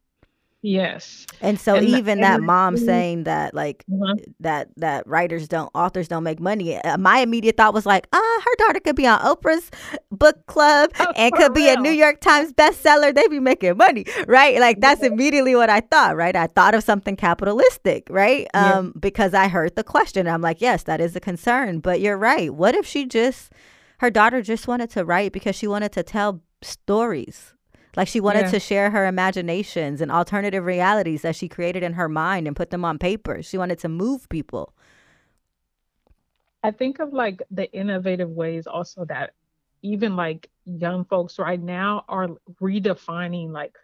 Yes. 0.60 1.24
And 1.40 1.58
so 1.60 1.76
and 1.76 1.86
even 1.86 2.20
that 2.20 2.40
mom 2.40 2.76
saying 2.76 3.24
that 3.24 3.54
like 3.54 3.84
mm-hmm. 3.88 4.18
that 4.40 4.68
that 4.76 5.06
writers 5.06 5.46
don't 5.46 5.70
authors 5.72 6.08
don't 6.08 6.24
make 6.24 6.40
money. 6.40 6.76
Uh, 6.76 6.98
my 6.98 7.20
immediate 7.20 7.56
thought 7.56 7.74
was 7.74 7.86
like, 7.86 8.08
"Ah, 8.12 8.40
her 8.44 8.66
daughter 8.66 8.80
could 8.80 8.96
be 8.96 9.06
on 9.06 9.20
Oprah's 9.20 9.70
book 10.10 10.44
club 10.46 10.90
oh, 10.98 11.12
and 11.14 11.32
could 11.34 11.54
be 11.54 11.68
a 11.68 11.76
New 11.76 11.92
York 11.92 12.20
Times 12.20 12.52
bestseller. 12.52 13.14
They'd 13.14 13.30
be 13.30 13.38
making 13.38 13.76
money." 13.76 14.04
Right? 14.26 14.58
Like 14.58 14.80
that's 14.80 15.02
yeah. 15.02 15.08
immediately 15.08 15.54
what 15.54 15.70
I 15.70 15.80
thought, 15.80 16.16
right? 16.16 16.34
I 16.34 16.48
thought 16.48 16.74
of 16.74 16.82
something 16.82 17.14
capitalistic, 17.14 18.08
right? 18.10 18.48
Um 18.52 18.86
yeah. 18.86 18.92
because 18.98 19.34
I 19.34 19.46
heard 19.46 19.76
the 19.76 19.84
question. 19.84 20.26
I'm 20.26 20.42
like, 20.42 20.60
"Yes, 20.60 20.82
that 20.84 21.00
is 21.00 21.14
a 21.14 21.20
concern." 21.20 21.78
But 21.78 22.00
you're 22.00 22.18
right. 22.18 22.52
What 22.52 22.74
if 22.74 22.84
she 22.84 23.06
just 23.06 23.52
her 23.98 24.10
daughter 24.10 24.42
just 24.42 24.66
wanted 24.66 24.90
to 24.90 25.04
write 25.04 25.32
because 25.32 25.54
she 25.54 25.68
wanted 25.68 25.92
to 25.92 26.02
tell 26.02 26.40
stories. 26.62 27.54
Like 27.98 28.06
she 28.06 28.20
wanted 28.20 28.42
yeah. 28.42 28.50
to 28.52 28.60
share 28.60 28.90
her 28.90 29.08
imaginations 29.08 30.00
and 30.00 30.12
alternative 30.12 30.64
realities 30.64 31.22
that 31.22 31.34
she 31.34 31.48
created 31.48 31.82
in 31.82 31.94
her 31.94 32.08
mind 32.08 32.46
and 32.46 32.54
put 32.54 32.70
them 32.70 32.84
on 32.84 32.96
paper. 32.96 33.42
She 33.42 33.58
wanted 33.58 33.80
to 33.80 33.88
move 33.88 34.28
people. 34.28 34.72
I 36.62 36.70
think 36.70 37.00
of 37.00 37.12
like 37.12 37.42
the 37.50 37.68
innovative 37.72 38.30
ways 38.30 38.68
also 38.68 39.04
that 39.06 39.32
even 39.82 40.14
like 40.14 40.48
young 40.64 41.06
folks 41.06 41.40
right 41.40 41.60
now 41.60 42.04
are 42.08 42.28
redefining 42.62 43.50
like 43.50 43.74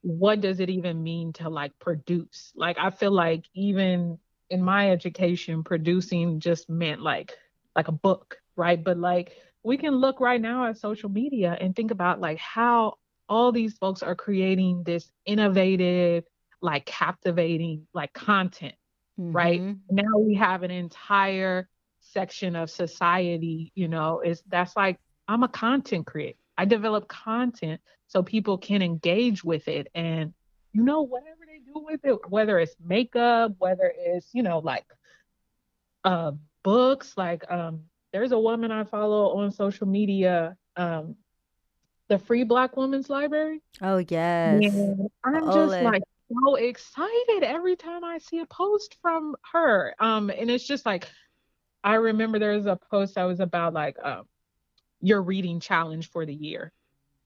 what 0.00 0.40
does 0.40 0.60
it 0.60 0.70
even 0.70 1.02
mean 1.02 1.34
to 1.34 1.50
like 1.50 1.78
produce? 1.78 2.54
Like 2.56 2.78
I 2.80 2.88
feel 2.88 3.12
like 3.12 3.44
even 3.52 4.18
in 4.48 4.62
my 4.62 4.90
education 4.92 5.62
producing 5.62 6.40
just 6.40 6.70
meant 6.70 7.02
like 7.02 7.36
like 7.76 7.88
a 7.88 7.92
book, 7.92 8.38
right? 8.56 8.82
But 8.82 8.96
like 8.96 9.32
we 9.62 9.76
can 9.76 9.96
look 9.96 10.20
right 10.20 10.40
now 10.40 10.68
at 10.68 10.78
social 10.78 11.10
media 11.10 11.54
and 11.60 11.76
think 11.76 11.90
about 11.90 12.18
like 12.18 12.38
how 12.38 12.94
all 13.28 13.52
these 13.52 13.76
folks 13.76 14.02
are 14.02 14.14
creating 14.14 14.82
this 14.84 15.10
innovative, 15.26 16.24
like 16.60 16.86
captivating, 16.86 17.86
like 17.92 18.12
content, 18.12 18.74
mm-hmm. 19.18 19.32
right? 19.32 19.62
Now 19.90 20.18
we 20.18 20.34
have 20.34 20.62
an 20.62 20.70
entire 20.70 21.68
section 22.00 22.56
of 22.56 22.70
society, 22.70 23.72
you 23.74 23.88
know, 23.88 24.20
is 24.20 24.42
that's 24.48 24.76
like 24.76 24.98
I'm 25.26 25.42
a 25.42 25.48
content 25.48 26.06
creator. 26.06 26.38
I 26.56 26.64
develop 26.64 27.08
content 27.08 27.80
so 28.06 28.22
people 28.22 28.58
can 28.58 28.82
engage 28.82 29.44
with 29.44 29.68
it 29.68 29.88
and 29.94 30.32
you 30.72 30.82
know 30.82 31.02
whatever 31.02 31.40
they 31.46 31.58
do 31.58 31.84
with 31.84 32.00
it, 32.04 32.18
whether 32.28 32.58
it's 32.58 32.74
makeup, 32.84 33.52
whether 33.58 33.92
it's, 33.96 34.28
you 34.32 34.42
know, 34.42 34.58
like 34.58 34.86
uh 36.04 36.32
books, 36.62 37.14
like 37.16 37.44
um 37.50 37.82
there's 38.12 38.32
a 38.32 38.38
woman 38.38 38.70
I 38.70 38.84
follow 38.84 39.36
on 39.38 39.50
social 39.50 39.86
media, 39.86 40.56
um, 40.76 41.16
the 42.08 42.18
Free 42.18 42.44
Black 42.44 42.76
Women's 42.76 43.10
Library. 43.10 43.62
Oh 43.80 43.98
yes. 43.98 44.62
And 44.64 45.08
I'm 45.24 45.44
just 45.46 45.82
like 45.82 46.02
so 46.30 46.54
excited 46.56 47.42
every 47.42 47.76
time 47.76 48.04
I 48.04 48.18
see 48.18 48.40
a 48.40 48.46
post 48.46 48.96
from 49.00 49.36
her. 49.52 49.94
Um, 49.98 50.30
and 50.30 50.50
it's 50.50 50.66
just 50.66 50.84
like 50.84 51.08
I 51.84 51.94
remember 51.94 52.38
there 52.38 52.56
was 52.56 52.66
a 52.66 52.78
post 52.90 53.14
that 53.14 53.24
was 53.24 53.40
about 53.40 53.74
like 53.74 53.96
um 54.02 54.26
your 55.00 55.22
reading 55.22 55.60
challenge 55.60 56.10
for 56.10 56.26
the 56.26 56.34
year. 56.34 56.72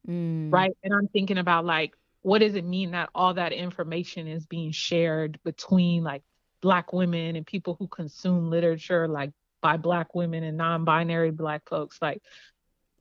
Mm. 0.09 0.53
Right. 0.53 0.77
And 0.83 0.93
I'm 0.93 1.09
thinking 1.09 1.39
about 1.39 1.65
like 1.65 1.95
what 2.23 2.39
does 2.39 2.55
it 2.55 2.65
mean 2.65 2.93
that 2.93 3.11
all 3.15 3.35
that 3.35 3.53
information 3.53 4.29
is 4.29 4.47
being 4.47 4.73
shared 4.73 5.39
between 5.45 6.05
like 6.05 6.23
black 6.61 6.93
women 6.93 7.37
and 7.37 7.47
people 7.47 7.75
who 7.79 7.89
consume 7.89 8.51
literature 8.51 9.09
like 9.09 9.33
by 9.61 9.77
black 9.77 10.15
women 10.15 10.45
and 10.45 10.57
non-binary 10.57 11.31
black 11.31 11.69
folks 11.69 11.99
like 12.01 12.23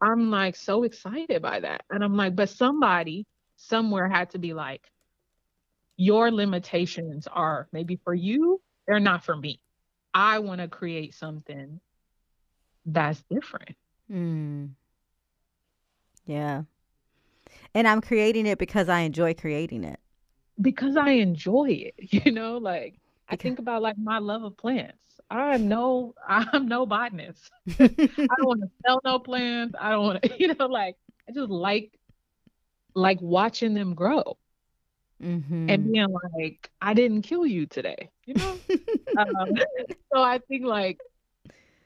i'm 0.02 0.32
like 0.32 0.56
so 0.56 0.84
excited 0.84 1.42
by 1.42 1.60
that. 1.60 1.84
And 1.90 2.04
i'm 2.04 2.16
like 2.16 2.36
but 2.36 2.50
somebody 2.50 3.26
somewhere 3.58 4.10
had 4.10 4.32
to 4.32 4.40
be 4.40 4.54
like 4.54 4.84
your 5.98 6.32
limitations 6.32 7.28
are 7.32 7.68
maybe 7.72 8.00
for 8.04 8.14
you 8.14 8.62
they're 8.88 9.00
not 9.00 9.24
for 9.24 9.36
me. 9.36 9.62
I 10.14 10.40
want 10.40 10.62
to 10.62 10.68
create 10.68 11.14
something 11.14 11.80
that's 12.86 13.24
different. 13.30 13.76
Mm. 14.12 14.72
yeah. 16.26 16.64
And 17.74 17.88
i'm 17.88 18.02
creating 18.02 18.46
it 18.48 18.58
because 18.58 18.90
i 18.90 19.02
enjoy 19.02 19.34
creating 19.34 19.84
it. 19.84 20.00
Because 20.62 20.98
i 20.98 21.12
enjoy 21.12 21.70
it 21.70 21.96
you 22.26 22.32
know 22.32 22.58
like 22.58 22.96
I 23.32 23.38
think 23.38 23.60
about 23.60 23.82
like 23.82 23.98
my 23.98 24.20
love 24.20 24.44
of 24.44 24.58
plants. 24.58 24.98
I'm 25.30 25.70
no, 25.70 26.14
I'm 26.28 26.68
no 26.68 26.86
botanist. 26.86 27.49
I 27.80 27.88
don't 27.88 28.45
want 28.45 28.62
to 28.62 28.70
sell 28.86 29.01
no 29.03 29.20
plants. 29.20 29.76
I 29.80 29.91
don't 29.91 30.03
want 30.03 30.22
to, 30.22 30.32
you 30.39 30.53
know, 30.53 30.68
like 30.68 30.97
I 31.28 31.32
just 31.32 31.49
like 31.49 31.97
like 32.93 33.22
watching 33.22 33.74
them 33.74 33.95
grow 33.95 34.38
mm-hmm. 35.24 35.70
and 35.70 35.91
being 35.91 36.14
like, 36.38 36.70
I 36.82 36.93
didn't 36.93 37.22
kill 37.22 37.45
you 37.45 37.66
today, 37.66 38.10
you 38.26 38.34
know. 38.34 38.58
um, 39.18 39.53
so 40.14 40.22
I 40.22 40.39
think 40.39 40.66
like 40.66 40.99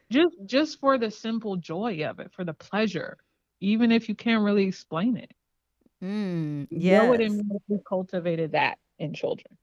just 0.10 0.36
just 0.46 0.80
for 0.80 0.98
the 0.98 1.12
simple 1.12 1.58
joy 1.58 2.06
of 2.06 2.20
it, 2.20 2.32
for 2.34 2.44
the 2.44 2.56
pleasure, 2.56 3.18
even 3.60 3.92
if 3.92 4.10
you 4.10 4.16
can't 4.16 4.44
really 4.44 4.66
explain 4.66 5.18
it. 5.18 5.32
Mm, 6.04 6.68
yeah, 6.72 7.02
what 7.02 7.12
would 7.12 7.22
it 7.22 7.32
mean 7.32 7.50
if 7.54 7.62
we 7.68 7.78
cultivated 7.88 8.54
that 8.54 8.80
in 8.98 9.14
children? 9.14 9.58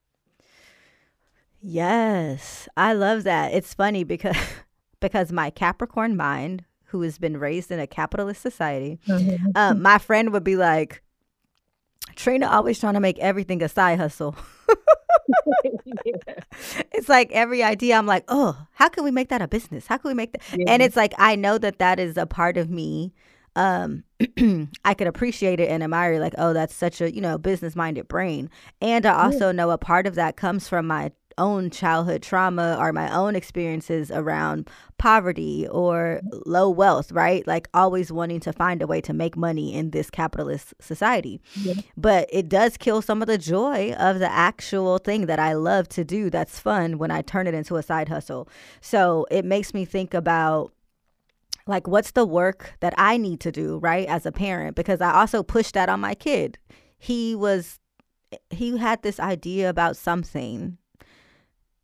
Yes, 1.63 2.69
I 2.77 2.93
love 2.93 3.23
that. 3.25 3.53
It's 3.55 3.73
funny 3.75 4.05
because 4.05 4.37
because 5.01 5.33
my 5.33 5.51
Capricorn 5.51 6.17
mind, 6.17 6.65
who 6.87 7.03
has 7.03 7.19
been 7.19 7.37
raised 7.39 7.71
in 7.71 7.79
a 7.81 7.87
capitalist 7.87 8.43
society, 8.43 8.99
Mhm. 9.07 9.57
um, 9.57 9.81
my 9.83 9.99
friend 9.99 10.33
would 10.33 10.45
be 10.45 10.57
like, 10.57 11.03
Trina 12.17 12.47
always 12.49 12.79
trying 12.81 12.95
to 12.95 13.01
make 13.01 13.19
everything 13.21 13.63
a 13.63 13.69
side 13.69 13.99
hustle. 13.99 14.37
Yeah. 16.05 16.13
It's 16.93 17.09
like 17.09 17.31
every 17.33 17.63
idea, 17.63 17.97
I'm 17.97 18.07
like, 18.07 18.25
oh, 18.29 18.57
how 18.73 18.89
can 18.89 19.03
we 19.05 19.11
make 19.11 19.29
that 19.31 19.41
a 19.43 19.49
business? 19.49 19.87
How 19.87 19.97
can 19.97 20.09
we 20.11 20.15
make 20.15 20.33
that? 20.33 20.43
And 20.69 20.83
it's 20.83 20.97
like 20.97 21.15
I 21.19 21.37
know 21.37 21.59
that 21.59 21.79
that 21.79 21.99
is 21.99 22.17
a 22.17 22.27
part 22.27 22.57
of 22.57 22.71
me. 22.71 23.13
Um, 23.57 24.05
I 24.85 24.95
could 24.95 25.07
appreciate 25.07 25.61
it 25.61 25.69
and 25.71 25.83
admire, 25.83 26.19
like, 26.21 26.35
oh, 26.39 26.53
that's 26.53 26.75
such 26.75 27.01
a 27.01 27.13
you 27.15 27.21
know 27.21 27.39
business 27.39 27.75
minded 27.77 28.09
brain. 28.09 28.51
And 28.81 29.05
I 29.07 29.11
Yeah. 29.13 29.25
also 29.25 29.53
know 29.53 29.71
a 29.71 29.79
part 29.79 30.07
of 30.07 30.15
that 30.17 30.37
comes 30.37 30.69
from 30.69 30.87
my 30.87 31.13
own 31.39 31.71
childhood 31.71 32.23
trauma 32.23 32.77
or 32.79 32.93
my 32.93 33.13
own 33.15 33.35
experiences 33.37 34.11
around 34.11 34.69
poverty 34.99 35.67
or 35.69 36.21
low 36.47 36.71
wealth, 36.71 37.11
right? 37.13 37.47
Like 37.47 37.69
always 37.75 38.13
wanting 38.13 38.41
to 38.41 38.53
find 38.53 38.83
a 38.83 38.87
way 38.87 39.01
to 39.03 39.13
make 39.13 39.37
money 39.37 39.75
in 39.75 39.91
this 39.91 40.11
capitalist 40.11 40.75
society 40.81 41.41
Yeah. 41.57 41.75
but 41.97 42.29
it 42.33 42.49
does 42.49 42.77
kill 42.77 43.03
some 43.03 43.23
of 43.23 43.29
the 43.29 43.39
joy 43.39 43.93
of 43.99 44.19
the 44.19 44.31
actual 44.31 44.99
thing 44.99 45.27
that 45.27 45.39
I 45.39 45.55
love 45.55 45.89
to 45.91 46.05
do 46.05 46.31
that's 46.31 46.59
fun 46.59 46.99
when 46.99 47.11
I 47.11 47.23
turn 47.23 47.47
it 47.47 47.55
into 47.55 47.77
a 47.77 47.83
side 47.83 48.09
hustle. 48.09 48.49
So 48.81 49.27
it 49.31 49.45
makes 49.45 49.75
me 49.75 49.85
think 49.85 50.15
about 50.15 50.73
like 51.67 51.87
what's 51.87 52.11
the 52.13 52.25
work 52.27 52.75
that 52.81 52.93
I 52.99 53.17
need 53.17 53.39
to 53.41 53.53
do, 53.53 53.79
right, 53.79 54.07
as 54.09 54.27
a 54.27 54.33
parent 54.33 54.75
because 54.77 55.01
I 55.01 55.13
also 55.13 55.43
push 55.43 55.71
that 55.73 55.89
on 55.89 56.01
my 56.01 56.15
kid. 56.15 56.59
He 56.99 57.35
was 57.35 57.79
he 58.51 58.77
had 58.79 59.03
this 59.03 59.21
idea 59.21 59.69
about 59.69 59.97
something 59.97 60.79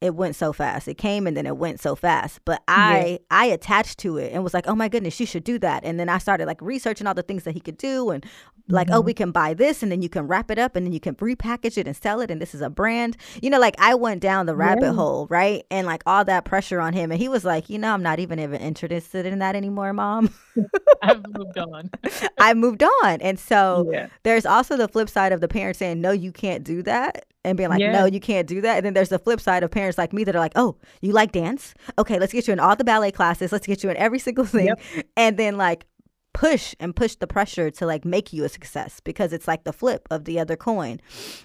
it 0.01 0.15
went 0.15 0.37
so 0.37 0.53
fast. 0.53 0.87
It 0.89 0.97
came 0.99 1.27
and 1.27 1.37
then 1.37 1.47
it 1.47 1.57
went 1.57 1.81
so 1.81 1.95
fast. 1.97 2.41
But 2.45 2.63
Yeah. 2.69 2.75
I 2.77 3.19
I 3.31 3.47
attached 3.47 3.99
to 4.01 4.17
it 4.17 4.33
and 4.33 4.45
was 4.45 4.55
like, 4.55 4.69
"Oh 4.69 4.75
my 4.75 4.89
goodness, 4.89 5.19
you 5.19 5.27
should 5.27 5.45
do 5.45 5.59
that." 5.59 5.85
And 5.85 5.99
then 5.99 6.09
I 6.09 6.19
started 6.19 6.47
like 6.47 6.61
researching 6.63 7.07
all 7.07 7.15
the 7.15 7.23
things 7.23 7.45
that 7.45 7.53
he 7.53 7.61
could 7.61 7.77
do 7.79 8.11
and 8.11 8.25
like, 8.69 8.89
"Oh, 8.91 9.03
Mhm. 9.03 9.07
we 9.07 9.15
can 9.15 9.31
buy 9.31 9.55
this 9.55 9.83
and 9.83 9.91
then 9.91 10.03
you 10.03 10.09
can 10.09 10.27
wrap 10.27 10.51
it 10.51 10.59
up 10.59 10.77
and 10.77 10.85
then 10.87 10.93
you 10.93 11.01
can 11.01 11.15
repackage 11.17 11.79
it 11.79 11.87
and 11.87 11.97
sell 11.97 12.21
it 12.21 12.31
and 12.31 12.41
this 12.41 12.55
is 12.55 12.61
a 12.61 12.71
brand." 12.71 13.17
You 13.43 13.51
know, 13.51 13.59
like 13.61 13.75
I 13.79 13.95
went 13.95 14.21
down 14.21 14.47
the 14.47 14.55
rabbit 14.57 14.85
Yeah. 14.85 14.93
hole, 14.93 15.27
right? 15.31 15.65
And 15.71 15.87
like 15.87 16.03
all 16.07 16.25
that 16.25 16.45
pressure 16.45 16.81
on 16.81 16.93
him 16.93 17.11
and 17.11 17.21
he 17.21 17.29
was 17.29 17.45
like, 17.45 17.69
"You 17.71 17.79
know, 17.79 17.93
I'm 17.95 18.03
not 18.03 18.19
even 18.19 18.39
even 18.39 18.61
interested 18.61 19.27
in 19.27 19.39
that 19.41 19.57
anymore, 19.57 19.93
mom." 19.93 20.31
I've 21.03 21.23
moved 21.37 21.59
on. 21.59 21.91
I 22.39 22.55
moved 22.55 22.83
on. 22.83 23.21
And 23.21 23.39
so 23.39 23.89
Yeah. 23.93 24.09
there's 24.25 24.45
also 24.47 24.77
the 24.77 24.89
flip 24.89 25.09
side 25.09 25.33
of 25.33 25.41
the 25.41 25.49
parents 25.49 25.79
saying, 25.79 26.01
no, 26.01 26.11
you 26.11 26.33
can't 26.33 26.65
do 26.65 26.83
that. 26.83 27.25
And 27.45 27.57
being 27.57 27.71
like, 27.71 27.79
no, 27.81 28.05
you 28.05 28.21
can't 28.21 28.47
do 28.49 28.61
that. 28.61 28.77
And 28.79 28.85
then 28.87 28.95
there's 28.95 29.09
the 29.09 29.19
flip 29.19 29.41
side 29.41 29.63
of 29.63 29.71
parents 29.71 29.97
like 29.97 30.13
me 30.13 30.25
that 30.25 30.35
are 30.35 30.41
like, 30.41 30.53
oh, 30.57 30.77
you 31.01 31.13
like 31.13 31.33
dance? 31.33 31.73
Okay, 31.99 32.19
let's 32.19 32.33
get 32.33 32.47
you 32.47 32.53
in 32.53 32.61
all 32.61 32.75
the 32.77 32.85
ballet 32.85 33.11
classes. 33.13 33.53
Let's 33.53 33.67
get 33.67 33.83
you 33.85 33.91
in 33.91 33.97
every 33.97 34.19
single 34.19 34.45
thing. 34.45 34.67
Yep. 34.67 34.81
And 35.17 35.37
then 35.39 35.57
like 35.57 35.87
push 36.33 36.75
and 36.79 36.95
push 36.95 37.15
the 37.17 37.27
pressure 37.27 37.71
to 37.71 37.87
like 37.87 38.05
make 38.05 38.33
you 38.33 38.45
a 38.45 38.49
success 38.49 39.01
because 39.01 39.33
it's 39.33 39.49
like 39.49 39.65
the 39.65 39.73
flip 39.73 40.07
of 40.11 40.25
the 40.25 40.39
other 40.39 40.57
coin. 40.57 41.01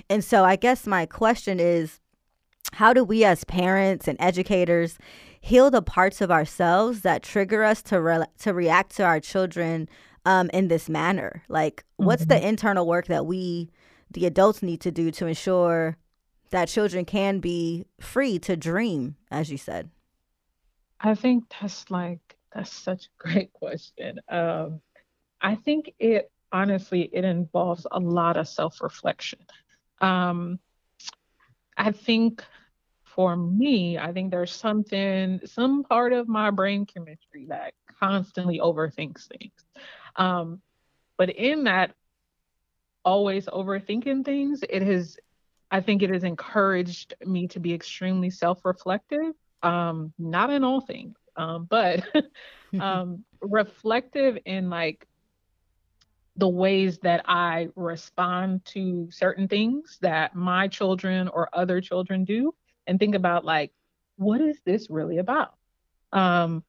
And 0.09 0.23
so 0.23 0.43
I 0.43 0.55
guess 0.55 0.85
my 0.85 1.05
question 1.05 1.59
is, 1.59 1.99
how 2.73 2.93
do 2.93 3.03
we 3.03 3.23
as 3.23 3.43
parents 3.43 4.07
and 4.07 4.17
educators 4.19 4.97
heal 5.41 5.69
the 5.69 5.81
parts 5.81 6.21
of 6.21 6.31
ourselves 6.31 7.01
that 7.01 7.21
trigger 7.21 7.63
us 7.63 7.81
to 7.83 8.01
re- 8.01 8.25
to 8.39 8.53
react 8.53 8.95
to 8.95 9.03
our 9.03 9.19
children 9.19 9.87
um, 10.25 10.49
in 10.53 10.69
this 10.69 10.89
manner? 10.89 11.43
Like, 11.49 11.83
what's 11.97 12.25
the 12.25 12.47
internal 12.47 12.87
work 12.87 13.07
that 13.07 13.25
we, 13.25 13.69
the 14.11 14.25
adults, 14.25 14.63
need 14.63 14.81
to 14.81 14.91
do 14.91 15.11
to 15.11 15.27
ensure 15.27 15.97
that 16.49 16.67
children 16.67 17.05
can 17.05 17.39
be 17.39 17.85
free 17.99 18.39
to 18.39 18.55
dream, 18.55 19.17
as 19.29 19.51
you 19.51 19.57
said? 19.57 19.89
I 20.99 21.15
think 21.15 21.51
that's 21.59 21.91
like 21.91 22.21
that's 22.53 22.71
such 22.71 23.05
a 23.05 23.09
great 23.17 23.53
question. 23.53 24.19
Um, 24.29 24.81
I 25.41 25.55
think 25.55 25.93
it 25.99 26.31
honestly 26.51 27.09
it 27.11 27.25
involves 27.25 27.87
a 27.91 27.99
lot 27.99 28.37
of 28.37 28.47
self-reflection. 28.47 29.39
Um, 30.01 30.59
I 31.75 31.91
think 31.91 32.43
for 33.03 33.35
me, 33.35 33.97
I 33.97 34.11
think 34.11 34.31
there's 34.31 34.51
something, 34.51 35.41
some 35.45 35.83
part 35.83 36.13
of 36.13 36.27
my 36.27 36.51
brain 36.51 36.85
chemistry 36.85 37.45
that 37.49 37.73
constantly 37.99 38.59
overthinks 38.59 39.27
things. 39.27 39.53
Um, 40.15 40.61
but 41.17 41.29
in 41.29 41.65
that 41.65 41.93
always 43.05 43.45
overthinking 43.45 44.25
things, 44.25 44.63
it 44.67 44.81
has, 44.81 45.17
I 45.69 45.81
think 45.81 46.01
it 46.01 46.09
has 46.09 46.23
encouraged 46.23 47.15
me 47.25 47.47
to 47.49 47.59
be 47.59 47.73
extremely 47.73 48.29
self-reflective. 48.29 49.33
Um, 49.61 50.13
not 50.19 50.49
in 50.49 50.63
all 50.63 50.81
things, 50.81 51.15
um, 51.35 51.65
but 51.69 52.03
um, 52.79 53.23
reflective 53.41 54.37
in 54.45 54.69
like 54.69 55.07
the 56.35 56.47
ways 56.47 56.99
that 56.99 57.21
I 57.25 57.69
respond 57.75 58.65
to 58.65 59.07
certain 59.11 59.47
things 59.47 59.97
that 60.01 60.35
my 60.35 60.67
children 60.67 61.27
or 61.27 61.49
other 61.53 61.79
children 61.81 62.23
do, 62.25 62.53
and 62.87 62.99
think 62.99 63.15
about 63.15 63.45
like, 63.45 63.71
what 64.17 64.41
is 64.41 64.59
this 64.65 64.89
really 64.89 65.19
about? 65.19 65.53
Um, 66.11 66.63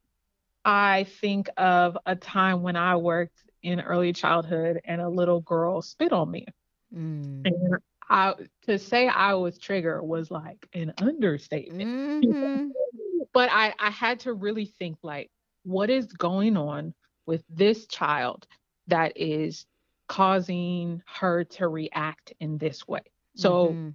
I 0.65 1.05
think 1.21 1.49
of 1.57 1.97
a 2.07 2.15
time 2.17 2.63
when 2.63 2.77
I 2.77 2.97
worked 2.97 3.43
in 3.63 3.81
early 3.81 4.13
childhood 4.13 4.81
and 4.85 5.01
a 5.01 5.09
little 5.09 5.41
girl 5.41 5.83
spit 5.83 6.13
on 6.13 6.31
me. 6.31 6.47
Mm. 6.95 7.47
And 7.47 7.77
I 8.09 8.35
to 8.67 8.79
say 8.79 9.09
I 9.09 9.35
was 9.35 9.59
triggered 9.59 10.03
was 10.03 10.31
like 10.31 10.69
an 10.75 10.93
understatement. 10.99 12.25
Mhm. 12.25 12.71
But 13.35 13.51
I, 13.53 13.75
I 13.81 13.91
had 13.91 14.21
to 14.23 14.35
really 14.35 14.67
think 14.67 14.99
like, 15.03 15.31
what 15.65 15.91
is 15.91 16.07
going 16.15 16.57
on 16.57 16.95
with 17.27 17.45
this 17.51 17.87
child 17.89 18.47
that 18.89 19.15
is 19.17 19.67
causing 20.09 21.03
her 21.07 21.45
to 21.45 21.69
react 21.69 22.33
in 22.41 22.59
this 22.59 22.89
way? 22.89 23.03
So 23.37 23.79
Mhm. 23.79 23.95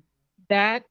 that 0.50 0.84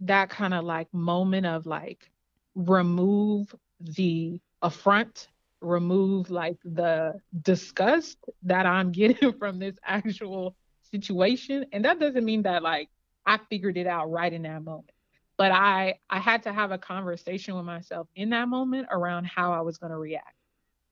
that 0.00 0.30
kind 0.30 0.54
of 0.54 0.64
like 0.64 0.92
moment 0.94 1.46
of 1.46 1.66
like 1.66 2.10
remove 2.56 3.54
the 3.80 4.40
affront 4.62 5.28
remove 5.60 6.30
like 6.30 6.58
the 6.64 7.14
disgust 7.42 8.18
that 8.42 8.66
i'm 8.66 8.92
getting 8.92 9.32
from 9.38 9.58
this 9.58 9.76
actual 9.84 10.56
situation 10.92 11.66
and 11.72 11.84
that 11.84 12.00
doesn't 12.00 12.24
mean 12.24 12.42
that 12.42 12.62
like 12.62 12.88
i 13.26 13.38
figured 13.50 13.76
it 13.78 13.86
out 13.86 14.10
right 14.10 14.32
in 14.32 14.42
that 14.42 14.62
moment 14.64 14.93
but 15.36 15.52
i 15.52 15.94
i 16.10 16.18
had 16.18 16.42
to 16.42 16.52
have 16.52 16.70
a 16.70 16.78
conversation 16.78 17.54
with 17.54 17.64
myself 17.64 18.08
in 18.14 18.30
that 18.30 18.48
moment 18.48 18.86
around 18.90 19.26
how 19.26 19.52
i 19.52 19.60
was 19.60 19.78
going 19.78 19.90
to 19.90 19.98
react. 19.98 20.36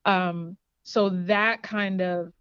Um 0.05 0.57
so 0.85 1.09
that 1.27 1.63
kind 1.63 2.01
of 2.01 2.33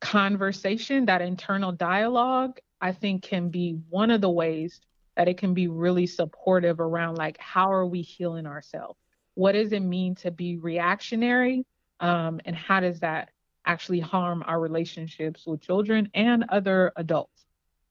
conversation 0.00 1.06
that 1.06 1.20
internal 1.20 1.72
dialogue 1.72 2.58
i 2.80 2.92
think 2.92 3.22
can 3.22 3.48
be 3.48 3.78
one 3.88 4.10
of 4.10 4.20
the 4.20 4.30
ways 4.30 4.80
that 5.16 5.28
it 5.28 5.38
can 5.38 5.54
be 5.54 5.66
really 5.66 6.06
supportive 6.06 6.78
around 6.78 7.16
like 7.16 7.36
how 7.38 7.72
are 7.72 7.86
we 7.86 8.02
healing 8.02 8.46
ourselves 8.46 8.98
what 9.38 9.52
does 9.52 9.72
it 9.72 9.82
mean 9.82 10.16
to 10.16 10.32
be 10.32 10.56
reactionary? 10.56 11.64
Um, 12.00 12.40
and 12.44 12.56
how 12.56 12.80
does 12.80 12.98
that 13.00 13.28
actually 13.64 14.00
harm 14.00 14.42
our 14.44 14.58
relationships 14.58 15.46
with 15.46 15.60
children 15.60 16.10
and 16.12 16.44
other 16.48 16.92
adults? 16.96 17.44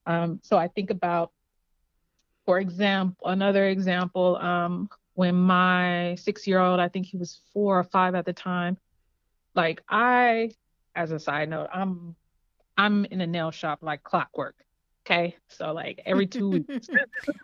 Um, 0.05 0.39
so 0.43 0.58
i 0.58 0.68
think 0.68 0.89
about 0.89 1.32
for 2.48 2.60
example 2.60 3.28
another 3.28 3.68
example 3.68 4.38
um, 4.38 4.89
when 5.14 5.36
my 5.36 6.16
six 6.16 6.48
year 6.48 6.60
old 6.60 6.80
i 6.80 6.88
think 6.88 7.06
he 7.06 7.18
was 7.18 7.41
four 7.54 7.78
or 7.78 7.84
five 7.84 8.16
at 8.16 8.26
the 8.26 8.34
time 8.34 8.76
like 9.54 9.84
i 9.88 10.50
as 10.95 11.12
a 11.12 11.20
side 11.20 11.50
note 11.50 11.68
i'm 11.72 12.16
i'm 12.78 13.06
in 13.06 13.22
a 13.22 13.28
nail 13.28 13.52
shop 13.52 13.80
like 13.84 14.02
clockwork 14.02 14.56
okay 15.06 15.36
so 15.50 15.72
like 15.74 16.02
every 16.06 16.26
two 16.26 16.50
weeks 16.68 16.88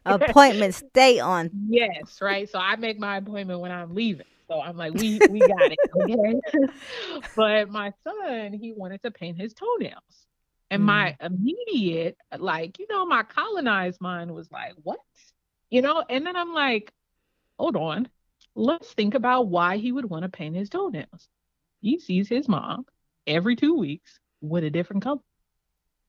Appointment 0.05 0.75
stay 0.75 1.19
on. 1.19 1.49
Yes, 1.67 2.19
right. 2.21 2.49
So 2.49 2.59
I 2.59 2.75
make 2.75 2.99
my 2.99 3.17
appointment 3.17 3.59
when 3.59 3.71
I'm 3.71 3.93
leaving. 3.93 4.25
So 4.47 4.59
I'm 4.59 4.77
like, 4.77 4.93
we 4.93 5.19
we 5.29 5.39
got 5.39 5.71
it. 5.71 5.79
Okay. 5.95 6.67
but 7.35 7.69
my 7.69 7.93
son, 8.03 8.53
he 8.53 8.73
wanted 8.73 9.01
to 9.03 9.11
paint 9.11 9.39
his 9.39 9.53
toenails. 9.53 10.27
And 10.73 10.83
my 10.85 11.15
immediate, 11.21 12.17
like, 12.39 12.79
you 12.79 12.87
know, 12.89 13.05
my 13.05 13.23
colonized 13.23 14.01
mind 14.01 14.33
was 14.33 14.51
like, 14.51 14.73
what? 14.83 14.99
You 15.69 15.81
know, 15.81 16.03
and 16.09 16.25
then 16.25 16.35
I'm 16.37 16.53
like, 16.53 16.91
hold 17.59 17.77
on. 17.77 18.09
Let's 18.55 18.93
think 18.93 19.15
about 19.15 19.47
why 19.47 19.77
he 19.77 19.91
would 19.91 20.09
want 20.09 20.23
to 20.23 20.29
paint 20.29 20.55
his 20.55 20.69
toenails. 20.69 21.29
He 21.81 21.99
sees 21.99 22.29
his 22.29 22.49
mom 22.49 22.85
every 23.27 23.55
two 23.55 23.77
weeks 23.77 24.19
with 24.41 24.63
a 24.63 24.71
different 24.71 25.03
color. 25.03 25.21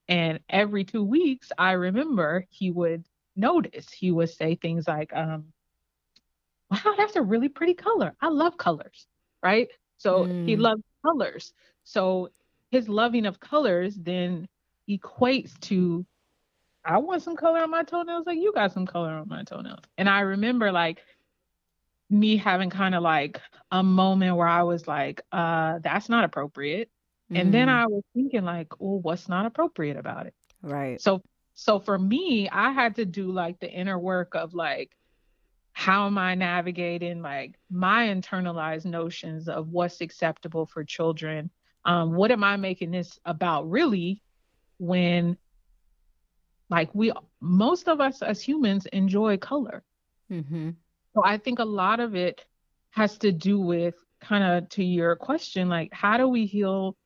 And 0.09 0.39
every 0.49 0.85
two 0.85 1.03
weeks, 1.03 1.51
I 1.57 1.73
remember 1.73 2.45
he 2.49 2.71
would 2.71 3.05
notice, 3.35 3.91
he 3.91 4.11
would 4.11 4.29
say 4.29 4.55
things 4.55 4.87
like, 4.87 5.13
um, 5.13 5.53
wow, 6.71 6.93
that's 6.97 7.15
a 7.15 7.21
really 7.21 7.49
pretty 7.49 7.73
color. 7.73 8.15
I 8.21 8.29
love 8.29 8.57
colors, 8.57 9.07
right? 9.43 9.69
So 9.97 10.27
he 10.45 10.55
Mm. 10.55 10.57
loves 10.57 10.83
colors. 11.05 11.53
So 11.83 12.29
his 12.71 12.89
loving 12.89 13.25
of 13.25 13.39
colors 13.39 13.95
then 13.95 14.47
equates 14.89 15.59
to 15.61 16.05
I 16.85 16.99
want 16.99 17.23
some 17.23 17.35
color 17.35 17.59
on 17.59 17.71
my 17.71 17.83
toenails, 17.83 18.27
like 18.27 18.37
you 18.37 18.53
got 18.53 18.71
some 18.71 18.85
color 18.85 19.09
on 19.09 19.27
my 19.27 19.43
toenails. 19.43 19.83
And 19.97 20.07
I 20.07 20.19
remember 20.19 20.71
like 20.71 21.01
me 22.09 22.37
having 22.37 22.69
kind 22.69 22.93
of 22.93 23.01
like 23.01 23.41
a 23.71 23.81
moment 23.81 24.35
where 24.37 24.47
I 24.47 24.63
was 24.63 24.87
like, 24.87 25.21
uh, 25.31 25.79
that's 25.79 26.09
not 26.09 26.23
appropriate. 26.23 26.91
Mm. 27.31 27.41
And 27.41 27.53
then 27.53 27.67
mm. 27.67 27.71
I 27.71 27.87
was 27.87 28.03
thinking 28.13 28.43
like, 28.43 28.79
well, 28.79 28.99
what's 28.99 29.27
not 29.27 29.47
appropriate 29.47 29.97
about 29.97 30.27
it? 30.27 30.35
Right. 30.61 31.01
So 31.01 31.21
so 31.55 31.79
for 31.79 31.97
me, 31.97 32.49
I 32.49 32.71
had 32.71 32.95
to 32.95 33.05
do 33.05 33.31
like 33.31 33.59
the 33.59 33.71
inner 33.71 33.97
work 33.97 34.35
of 34.35 34.53
like, 34.53 34.91
how 35.71 36.05
am 36.05 36.17
I 36.17 36.35
navigating 36.35 37.21
like 37.21 37.55
my 37.71 38.07
internalized 38.07 38.85
notions 38.85 39.47
of 39.47 39.69
what's 39.69 40.01
acceptable 40.01 40.65
for 40.65 40.83
children? 40.83 41.49
Um, 41.85 42.13
what 42.13 42.31
am 42.31 42.43
I 42.43 42.57
making 42.57 42.91
this 42.91 43.19
about 43.25 43.69
really 43.69 44.21
when 44.77 45.37
like 46.69 46.93
we 46.93 47.11
most 47.39 47.87
of 47.87 48.01
us 48.01 48.21
as 48.21 48.41
humans 48.41 48.85
enjoy 48.87 49.37
color. 49.37 49.83
Mm-hmm. 50.31 50.71
So 51.13 51.23
I 51.23 51.37
think 51.37 51.59
a 51.59 51.65
lot 51.65 51.99
of 51.99 52.15
it 52.15 52.43
has 52.91 53.17
to 53.19 53.31
do 53.31 53.59
with 53.59 53.95
kind 54.19 54.43
of 54.43 54.69
to 54.69 54.83
your 54.83 55.15
question, 55.15 55.69
like 55.69 55.93
how 55.93 56.17
do 56.17 56.27
we 56.27 56.45
heal 56.45 56.97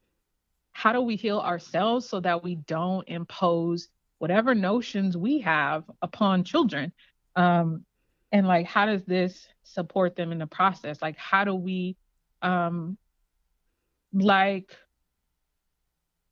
how 0.72 0.94
do 0.94 1.02
we 1.02 1.18
heal 1.18 1.40
ourselves 1.40 2.08
so 2.08 2.22
that 2.22 2.42
we 2.42 2.56
don't 2.56 3.08
impose 3.10 3.90
whatever 4.20 4.56
notions 4.56 5.18
we 5.18 5.40
have 5.40 5.84
upon 6.02 6.44
children 6.44 6.94
um, 7.36 7.84
and 8.32 8.48
like 8.48 8.66
how 8.66 8.86
does 8.86 9.04
this 9.04 9.48
support 9.64 10.16
them 10.16 10.32
in 10.32 10.38
the 10.38 10.48
process 10.48 11.02
like 11.02 11.18
how 11.18 11.44
do 11.44 11.54
we 11.54 11.98
um 12.42 12.98
like 14.14 14.76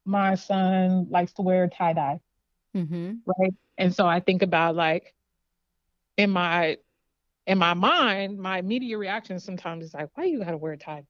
my 0.07 0.35
son 0.35 1.07
likes 1.09 1.33
to 1.33 1.41
wear 1.41 1.67
tie 1.67 1.93
dye 1.93 2.19
mm-hmm. 2.75 3.13
right 3.25 3.53
and 3.77 3.93
so 3.93 4.07
i 4.07 4.19
think 4.19 4.41
about 4.41 4.75
like 4.75 5.13
in 6.17 6.29
my 6.29 6.77
in 7.45 7.57
my 7.57 7.73
mind 7.73 8.39
my 8.39 8.57
immediate 8.59 8.97
reaction 8.97 9.39
sometimes 9.39 9.85
is 9.85 9.93
like 9.93 10.09
why 10.15 10.23
you 10.23 10.39
gotta 10.39 10.57
wear 10.57 10.75
tie 10.75 11.03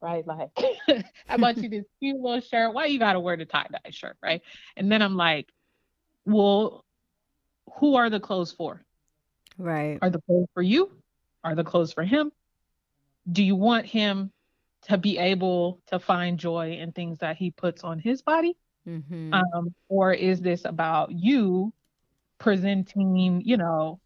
right 0.00 0.26
like 0.26 0.50
i 1.28 1.36
bought 1.36 1.56
you 1.56 1.68
this 1.68 1.84
cute 2.00 2.20
little 2.20 2.40
shirt 2.40 2.74
why 2.74 2.86
you 2.86 2.98
gotta 2.98 3.20
wear 3.20 3.36
the 3.36 3.44
tie 3.44 3.66
dye 3.70 3.90
shirt 3.90 4.16
right 4.22 4.42
and 4.76 4.90
then 4.90 5.00
i'm 5.00 5.16
like 5.16 5.48
well, 6.24 6.84
who 7.78 7.96
are 7.96 8.10
the 8.10 8.20
clothes 8.20 8.52
for? 8.52 8.84
Right. 9.58 9.98
Are 10.02 10.10
the 10.10 10.20
clothes 10.22 10.48
for 10.54 10.62
you? 10.62 10.92
Are 11.44 11.54
the 11.54 11.64
clothes 11.64 11.92
for 11.92 12.04
him? 12.04 12.32
Do 13.30 13.42
you 13.42 13.56
want 13.56 13.86
him 13.86 14.32
to 14.88 14.98
be 14.98 15.18
able 15.18 15.80
to 15.88 15.98
find 15.98 16.38
joy 16.38 16.78
in 16.80 16.92
things 16.92 17.18
that 17.18 17.36
he 17.36 17.50
puts 17.50 17.84
on 17.84 17.98
his 17.98 18.22
body? 18.22 18.56
Mm-hmm. 18.88 19.32
Um, 19.32 19.74
or 19.88 20.12
is 20.12 20.40
this 20.40 20.64
about 20.64 21.12
you 21.12 21.72
presenting, 22.38 23.42
you 23.44 23.56
know, 23.56 24.00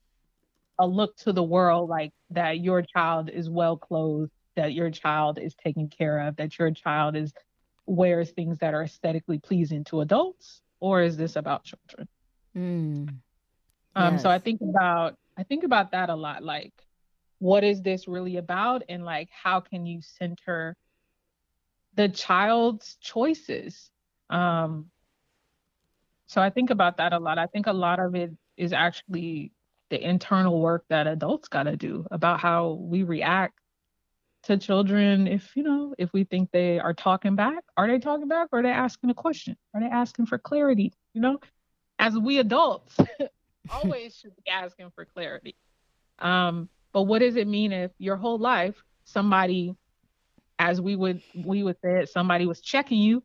a 0.79 0.87
look 0.87 1.17
to 1.17 1.33
the 1.33 1.43
world 1.43 1.89
like 1.89 2.13
that 2.31 2.61
your 2.61 2.83
child 2.83 3.31
is 3.31 3.49
well 3.49 3.79
clothed, 3.79 4.31
that 4.57 4.75
your 4.75 4.91
child 4.91 5.39
is 5.39 5.55
taken 5.55 5.89
care 5.89 6.21
of, 6.21 6.37
that 6.37 6.59
your 6.59 6.71
child 6.71 7.17
is 7.17 7.33
wears 7.87 8.31
things 8.31 8.59
that 8.59 8.75
are 8.75 8.83
aesthetically 8.83 9.39
pleasing 9.39 9.85
to 9.85 10.01
adults? 10.01 10.61
or 10.81 11.03
is 11.03 11.17
this 11.17 11.37
about 11.37 11.65
children? 11.65 12.09
Mm. 12.57 13.09
Um, 13.95 14.15
yes. 14.15 14.23
So 14.23 14.31
I 14.31 14.39
think 14.39 14.61
about 14.61 15.17
I 15.37 15.43
think 15.43 15.65
about 15.65 15.93
that 15.93 16.11
a 16.11 16.15
lot. 16.15 16.43
Like, 16.43 16.73
what 17.39 17.65
is 17.65 17.83
this 17.83 18.09
really 18.09 18.37
about, 18.37 18.83
and 18.89 19.05
like, 19.05 19.29
how 19.31 19.61
can 19.61 19.87
you 19.87 20.01
center 20.03 20.77
the 21.95 22.09
child's 22.09 22.97
choices? 23.01 23.91
Um, 24.31 24.91
so 26.27 26.41
I 26.41 26.51
think 26.51 26.71
about 26.71 26.97
that 26.99 27.13
a 27.13 27.19
lot. 27.19 27.39
I 27.39 27.47
think 27.47 27.67
a 27.67 27.73
lot 27.73 28.01
of 28.01 28.15
it 28.15 28.33
is 28.57 28.73
actually 28.73 29.53
the 29.91 30.03
internal 30.03 30.61
work 30.61 30.85
that 30.89 31.07
adults 31.07 31.49
got 31.49 31.65
to 31.65 31.77
do 31.77 32.07
about 32.11 32.41
how 32.41 32.73
we 32.73 33.05
react 33.05 33.59
to 34.45 34.57
children. 34.57 35.27
If 35.27 35.57
you 35.57 35.63
know 35.63 35.95
if 35.99 36.13
we 36.13 36.25
think 36.25 36.51
they 36.51 36.79
are 36.79 36.95
talking 36.95 37.37
back 37.37 37.65
are 37.77 37.87
they 37.87 37.99
talking 37.99 38.29
back 38.29 38.49
or 38.53 38.61
are 38.61 38.63
they 38.63 38.71
asking 38.71 39.11
a 39.11 39.15
question? 39.15 39.57
Are 39.75 39.81
they 39.81 39.87
asking 39.87 40.27
for 40.27 40.39
clarity? 40.39 40.93
You 41.15 41.21
know 41.21 41.41
as 41.99 42.19
we 42.19 42.39
adults 42.39 42.97
always 43.71 44.17
should 44.17 44.35
be 44.37 44.51
asking 44.51 44.91
for 44.95 45.05
clarity. 45.05 45.55
Um 46.19 46.69
but 46.97 47.03
what 47.03 47.19
does 47.19 47.37
it 47.37 47.47
mean 47.47 47.73
if 47.73 47.91
your 47.99 48.17
whole 48.17 48.39
life 48.39 48.83
somebody 49.05 49.75
as 50.59 50.81
we 50.81 50.97
would 50.97 51.21
we 51.45 51.63
would 51.63 51.77
say 51.83 52.01
it 52.01 52.09
somebody 52.09 52.47
was 52.47 52.61
checking 52.61 52.99
you 52.99 53.23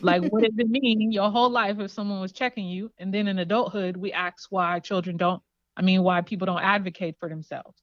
like 0.00 0.22
what 0.32 0.42
does 0.42 0.54
it 0.56 0.68
mean 0.68 1.12
your 1.12 1.30
whole 1.30 1.50
life 1.50 1.78
if 1.78 1.90
someone 1.90 2.20
was 2.20 2.32
checking 2.32 2.66
you 2.66 2.90
and 2.98 3.12
then 3.12 3.28
in 3.28 3.38
adulthood 3.38 3.96
we 3.96 4.12
ask 4.12 4.46
why 4.50 4.78
children 4.78 5.18
don't 5.18 5.42
i 5.76 5.82
mean 5.82 6.02
why 6.02 6.22
people 6.22 6.46
don't 6.46 6.62
advocate 6.62 7.16
for 7.20 7.28
themselves 7.28 7.82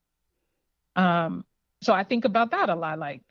um 0.95 1.45
so 1.85 1.93
I 1.93 2.03
think 2.03 2.25
about 2.25 2.51
that 2.51 2.69
a 2.69 2.75
lot. 2.75 2.97
Like, 2.99 3.21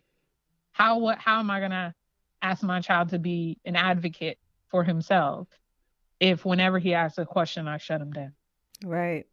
how 0.73 0.99
what 0.99 1.19
how 1.19 1.41
am 1.41 1.51
I 1.51 1.61
gonna 1.61 1.95
ask 2.41 2.63
my 2.63 2.81
child 2.81 3.09
to 3.11 3.19
be 3.19 3.59
an 3.65 3.77
advocate 3.77 4.39
for 4.69 4.85
himself 4.85 5.49
if 6.21 6.45
whenever 6.45 6.79
he 6.79 6.95
asks 6.95 7.19
a 7.19 7.27
question 7.27 7.67
I 7.67 7.79
shut 7.79 8.01
him 8.01 8.13
down? 8.13 8.33
Right. 8.85 9.27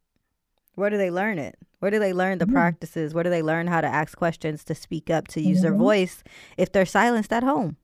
Where 0.75 0.89
do 0.89 0.97
they 0.97 1.11
learn 1.11 1.37
it? 1.39 1.57
Where 1.82 1.89
do 1.89 1.97
they 1.97 2.13
learn 2.13 2.38
the 2.38 2.45
mm-hmm. 2.45 2.53
practices? 2.53 3.13
Where 3.15 3.23
do 3.23 3.32
they 3.32 3.41
learn 3.41 3.65
how 3.65 3.82
to 3.82 3.88
ask 3.88 4.15
questions, 4.15 4.63
to 4.65 4.75
speak 4.75 5.09
up, 5.09 5.27
to 5.29 5.41
use 5.41 5.57
mm-hmm. 5.57 5.63
their 5.63 5.75
voice 5.75 6.23
if 6.55 6.71
they're 6.71 6.86
silenced 6.86 7.34
at 7.34 7.43
home? 7.43 7.75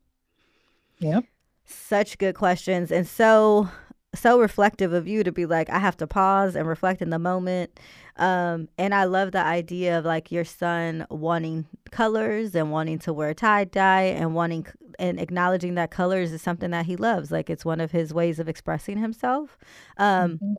Yep. 1.00 1.26
Such 1.66 2.20
good 2.20 2.36
questions. 2.36 2.92
And 2.92 3.08
so 3.08 3.70
so 4.16 4.40
reflective 4.40 4.94
of 4.94 5.08
you 5.08 5.24
to 5.24 5.32
be 5.32 5.46
like, 5.46 5.70
I 5.70 5.80
have 5.80 5.98
to 5.98 6.08
pause 6.08 6.56
and 6.56 6.68
reflect 6.68 7.02
in 7.02 7.10
the 7.10 7.20
moment. 7.20 7.80
Um, 8.18 8.70
and 8.78 8.94
I 8.94 9.06
love 9.06 9.32
the 9.32 9.44
idea 9.44 9.98
of 10.00 10.06
like 10.06 10.32
your 10.32 10.46
son 10.46 11.06
wanting 11.10 11.66
colors 11.92 12.56
and 12.56 12.72
wanting 12.72 13.00
to 13.00 13.14
wear 13.14 13.34
tie 13.34 13.66
dye 13.66 14.04
and 14.04 14.36
wanting 14.36 14.66
and 15.00 15.20
acknowledging 15.20 15.76
that 15.76 15.92
colors 15.92 16.32
is 16.32 16.42
something 16.42 16.72
that 16.72 16.86
he 16.86 16.96
loves. 16.96 17.32
Like 17.32 17.50
it's 17.50 17.66
one 17.66 17.80
of 17.80 17.92
his 17.92 18.14
ways 18.14 18.40
of 18.40 18.48
expressing 18.48 18.98
himself. 18.98 19.58
Um, 19.98 20.34
mm-hmm. 20.34 20.54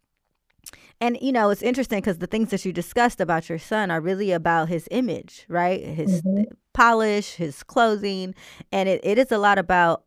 And 1.01 1.19
you 1.21 1.33
know, 1.33 1.51
it's 1.51 1.63
interesting 1.63 1.99
because 1.99 2.19
the 2.19 2.27
things 2.27 2.51
that 2.51 2.65
you 2.65 2.73
discussed 2.73 3.21
about 3.21 3.49
your 3.49 3.59
son 3.59 3.91
are 3.91 4.01
really 4.01 4.33
about 4.33 4.69
his 4.69 4.89
image, 4.91 5.45
right? 5.49 5.85
His 5.85 6.23
mm-hmm. 6.23 6.45
polish, 6.75 7.35
his 7.35 7.63
clothing, 7.63 8.35
and 8.73 8.89
it, 8.89 9.01
it 9.05 9.19
is 9.19 9.31
a 9.31 9.39
lot 9.39 9.59
about 9.59 10.05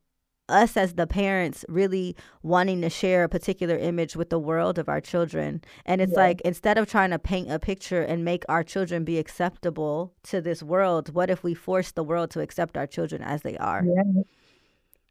us 0.49 0.75
as 0.75 0.95
the 0.95 1.07
parents 1.07 1.63
really 1.69 2.15
wanting 2.43 2.81
to 2.81 2.89
share 2.89 3.23
a 3.23 3.29
particular 3.29 3.77
image 3.77 4.15
with 4.15 4.29
the 4.29 4.39
world 4.39 4.77
of 4.77 4.89
our 4.89 5.01
children. 5.01 5.61
And 5.85 6.01
it's 6.01 6.11
yeah. 6.11 6.19
like 6.19 6.41
instead 6.41 6.77
of 6.77 6.89
trying 6.89 7.11
to 7.11 7.19
paint 7.19 7.49
a 7.49 7.57
picture 7.57 8.01
and 8.01 8.25
make 8.25 8.43
our 8.49 8.63
children 8.63 9.03
be 9.03 9.17
acceptable 9.17 10.13
to 10.23 10.41
this 10.41 10.61
world, 10.61 11.13
what 11.13 11.29
if 11.29 11.43
we 11.43 11.53
force 11.53 11.91
the 11.91 12.03
world 12.03 12.31
to 12.31 12.41
accept 12.41 12.77
our 12.77 12.87
children 12.87 13.21
as 13.21 13.41
they 13.41 13.57
are? 13.57 13.83
Yeah. 13.85 14.23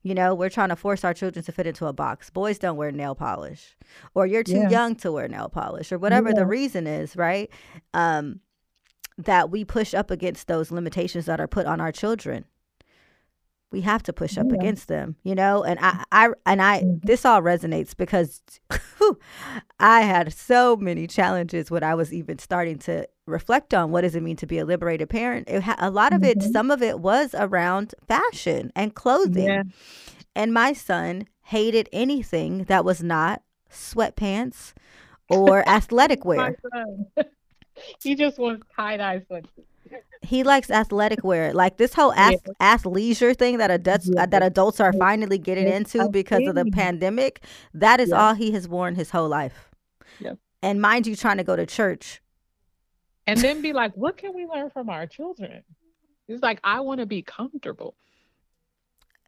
You 0.02 0.14
know, 0.14 0.34
we're 0.34 0.48
trying 0.48 0.70
to 0.70 0.76
force 0.76 1.04
our 1.04 1.12
children 1.12 1.44
to 1.44 1.52
fit 1.52 1.66
into 1.66 1.86
a 1.86 1.92
box. 1.92 2.30
Boys 2.30 2.58
don't 2.58 2.76
wear 2.76 2.90
nail 2.90 3.14
polish, 3.14 3.76
or 4.14 4.26
you're 4.26 4.42
too 4.42 4.54
yeah. 4.54 4.70
young 4.70 4.96
to 4.96 5.12
wear 5.12 5.28
nail 5.28 5.48
polish, 5.48 5.92
or 5.92 5.98
whatever 5.98 6.32
the 6.32 6.46
reason 6.46 6.86
is, 6.86 7.16
right? 7.16 7.50
Um, 7.92 8.40
that 9.18 9.50
we 9.50 9.64
push 9.64 9.92
up 9.92 10.10
against 10.10 10.46
those 10.46 10.70
limitations 10.70 11.26
that 11.26 11.40
are 11.40 11.46
put 11.46 11.66
on 11.66 11.80
our 11.80 11.92
children 11.92 12.46
we 13.70 13.82
have 13.82 14.02
to 14.02 14.12
push 14.12 14.36
up 14.36 14.46
yeah. 14.48 14.56
against 14.56 14.88
them 14.88 15.16
you 15.22 15.34
know 15.34 15.62
and 15.62 15.78
i 15.80 16.02
i 16.12 16.28
and 16.46 16.60
i 16.60 16.80
mm-hmm. 16.80 17.06
this 17.06 17.24
all 17.24 17.42
resonates 17.42 17.96
because 17.96 18.42
whew, 18.98 19.18
i 19.78 20.02
had 20.02 20.32
so 20.32 20.76
many 20.76 21.06
challenges 21.06 21.70
when 21.70 21.82
i 21.82 21.94
was 21.94 22.12
even 22.12 22.38
starting 22.38 22.78
to 22.78 23.06
reflect 23.30 23.72
on 23.72 23.90
what 23.90 24.02
does 24.02 24.14
it 24.14 24.22
mean 24.22 24.36
to 24.36 24.46
be 24.46 24.58
a 24.58 24.64
liberated 24.64 25.08
parent 25.08 25.48
ha- 25.48 25.76
a 25.78 25.90
lot 25.90 26.12
of 26.12 26.20
mm-hmm. 26.20 26.40
it 26.40 26.52
some 26.52 26.70
of 26.70 26.82
it 26.82 27.00
was 27.00 27.34
around 27.38 27.94
fashion 28.06 28.72
and 28.74 28.94
clothing 28.94 29.46
yeah. 29.46 29.62
and 30.34 30.52
my 30.52 30.72
son 30.72 31.26
hated 31.44 31.88
anything 31.92 32.64
that 32.64 32.84
was 32.84 33.02
not 33.02 33.42
sweatpants 33.70 34.72
or 35.28 35.66
athletic 35.68 36.24
wear 36.24 36.56
he 38.02 38.14
just 38.14 38.38
wants 38.38 38.64
tie-dye 38.76 39.20
sweatpants 39.30 39.64
he 40.22 40.42
likes 40.42 40.70
athletic 40.70 41.24
wear, 41.24 41.52
like 41.54 41.78
this 41.78 41.94
whole 41.94 42.12
ath- 42.12 42.42
yeah. 42.46 42.76
athleisure 42.76 43.36
thing 43.36 43.58
that 43.58 43.70
adults 43.70 44.08
yeah. 44.12 44.26
that 44.26 44.42
adults 44.42 44.78
are 44.78 44.92
finally 44.92 45.38
getting 45.38 45.66
into 45.66 46.08
because 46.10 46.46
of 46.46 46.54
the 46.54 46.66
pandemic. 46.66 47.42
That 47.72 48.00
is 48.00 48.12
all 48.12 48.34
he 48.34 48.52
has 48.52 48.68
worn 48.68 48.96
his 48.96 49.10
whole 49.10 49.28
life. 49.28 49.70
Yeah. 50.18 50.34
And 50.62 50.80
mind 50.80 51.06
you, 51.06 51.16
trying 51.16 51.38
to 51.38 51.44
go 51.44 51.56
to 51.56 51.64
church, 51.64 52.20
and 53.30 53.40
then 53.40 53.62
be 53.62 53.72
like, 53.72 53.96
"What 53.96 54.16
can 54.16 54.34
we 54.34 54.46
learn 54.46 54.70
from 54.70 54.88
our 54.88 55.06
children?" 55.06 55.62
He's 56.26 56.42
like, 56.42 56.60
"I 56.64 56.80
want 56.80 57.00
to 57.00 57.06
be 57.06 57.22
comfortable." 57.22 57.94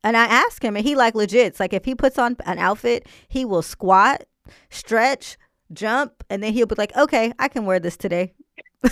And 0.05 0.17
I 0.17 0.25
ask 0.25 0.63
him, 0.63 0.77
and 0.77 0.85
he 0.85 0.97
like 0.97 1.15
legit. 1.15 1.47
It's 1.47 1.61
like 1.61 1.73
if 1.73 1.85
he 1.85 1.95
puts 1.95 2.19
on 2.19 2.37
an 2.45 2.59
outfit, 2.59 3.07
he 3.29 3.45
will 3.45 3.63
squat, 3.63 4.25
stretch, 4.71 5.39
jump, 5.73 6.25
and 6.29 6.43
then 6.43 6.53
he'll 6.53 6.67
be 6.67 6.75
like, 6.77 6.97
"Okay, 6.97 7.33
I 7.39 7.49
can 7.49 7.65
wear 7.65 7.79
this 7.79 7.97
today." 7.97 8.35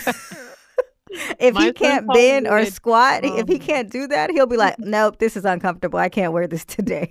if 1.39 1.55
My 1.55 1.65
he 1.65 1.73
can't 1.73 2.07
bend 2.13 2.47
or 2.47 2.65
squat, 2.65 3.25
um, 3.25 3.37
if 3.37 3.47
he 3.47 3.55
um, 3.55 3.59
can't 3.59 3.91
do 3.91 4.07
that, 4.07 4.31
he'll 4.31 4.47
be 4.47 4.57
like, 4.57 4.79
"Nope, 4.79 5.19
this 5.19 5.35
is 5.35 5.43
uncomfortable. 5.43 5.99
I 5.99 6.09
can't 6.09 6.31
wear 6.31 6.47
this 6.47 6.65
today." 6.77 7.09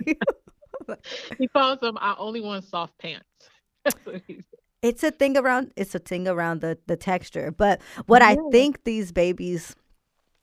he 1.38 1.48
calls 1.48 1.80
them, 1.80 1.98
"I 2.00 2.14
only 2.18 2.40
want 2.40 2.64
soft 2.64 2.98
pants." 2.98 3.26
It's 4.82 5.02
a 5.02 5.10
thing 5.10 5.36
around 5.36 5.72
it's 5.76 5.94
a 5.94 5.98
thing 5.98 6.26
around 6.28 6.60
the 6.60 6.78
the 6.86 6.96
texture. 6.96 7.50
But 7.50 7.80
what 8.06 8.22
yeah. 8.22 8.28
I 8.28 8.36
think 8.50 8.84
these 8.84 9.12
babies 9.12 9.76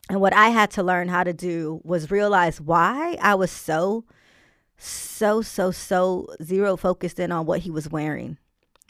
and 0.09 0.21
what 0.21 0.33
I 0.33 0.49
had 0.49 0.71
to 0.71 0.83
learn 0.83 1.09
how 1.09 1.23
to 1.23 1.33
do 1.33 1.81
was 1.83 2.11
realize 2.11 2.61
why 2.61 3.17
I 3.21 3.35
was 3.35 3.51
so 3.51 4.05
so 4.77 5.41
so 5.41 5.71
so 5.71 6.27
zero 6.41 6.77
focused 6.77 7.19
in 7.19 7.31
on 7.31 7.45
what 7.45 7.61
he 7.61 7.71
was 7.71 7.89
wearing 7.89 8.37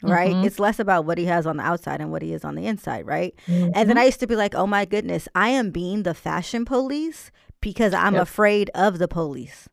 right? 0.02 0.32
Mm-hmm. 0.32 0.46
It's 0.46 0.58
less 0.58 0.78
about 0.78 1.04
what 1.04 1.18
he 1.18 1.24
has 1.24 1.46
on 1.46 1.56
the 1.56 1.62
outside 1.64 2.00
and 2.00 2.10
what 2.10 2.22
he 2.22 2.32
is 2.32 2.44
on 2.44 2.54
the 2.54 2.66
inside, 2.66 3.06
right? 3.06 3.34
Mm-hmm. 3.46 3.64
And 3.64 3.74
then 3.74 3.88
mm-hmm. 3.88 3.98
I 3.98 4.04
used 4.04 4.20
to 4.20 4.26
be 4.26 4.36
like, 4.36 4.54
oh 4.54 4.66
my 4.66 4.84
goodness, 4.84 5.28
I 5.34 5.48
am 5.48 5.70
being 5.70 6.02
the 6.02 6.14
fashion 6.14 6.64
police 6.64 7.30
because 7.60 7.92
I'm 7.92 8.14
yep. 8.14 8.22
afraid 8.22 8.70
of 8.74 8.98
the 8.98 9.08
police. 9.08 9.68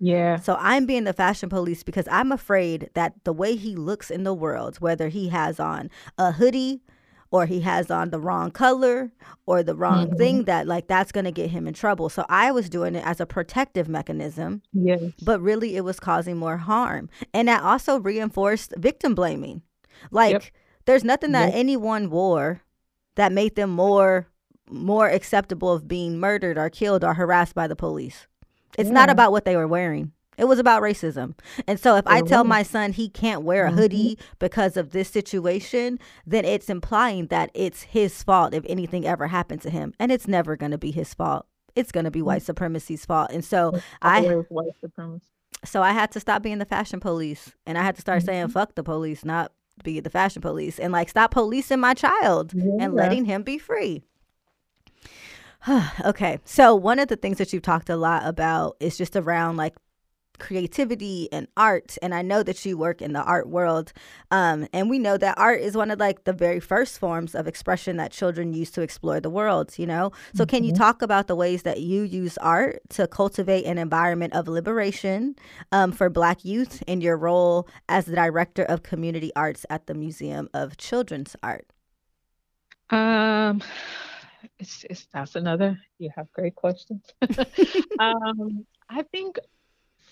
Yeah. 0.00 0.36
So 0.36 0.56
I'm 0.60 0.86
being 0.86 1.04
the 1.04 1.12
fashion 1.12 1.48
police 1.48 1.82
because 1.82 2.06
I'm 2.10 2.32
afraid 2.32 2.90
that 2.94 3.14
the 3.24 3.32
way 3.32 3.56
he 3.56 3.74
looks 3.74 4.10
in 4.10 4.24
the 4.24 4.34
world, 4.34 4.76
whether 4.76 5.08
he 5.08 5.28
has 5.28 5.58
on 5.58 5.90
a 6.16 6.32
hoodie 6.32 6.82
or 7.30 7.46
he 7.46 7.60
has 7.60 7.90
on 7.90 8.10
the 8.10 8.20
wrong 8.20 8.50
color 8.50 9.12
or 9.46 9.62
the 9.62 9.74
wrong 9.74 10.06
mm-hmm. 10.06 10.16
thing 10.16 10.44
that 10.44 10.66
like 10.66 10.86
that's 10.86 11.12
going 11.12 11.24
to 11.24 11.32
get 11.32 11.50
him 11.50 11.66
in 11.66 11.74
trouble. 11.74 12.08
So 12.08 12.24
I 12.28 12.50
was 12.52 12.68
doing 12.68 12.94
it 12.94 13.04
as 13.04 13.20
a 13.20 13.26
protective 13.26 13.88
mechanism. 13.88 14.62
Yes. 14.72 15.02
But 15.22 15.40
really 15.40 15.76
it 15.76 15.84
was 15.84 16.00
causing 16.00 16.36
more 16.36 16.56
harm. 16.56 17.10
And 17.34 17.48
that 17.48 17.62
also 17.62 17.98
reinforced 17.98 18.74
victim 18.76 19.14
blaming. 19.14 19.62
Like 20.10 20.32
yep. 20.32 20.42
there's 20.86 21.04
nothing 21.04 21.32
that 21.32 21.48
yep. 21.48 21.56
anyone 21.56 22.08
wore 22.08 22.62
that 23.16 23.32
made 23.32 23.56
them 23.56 23.70
more 23.70 24.28
more 24.70 25.08
acceptable 25.08 25.72
of 25.72 25.88
being 25.88 26.20
murdered 26.20 26.58
or 26.58 26.68
killed 26.68 27.02
or 27.02 27.14
harassed 27.14 27.54
by 27.54 27.66
the 27.66 27.74
police. 27.74 28.27
It's 28.76 28.88
yeah. 28.88 28.94
not 28.94 29.10
about 29.10 29.32
what 29.32 29.44
they 29.44 29.56
were 29.56 29.68
wearing. 29.68 30.12
It 30.38 30.46
was 30.46 30.60
about 30.60 30.82
racism. 30.82 31.34
And 31.66 31.80
so 31.80 31.96
if 31.96 32.06
I 32.06 32.22
tell 32.22 32.44
my 32.44 32.62
son 32.62 32.92
he 32.92 33.08
can't 33.08 33.42
wear 33.42 33.66
a 33.66 33.72
hoodie 33.72 34.16
mm-hmm. 34.16 34.34
because 34.38 34.76
of 34.76 34.90
this 34.90 35.08
situation, 35.08 35.98
then 36.24 36.44
it's 36.44 36.70
implying 36.70 37.26
that 37.26 37.50
it's 37.54 37.82
his 37.82 38.22
fault 38.22 38.54
if 38.54 38.64
anything 38.68 39.04
ever 39.04 39.26
happened 39.26 39.62
to 39.62 39.70
him. 39.70 39.94
And 39.98 40.12
it's 40.12 40.28
never 40.28 40.56
going 40.56 40.70
to 40.70 40.78
be 40.78 40.92
his 40.92 41.12
fault. 41.12 41.46
It's 41.74 41.90
going 41.90 42.04
to 42.04 42.12
be 42.12 42.22
white 42.22 42.38
mm-hmm. 42.38 42.46
supremacy's 42.46 43.04
fault. 43.04 43.32
And 43.32 43.44
so 43.44 43.70
it's 43.74 43.84
I 44.00 44.22
white 44.48 44.78
supremacy. 44.80 45.26
So 45.64 45.82
I 45.82 45.90
had 45.90 46.12
to 46.12 46.20
stop 46.20 46.40
being 46.40 46.58
the 46.58 46.64
fashion 46.64 47.00
police 47.00 47.52
and 47.66 47.76
I 47.76 47.82
had 47.82 47.96
to 47.96 48.00
start 48.00 48.20
mm-hmm. 48.20 48.26
saying 48.26 48.48
fuck 48.48 48.76
the 48.76 48.84
police, 48.84 49.24
not 49.24 49.50
be 49.82 49.98
the 49.98 50.10
fashion 50.10 50.42
police 50.42 50.78
and 50.78 50.92
like 50.92 51.08
stop 51.08 51.32
policing 51.32 51.80
my 51.80 51.94
child 51.94 52.52
yeah. 52.54 52.64
and 52.80 52.94
letting 52.94 53.24
him 53.24 53.42
be 53.42 53.58
free. 53.58 54.04
okay. 56.04 56.38
So 56.44 56.74
one 56.74 56.98
of 56.98 57.08
the 57.08 57.16
things 57.16 57.38
that 57.38 57.52
you've 57.52 57.62
talked 57.62 57.90
a 57.90 57.96
lot 57.96 58.26
about 58.26 58.76
is 58.80 58.96
just 58.96 59.16
around 59.16 59.56
like 59.56 59.74
creativity 60.38 61.28
and 61.32 61.48
art 61.56 61.98
and 62.00 62.14
i 62.14 62.22
know 62.22 62.42
that 62.42 62.64
you 62.64 62.78
work 62.78 63.02
in 63.02 63.12
the 63.12 63.22
art 63.22 63.48
world 63.48 63.92
um, 64.30 64.66
and 64.72 64.88
we 64.88 64.98
know 64.98 65.16
that 65.16 65.36
art 65.36 65.60
is 65.60 65.76
one 65.76 65.90
of 65.90 65.98
like 65.98 66.24
the 66.24 66.32
very 66.32 66.60
first 66.60 66.98
forms 66.98 67.34
of 67.34 67.46
expression 67.46 67.96
that 67.96 68.12
children 68.12 68.52
use 68.52 68.70
to 68.70 68.80
explore 68.80 69.20
the 69.20 69.30
world 69.30 69.76
you 69.78 69.86
know 69.86 70.12
so 70.34 70.44
mm-hmm. 70.44 70.50
can 70.50 70.64
you 70.64 70.72
mm-hmm. 70.72 70.82
talk 70.82 71.02
about 71.02 71.26
the 71.26 71.34
ways 71.34 71.62
that 71.62 71.80
you 71.80 72.02
use 72.02 72.38
art 72.38 72.80
to 72.88 73.06
cultivate 73.06 73.64
an 73.64 73.78
environment 73.78 74.32
of 74.32 74.48
liberation 74.48 75.34
um, 75.72 75.92
for 75.92 76.08
black 76.08 76.44
youth 76.44 76.82
in 76.86 77.00
your 77.00 77.16
role 77.16 77.68
as 77.88 78.06
the 78.06 78.14
director 78.14 78.62
of 78.64 78.82
community 78.82 79.32
arts 79.34 79.66
at 79.68 79.86
the 79.86 79.94
museum 79.94 80.48
of 80.54 80.76
children's 80.76 81.34
art 81.42 81.66
um 82.90 83.60
it's, 84.58 84.84
it's 84.88 85.06
that's 85.12 85.36
another. 85.36 85.78
You 85.98 86.10
have 86.16 86.32
great 86.32 86.54
questions. 86.54 87.02
um, 87.98 88.66
I 88.88 89.02
think 89.02 89.38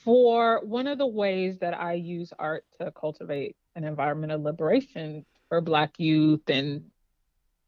for 0.04 0.60
one 0.64 0.86
of 0.86 0.98
the 0.98 1.06
ways 1.06 1.58
that 1.60 1.74
I 1.74 1.94
use 1.94 2.32
art 2.38 2.64
to 2.80 2.92
cultivate 2.92 3.56
an 3.74 3.84
environment 3.84 4.32
of 4.32 4.42
liberation 4.42 5.24
for 5.48 5.60
Black 5.60 5.98
youth 5.98 6.48
and 6.48 6.84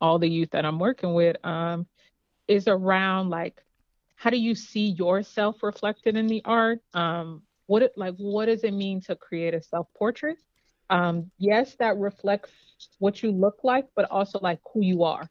all 0.00 0.18
the 0.18 0.28
youth 0.28 0.50
that 0.52 0.64
I'm 0.64 0.78
working 0.78 1.14
with 1.14 1.36
um, 1.44 1.86
is 2.46 2.68
around 2.68 3.30
like 3.30 3.60
how 4.14 4.30
do 4.30 4.36
you 4.36 4.54
see 4.54 4.88
yourself 4.90 5.62
reflected 5.62 6.16
in 6.16 6.26
the 6.26 6.42
art? 6.44 6.80
Um, 6.92 7.42
what 7.66 7.82
it, 7.82 7.92
like 7.96 8.14
what 8.16 8.46
does 8.46 8.64
it 8.64 8.72
mean 8.72 9.00
to 9.02 9.14
create 9.14 9.54
a 9.54 9.62
self 9.62 9.86
portrait? 9.96 10.38
Um, 10.90 11.30
yes, 11.38 11.76
that 11.78 11.98
reflects 11.98 12.50
what 12.98 13.22
you 13.22 13.30
look 13.30 13.58
like, 13.62 13.86
but 13.94 14.10
also 14.10 14.38
like 14.40 14.60
who 14.72 14.82
you 14.82 15.04
are. 15.04 15.28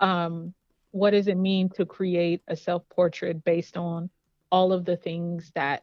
Um, 0.00 0.54
what 0.90 1.10
does 1.10 1.28
it 1.28 1.36
mean 1.36 1.68
to 1.70 1.84
create 1.84 2.42
a 2.48 2.56
self 2.56 2.88
portrait 2.88 3.44
based 3.44 3.76
on 3.76 4.10
all 4.50 4.72
of 4.72 4.84
the 4.84 4.96
things 4.96 5.50
that 5.54 5.82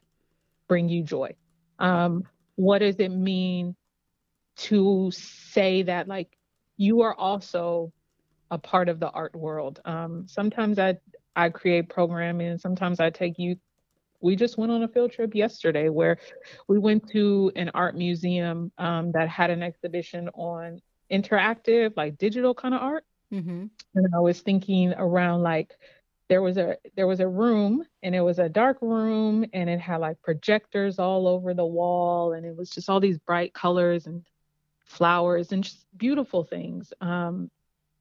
bring 0.67 0.89
you 0.89 1.03
joy? 1.03 1.35
Um, 1.79 2.23
what 2.55 2.79
does 2.79 2.95
it 2.97 3.09
mean 3.09 3.75
to 4.57 5.11
say 5.11 5.83
that 5.83 6.07
like 6.07 6.37
you 6.77 7.01
are 7.01 7.13
also 7.13 7.91
a 8.49 8.57
part 8.57 8.89
of 8.89 8.99
the 8.99 9.09
art 9.09 9.35
world? 9.35 9.79
Um, 9.85 10.25
sometimes 10.27 10.79
I 10.79 10.97
I 11.35 11.49
create 11.49 11.89
programming, 11.89 12.57
sometimes 12.57 12.99
I 12.99 13.09
take 13.09 13.37
youth. 13.37 13.57
We 14.21 14.35
just 14.35 14.57
went 14.57 14.71
on 14.71 14.81
a 14.83 14.87
field 14.87 15.11
trip 15.11 15.35
yesterday 15.35 15.89
where 15.89 16.17
we 16.67 16.79
went 16.79 17.09
to 17.11 17.51
an 17.55 17.69
art 17.73 17.95
museum 17.95 18.71
um, 18.77 19.11
that 19.11 19.27
had 19.27 19.49
an 19.49 19.61
exhibition 19.61 20.29
on 20.29 20.81
interactive, 21.11 21.93
like 21.95 22.17
digital 22.17 22.53
kind 22.53 22.73
of 22.73 22.81
art. 22.81 23.03
Mm-hmm. 23.35 23.65
And 23.95 24.07
I 24.15 24.19
was 24.19 24.41
thinking 24.41 24.93
around 24.97 25.43
like 25.43 25.73
there 26.29 26.41
was 26.41 26.57
a 26.57 26.77
there 26.95 27.07
was 27.07 27.19
a 27.19 27.27
room 27.27 27.85
and 28.01 28.15
it 28.15 28.21
was 28.21 28.39
a 28.39 28.49
dark 28.49 28.77
room 28.81 29.45
and 29.53 29.69
it 29.69 29.79
had 29.79 29.97
like 29.97 30.21
projectors 30.21 30.97
all 30.97 31.27
over 31.27 31.53
the 31.53 31.65
wall 31.65 32.33
and 32.33 32.45
it 32.45 32.55
was 32.55 32.69
just 32.69 32.89
all 32.89 32.99
these 32.99 33.19
bright 33.19 33.53
colors 33.53 34.07
and 34.07 34.23
flowers 34.85 35.51
and 35.51 35.63
just 35.63 35.85
beautiful 35.97 36.43
things. 36.43 36.93
Um, 37.01 37.49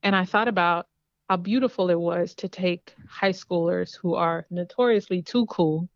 and 0.03 0.15
I 0.15 0.25
thought 0.25 0.49
about 0.49 0.87
how 1.29 1.37
beautiful 1.37 1.91
it 1.91 1.99
was 1.99 2.35
to 2.37 2.49
take 2.49 2.95
high 3.09 3.33
schoolers 3.33 3.97
who 3.97 4.15
are 4.15 4.47
notoriously 4.51 5.23
too 5.23 5.47
cool 5.47 5.89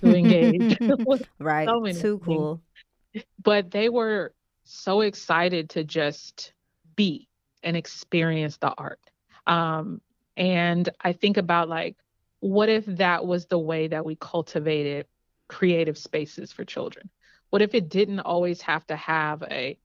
to 0.00 0.14
engage. 0.14 0.78
right. 1.38 1.68
So 1.68 1.86
too 1.92 2.20
cool. 2.24 2.62
But 3.42 3.70
they 3.70 3.88
were 3.88 4.34
so 4.64 5.00
excited 5.00 5.70
to 5.70 5.84
just 5.84 6.52
be 6.96 7.28
and 7.66 7.76
experience 7.76 8.56
the 8.56 8.72
art. 8.78 9.00
Um, 9.46 10.00
and 10.36 10.88
I 11.02 11.12
think 11.12 11.36
about 11.36 11.68
like, 11.68 11.96
what 12.40 12.70
if 12.70 12.86
that 12.86 13.26
was 13.26 13.46
the 13.46 13.58
way 13.58 13.88
that 13.88 14.06
we 14.06 14.16
cultivated 14.16 15.06
creative 15.48 15.98
spaces 15.98 16.52
for 16.52 16.64
children? 16.64 17.10
What 17.50 17.62
if 17.62 17.74
it 17.74 17.90
didn't 17.90 18.20
always 18.20 18.62
have 18.62 18.86
to 18.86 18.96
have 18.96 19.42
a 19.42 19.78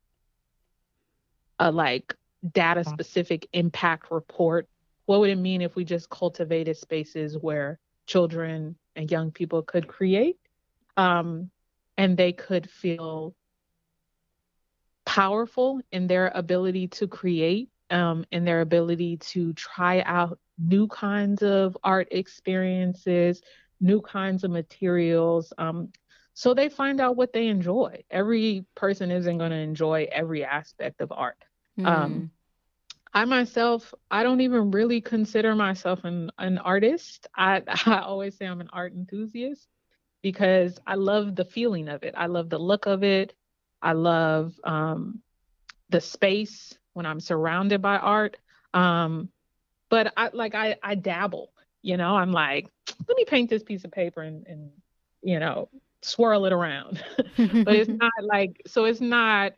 a 1.59 1.71
like 1.71 2.15
data 2.53 2.83
specific 2.83 3.47
impact 3.53 4.11
report? 4.11 4.67
What 5.05 5.19
would 5.21 5.29
it 5.31 5.37
mean 5.37 5.61
if 5.61 5.75
we 5.75 5.83
just 5.83 6.09
cultivated 6.09 6.77
spaces 6.77 7.37
where 7.37 7.79
children 8.07 8.77
and 8.95 9.11
young 9.11 9.31
people 9.31 9.63
could 9.63 9.87
create 9.87 10.37
um, 10.97 11.49
and 11.97 12.17
they 12.17 12.33
could 12.33 12.69
feel 12.69 13.35
powerful 15.05 15.81
in 15.91 16.07
their 16.07 16.31
ability 16.33 16.87
to 16.87 17.07
create, 17.07 17.69
um, 17.91 18.25
in 18.31 18.45
their 18.45 18.61
ability 18.61 19.17
to 19.17 19.53
try 19.53 20.01
out 20.01 20.39
new 20.57 20.87
kinds 20.87 21.43
of 21.43 21.77
art 21.83 22.07
experiences, 22.11 23.41
new 23.79 24.01
kinds 24.01 24.43
of 24.43 24.51
materials. 24.51 25.53
Um, 25.57 25.89
so 26.33 26.53
they 26.53 26.69
find 26.69 27.01
out 27.01 27.15
what 27.15 27.33
they 27.33 27.47
enjoy. 27.47 28.03
Every 28.09 28.65
person 28.75 29.11
isn't 29.11 29.37
going 29.37 29.51
to 29.51 29.57
enjoy 29.57 30.07
every 30.11 30.43
aspect 30.45 31.01
of 31.01 31.11
art. 31.11 31.43
Mm. 31.79 31.85
Um, 31.85 32.31
I 33.13 33.25
myself, 33.25 33.93
I 34.09 34.23
don't 34.23 34.41
even 34.41 34.71
really 34.71 35.01
consider 35.01 35.53
myself 35.55 36.05
an, 36.05 36.31
an 36.37 36.57
artist. 36.57 37.27
I, 37.35 37.61
I 37.85 37.99
always 37.99 38.37
say 38.37 38.45
I'm 38.45 38.61
an 38.61 38.69
art 38.71 38.93
enthusiast 38.93 39.67
because 40.21 40.79
I 40.87 40.95
love 40.95 41.35
the 41.35 41.45
feeling 41.45 41.89
of 41.89 42.03
it. 42.03 42.13
I 42.17 42.27
love 42.27 42.49
the 42.49 42.59
look 42.59 42.85
of 42.85 43.03
it. 43.03 43.33
I 43.81 43.93
love 43.93 44.53
um, 44.63 45.21
the 45.89 45.99
space 45.99 46.77
when 46.93 47.05
I'm 47.05 47.19
surrounded 47.19 47.81
by 47.81 47.97
art. 47.97 48.37
Um, 48.73 49.29
but 49.89 50.13
I 50.15 50.29
like 50.33 50.55
I 50.55 50.77
I 50.81 50.95
dabble, 50.95 51.51
you 51.81 51.97
know. 51.97 52.15
I'm 52.15 52.31
like, 52.31 52.67
let 53.07 53.17
me 53.17 53.25
paint 53.25 53.49
this 53.49 53.63
piece 53.63 53.83
of 53.83 53.91
paper 53.91 54.21
and 54.21 54.45
and 54.47 54.71
you 55.21 55.39
know 55.39 55.69
swirl 56.01 56.45
it 56.45 56.53
around. 56.53 57.03
but 57.17 57.75
it's 57.75 57.89
not 58.01 58.11
like 58.21 58.61
so 58.67 58.85
it's 58.85 59.01
not 59.01 59.53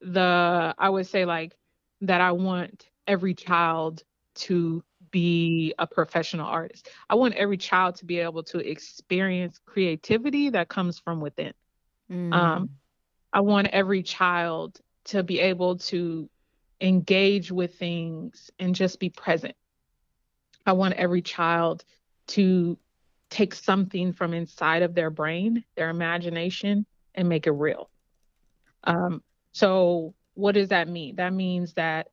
the 0.00 0.74
I 0.78 0.88
would 0.88 1.06
say 1.06 1.24
like 1.24 1.56
that 2.02 2.20
I 2.20 2.32
want 2.32 2.88
every 3.06 3.34
child 3.34 4.02
to 4.34 4.82
be 5.10 5.74
a 5.78 5.86
professional 5.86 6.46
artist. 6.46 6.88
I 7.08 7.16
want 7.16 7.34
every 7.34 7.56
child 7.56 7.96
to 7.96 8.04
be 8.04 8.18
able 8.20 8.42
to 8.44 8.58
experience 8.58 9.60
creativity 9.66 10.50
that 10.50 10.68
comes 10.68 10.98
from 10.98 11.20
within. 11.20 11.52
Mm. 12.10 12.32
Um, 12.32 12.70
I 13.32 13.40
want 13.40 13.68
every 13.68 14.02
child 14.02 14.78
to 15.06 15.22
be 15.22 15.40
able 15.40 15.78
to 15.78 16.28
engage 16.80 17.52
with 17.52 17.74
things 17.74 18.50
and 18.58 18.74
just 18.74 18.98
be 19.00 19.10
present. 19.10 19.54
I 20.66 20.72
want 20.72 20.94
every 20.94 21.22
child 21.22 21.84
to 22.28 22.78
take 23.28 23.54
something 23.54 24.12
from 24.12 24.34
inside 24.34 24.82
of 24.82 24.94
their 24.94 25.10
brain, 25.10 25.64
their 25.76 25.90
imagination, 25.90 26.86
and 27.14 27.28
make 27.28 27.46
it 27.46 27.52
real. 27.52 27.90
Um, 28.84 29.22
so 29.52 30.14
what 30.34 30.52
does 30.52 30.68
that 30.68 30.88
mean? 30.88 31.16
That 31.16 31.32
means 31.32 31.74
that 31.74 32.08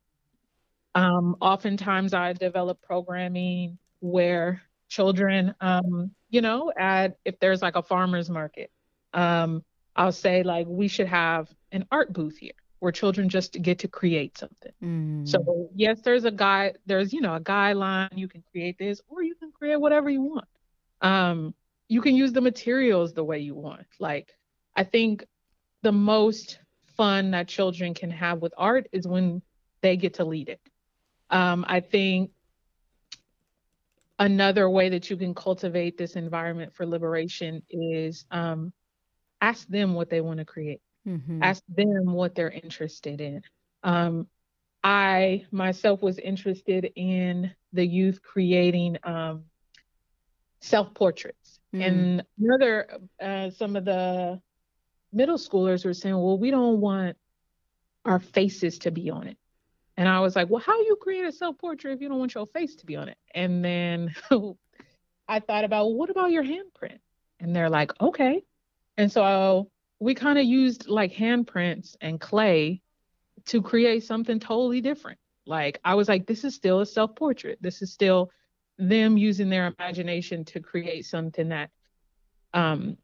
um, 0.94 1.36
oftentimes 1.40 2.14
I 2.14 2.32
develop 2.32 2.80
programming 2.82 3.78
where 4.00 4.62
children, 4.88 5.54
um, 5.60 6.12
you 6.30 6.40
know, 6.40 6.72
at 6.76 7.18
if 7.24 7.38
there's 7.40 7.62
like 7.62 7.76
a 7.76 7.82
farmer's 7.82 8.30
market, 8.30 8.70
um, 9.12 9.64
I'll 9.96 10.12
say 10.12 10.42
like 10.42 10.66
we 10.68 10.88
should 10.88 11.08
have 11.08 11.48
an 11.72 11.86
art 11.90 12.12
booth 12.12 12.38
here 12.38 12.52
where 12.80 12.92
children 12.92 13.28
just 13.28 13.60
get 13.60 13.80
to 13.80 13.88
create 13.88 14.38
something. 14.38 14.72
Mm. 14.82 15.28
So 15.28 15.70
yes, 15.74 16.00
there's 16.02 16.24
a 16.24 16.30
guy, 16.30 16.74
there's 16.86 17.12
you 17.12 17.20
know 17.20 17.34
a 17.34 17.40
guideline. 17.40 18.16
You 18.16 18.28
can 18.28 18.42
create 18.50 18.78
this, 18.78 19.00
or 19.08 19.22
you 19.22 19.34
can 19.34 19.52
create 19.52 19.76
whatever 19.76 20.08
you 20.10 20.22
want. 20.22 20.48
Um, 21.00 21.54
you 21.88 22.00
can 22.00 22.14
use 22.14 22.32
the 22.32 22.40
materials 22.40 23.14
the 23.14 23.24
way 23.24 23.38
you 23.40 23.54
want. 23.54 23.86
Like 23.98 24.34
I 24.76 24.84
think 24.84 25.24
the 25.82 25.92
most 25.92 26.58
fun 26.96 27.30
that 27.30 27.48
children 27.48 27.94
can 27.94 28.10
have 28.10 28.40
with 28.40 28.52
art 28.56 28.88
is 28.92 29.06
when 29.06 29.42
they 29.80 29.96
get 29.96 30.14
to 30.14 30.24
lead 30.24 30.48
it. 30.48 30.60
Um, 31.30 31.64
I 31.68 31.80
think 31.80 32.30
another 34.18 34.68
way 34.68 34.88
that 34.88 35.08
you 35.10 35.16
can 35.16 35.34
cultivate 35.34 35.96
this 35.96 36.16
environment 36.16 36.74
for 36.74 36.86
liberation 36.86 37.62
is 37.70 38.24
um, 38.30 38.72
ask 39.40 39.66
them 39.68 39.94
what 39.94 40.10
they 40.10 40.20
want 40.20 40.38
to 40.38 40.44
create. 40.44 40.80
Mm-hmm. 41.08 41.42
Ask 41.42 41.62
them 41.68 42.12
what 42.12 42.34
they're 42.34 42.50
interested 42.50 43.20
in. 43.20 43.42
Um, 43.82 44.26
I 44.84 45.46
myself 45.50 46.02
was 46.02 46.18
interested 46.18 46.92
in 46.94 47.52
the 47.72 47.86
youth 47.86 48.22
creating 48.22 48.98
um, 49.04 49.44
self 50.60 50.92
portraits, 50.94 51.60
mm-hmm. 51.74 51.82
and 51.82 52.24
another 52.38 52.88
uh, 53.20 53.50
some 53.50 53.76
of 53.76 53.84
the 53.86 54.40
middle 55.12 55.38
schoolers 55.38 55.84
were 55.84 55.94
saying, 55.94 56.14
"Well, 56.14 56.38
we 56.38 56.50
don't 56.50 56.80
want 56.80 57.16
our 58.04 58.20
faces 58.20 58.78
to 58.80 58.90
be 58.90 59.10
on 59.10 59.28
it." 59.28 59.38
And 59.96 60.08
I 60.08 60.20
was 60.20 60.36
like, 60.36 60.50
"Well, 60.50 60.62
how 60.64 60.78
you 60.80 60.96
create 61.00 61.24
a 61.24 61.32
self 61.32 61.56
portrait 61.58 61.94
if 61.94 62.00
you 62.02 62.08
don't 62.08 62.18
want 62.18 62.34
your 62.34 62.46
face 62.46 62.76
to 62.76 62.86
be 62.86 62.96
on 62.96 63.08
it?" 63.08 63.18
And 63.34 63.64
then 63.64 64.14
I 65.28 65.40
thought 65.40 65.64
about, 65.64 65.86
well, 65.86 65.94
"What 65.94 66.10
about 66.10 66.30
your 66.30 66.44
handprint?" 66.44 66.98
And 67.40 67.56
they're 67.56 67.70
like, 67.70 67.92
"Okay." 68.00 68.44
And 68.98 69.10
so 69.10 69.70
we 70.00 70.14
kind 70.14 70.38
of 70.38 70.44
used 70.44 70.88
like 70.88 71.12
handprints 71.12 71.96
and 72.00 72.20
clay 72.20 72.80
to 73.46 73.62
create 73.62 74.04
something 74.04 74.38
totally 74.38 74.80
different. 74.80 75.18
Like 75.46 75.80
I 75.84 75.94
was 75.94 76.08
like, 76.08 76.26
this 76.26 76.44
is 76.44 76.54
still 76.54 76.80
a 76.80 76.86
self 76.86 77.16
portrait. 77.16 77.58
This 77.60 77.82
is 77.82 77.92
still 77.92 78.30
them 78.78 79.16
using 79.16 79.48
their 79.48 79.74
imagination 79.78 80.44
to 80.44 80.60
create 80.60 81.04
something 81.04 81.48
that 81.48 81.70
um 82.54 82.96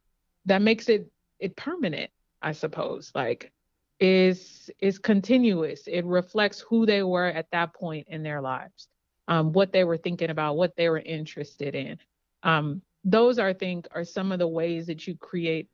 that 0.46 0.62
makes 0.62 0.88
it 0.88 1.10
it 1.40 1.56
permanent, 1.56 2.10
I 2.42 2.52
suppose. 2.52 3.10
Like 3.14 3.52
is 4.00 4.70
is 4.80 4.98
continuous. 4.98 5.86
It 5.86 6.04
reflects 6.04 6.60
who 6.60 6.86
they 6.86 7.02
were 7.02 7.26
at 7.26 7.50
that 7.52 7.74
point 7.74 8.08
in 8.08 8.22
their 8.22 8.40
lives, 8.40 8.88
um, 9.28 9.52
what 9.52 9.72
they 9.72 9.84
were 9.84 9.96
thinking 9.96 10.30
about, 10.30 10.56
what 10.56 10.76
they 10.76 10.88
were 10.88 10.98
interested 10.98 11.74
in. 11.74 11.98
Um, 12.42 12.82
those 13.04 13.38
I 13.38 13.52
think 13.52 13.86
are 13.92 14.04
some 14.04 14.32
of 14.32 14.38
the 14.38 14.48
ways 14.48 14.86
that 14.86 15.06
you 15.06 15.16
create 15.16 15.68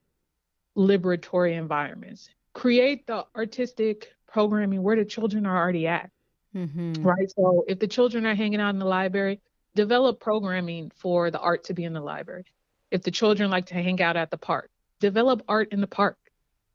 liberatory 0.80 1.56
environments. 1.56 2.30
Create 2.54 3.06
the 3.06 3.26
artistic 3.36 4.12
programming 4.26 4.82
where 4.82 4.96
the 4.96 5.04
children 5.04 5.46
are 5.46 5.56
already 5.56 5.86
at. 5.86 6.10
Mm-hmm. 6.54 7.02
Right. 7.02 7.30
So 7.30 7.64
if 7.68 7.78
the 7.78 7.86
children 7.86 8.26
are 8.26 8.34
hanging 8.34 8.60
out 8.60 8.70
in 8.70 8.78
the 8.78 8.86
library, 8.86 9.40
develop 9.74 10.20
programming 10.20 10.90
for 10.96 11.30
the 11.30 11.38
art 11.38 11.64
to 11.64 11.74
be 11.74 11.84
in 11.84 11.92
the 11.92 12.00
library. 12.00 12.44
If 12.90 13.02
the 13.02 13.10
children 13.10 13.50
like 13.50 13.66
to 13.66 13.74
hang 13.74 14.02
out 14.02 14.16
at 14.16 14.30
the 14.30 14.36
park, 14.36 14.70
develop 14.98 15.42
art 15.46 15.68
in 15.72 15.80
the 15.80 15.86
park. 15.86 16.18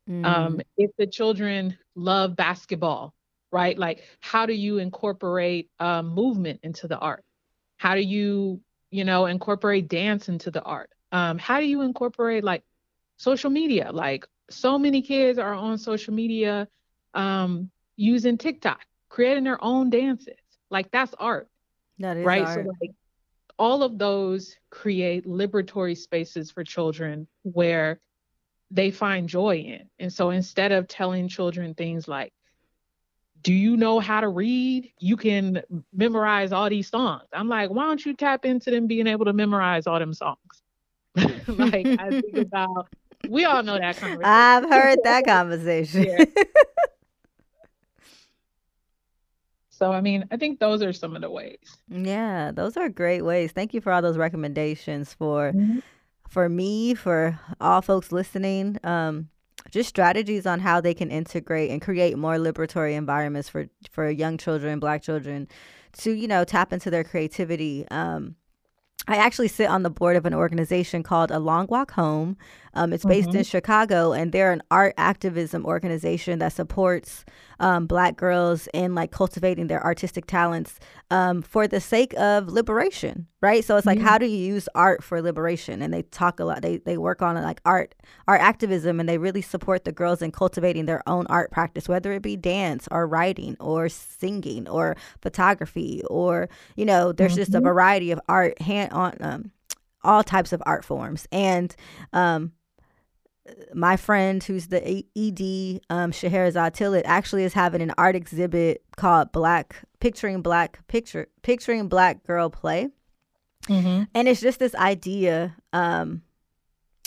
Mm. 0.10 0.26
Um, 0.26 0.62
if 0.78 0.92
the 0.98 1.08
children 1.08 1.78
love 1.96 2.36
basketball, 2.36 3.14
right? 3.52 3.78
Like, 3.78 4.04
how 4.22 4.46
do 4.46 4.54
you 4.54 4.78
incorporate 4.78 5.70
uh, 5.80 6.04
movement 6.04 6.60
into 6.64 6.88
the 6.88 6.98
art? 6.98 7.24
How 7.78 7.96
do 7.96 8.02
you, 8.02 8.62
you 8.92 9.04
know, 9.04 9.26
incorporate 9.26 9.90
dance 9.90 10.30
into 10.30 10.52
the 10.52 10.62
art? 10.62 10.90
Um, 11.12 11.38
how 11.38 11.60
do 11.60 11.66
you 11.66 11.82
incorporate 11.82 12.44
like 12.44 12.64
social 13.18 13.50
media. 13.50 13.92
Like 13.92 14.26
so 14.50 14.78
many 14.78 15.02
kids 15.02 15.40
are 15.40 15.54
on 15.54 15.78
social 15.78 16.14
media 16.14 16.68
um, 17.14 17.70
using 17.96 18.38
TikTok, 18.38 18.82
creating 19.10 19.44
their 19.44 19.64
own 19.64 19.90
dances. 19.90 20.36
Like 20.70 20.92
that's 20.92 21.14
art. 21.20 21.48
That 22.00 22.18
is 22.18 22.26
right. 22.26 22.46
Art. 22.46 22.66
So 22.66 22.74
like 22.82 22.92
all 23.58 23.84
of 23.84 23.98
those 23.98 24.58
create 24.70 25.26
liberatory 25.26 25.98
spaces 25.98 26.52
for 26.52 26.64
children 26.64 27.28
where 27.44 28.00
they 28.72 28.92
find 28.92 29.30
joy 29.30 29.58
in. 29.58 29.90
And 30.00 30.12
so 30.12 30.32
instead 30.32 30.72
of 30.72 30.88
telling 30.88 31.28
children 31.28 31.74
things 31.74 32.08
like, 32.08 32.34
do 33.42 33.54
you 33.54 33.78
know 33.78 34.00
how 34.00 34.22
to 34.22 34.28
read? 34.28 34.92
You 35.00 35.16
can 35.16 35.62
memorize 35.94 36.52
all 36.52 36.68
these 36.68 36.90
songs. 36.90 37.24
I'm 37.32 37.48
like, 37.48 37.70
why 37.70 37.84
don't 37.84 38.04
you 38.04 38.16
tap 38.16 38.44
into 38.44 38.72
them 38.72 38.88
being 38.88 39.06
able 39.06 39.26
to 39.26 39.34
memorize 39.34 39.86
all 39.86 40.00
them 40.00 40.14
songs? 40.14 40.38
like 41.48 41.86
I 42.00 42.10
think 42.10 42.38
about 42.38 42.88
we 43.30 43.46
all 43.46 43.64
know 43.64 43.78
that 43.78 43.98
conversation. 43.98 44.24
I've 44.26 44.70
heard 44.70 45.00
that 45.04 45.26
conversation. 45.28 46.26
So, 49.78 49.92
I 49.92 50.00
mean, 50.00 50.24
I 50.32 50.38
think 50.38 50.62
those 50.62 50.82
are 50.82 50.94
some 50.94 51.18
of 51.18 51.22
the 51.22 51.30
ways. 51.30 51.58
Yeah, 51.90 52.52
those 52.52 52.78
are 52.78 52.88
great 52.88 53.24
ways. 53.24 53.52
Thank 53.52 53.74
you 53.74 53.82
for 53.82 53.92
all 53.92 54.02
those 54.02 54.18
recommendations 54.18 55.14
for 55.14 55.52
mm-hmm. 55.52 55.80
for 56.30 56.48
me, 56.48 56.94
for 56.94 57.38
all 57.60 57.82
folks 57.82 58.14
listening. 58.14 58.78
Um, 58.86 59.28
just 59.72 59.90
strategies 59.90 60.46
on 60.46 60.62
how 60.62 60.80
they 60.80 60.94
can 60.94 61.12
integrate 61.12 61.72
and 61.72 61.82
create 61.82 62.18
more 62.18 62.36
liberatory 62.36 62.94
environments 62.94 63.50
for 63.50 63.68
for 63.92 64.10
young 64.10 64.38
children, 64.38 64.80
black 64.80 65.02
children, 65.02 65.50
to 65.98 66.12
you 66.14 66.30
know 66.30 66.46
tap 66.46 66.72
into 66.72 66.90
their 66.90 67.04
creativity. 67.04 67.86
Um, 67.92 68.38
I 69.10 69.18
actually 69.18 69.50
sit 69.50 69.70
on 69.70 69.84
the 69.84 69.90
board 69.90 70.16
of 70.16 70.26
an 70.26 70.34
organization 70.34 71.04
called 71.04 71.32
A 71.32 71.40
Long 71.40 71.68
Walk 71.68 71.92
Home. 71.92 72.38
Um, 72.76 72.94
it's 72.94 73.06
based 73.06 73.30
mm-hmm. 73.30 73.38
in 73.38 73.44
Chicago, 73.44 74.14
and 74.14 74.32
they're 74.32 74.52
an 74.52 74.62
art 74.72 74.94
activism 74.98 75.66
organization 75.66 76.40
that 76.40 76.54
supports 76.54 77.26
um, 77.60 77.88
Black 77.88 78.18
girls 78.18 78.68
in 78.74 78.96
like 78.96 79.12
cultivating 79.12 79.68
their 79.68 79.84
artistic 79.84 80.26
talents 80.26 80.80
um, 81.10 81.42
for 81.42 81.68
the 81.68 81.80
sake 81.80 82.14
of 82.18 82.50
liberation, 82.50 83.28
right? 83.42 83.64
So 83.64 83.78
it's 83.78 83.86
like, 83.86 84.00
mm-hmm. 84.00 84.08
how 84.08 84.18
do 84.18 84.26
you 84.26 84.38
use 84.38 84.68
art 84.76 85.04
for 85.04 85.22
liberation? 85.22 85.82
And 85.82 85.94
they 85.94 86.02
talk 86.04 86.40
a 86.40 86.46
lot. 86.46 86.62
They 86.62 86.78
they 86.78 86.98
work 86.98 87.22
on 87.22 87.42
like 87.42 87.62
art 87.66 87.96
art 88.28 88.42
activism, 88.42 89.00
and 89.00 89.08
they 89.08 89.18
really 89.18 89.42
support 89.42 89.86
the 89.86 89.92
girls 89.92 90.22
in 90.22 90.32
cultivating 90.32 90.86
their 90.86 91.02
own 91.08 91.28
art 91.28 91.52
practice, 91.52 91.88
whether 91.88 92.12
it 92.12 92.22
be 92.22 92.36
dance 92.36 92.88
or 92.92 93.08
writing 93.08 93.56
or 93.60 93.90
singing 93.90 94.68
or 94.68 94.96
photography 95.22 96.02
or 96.10 96.50
you 96.76 96.86
know, 96.86 97.12
there's 97.12 97.32
mm-hmm. 97.32 97.40
just 97.40 97.54
a 97.54 97.58
mm-hmm. 97.58 97.68
variety 97.68 98.12
of 98.12 98.20
art 98.28 98.62
hand 98.62 98.92
on 98.92 99.18
um, 99.22 99.52
all 100.04 100.24
types 100.24 100.54
of 100.54 100.62
art 100.66 100.86
forms 100.86 101.28
and 101.32 101.76
um, 102.14 102.52
my 103.74 103.98
friend 103.98 104.44
who's 104.44 104.68
the 104.68 105.06
ED, 105.16 105.82
um, 105.90 106.12
Scheherazade 106.12 106.74
Tillet, 106.74 107.06
actually 107.06 107.44
is 107.44 107.54
having 107.54 107.82
an 107.82 107.94
art 107.98 108.16
exhibit 108.16 108.84
called 108.98 109.32
Black 109.32 109.84
Picturing 110.00 110.42
Black 110.42 110.86
Picture 110.88 111.28
Picturing 111.44 111.88
Black 111.88 112.24
Girl 112.26 112.50
Play. 112.50 112.90
Mm-hmm. 113.68 114.04
And 114.14 114.28
it's 114.28 114.42
just 114.42 114.60
this 114.60 114.76
idea, 114.76 115.56
um, 115.74 116.22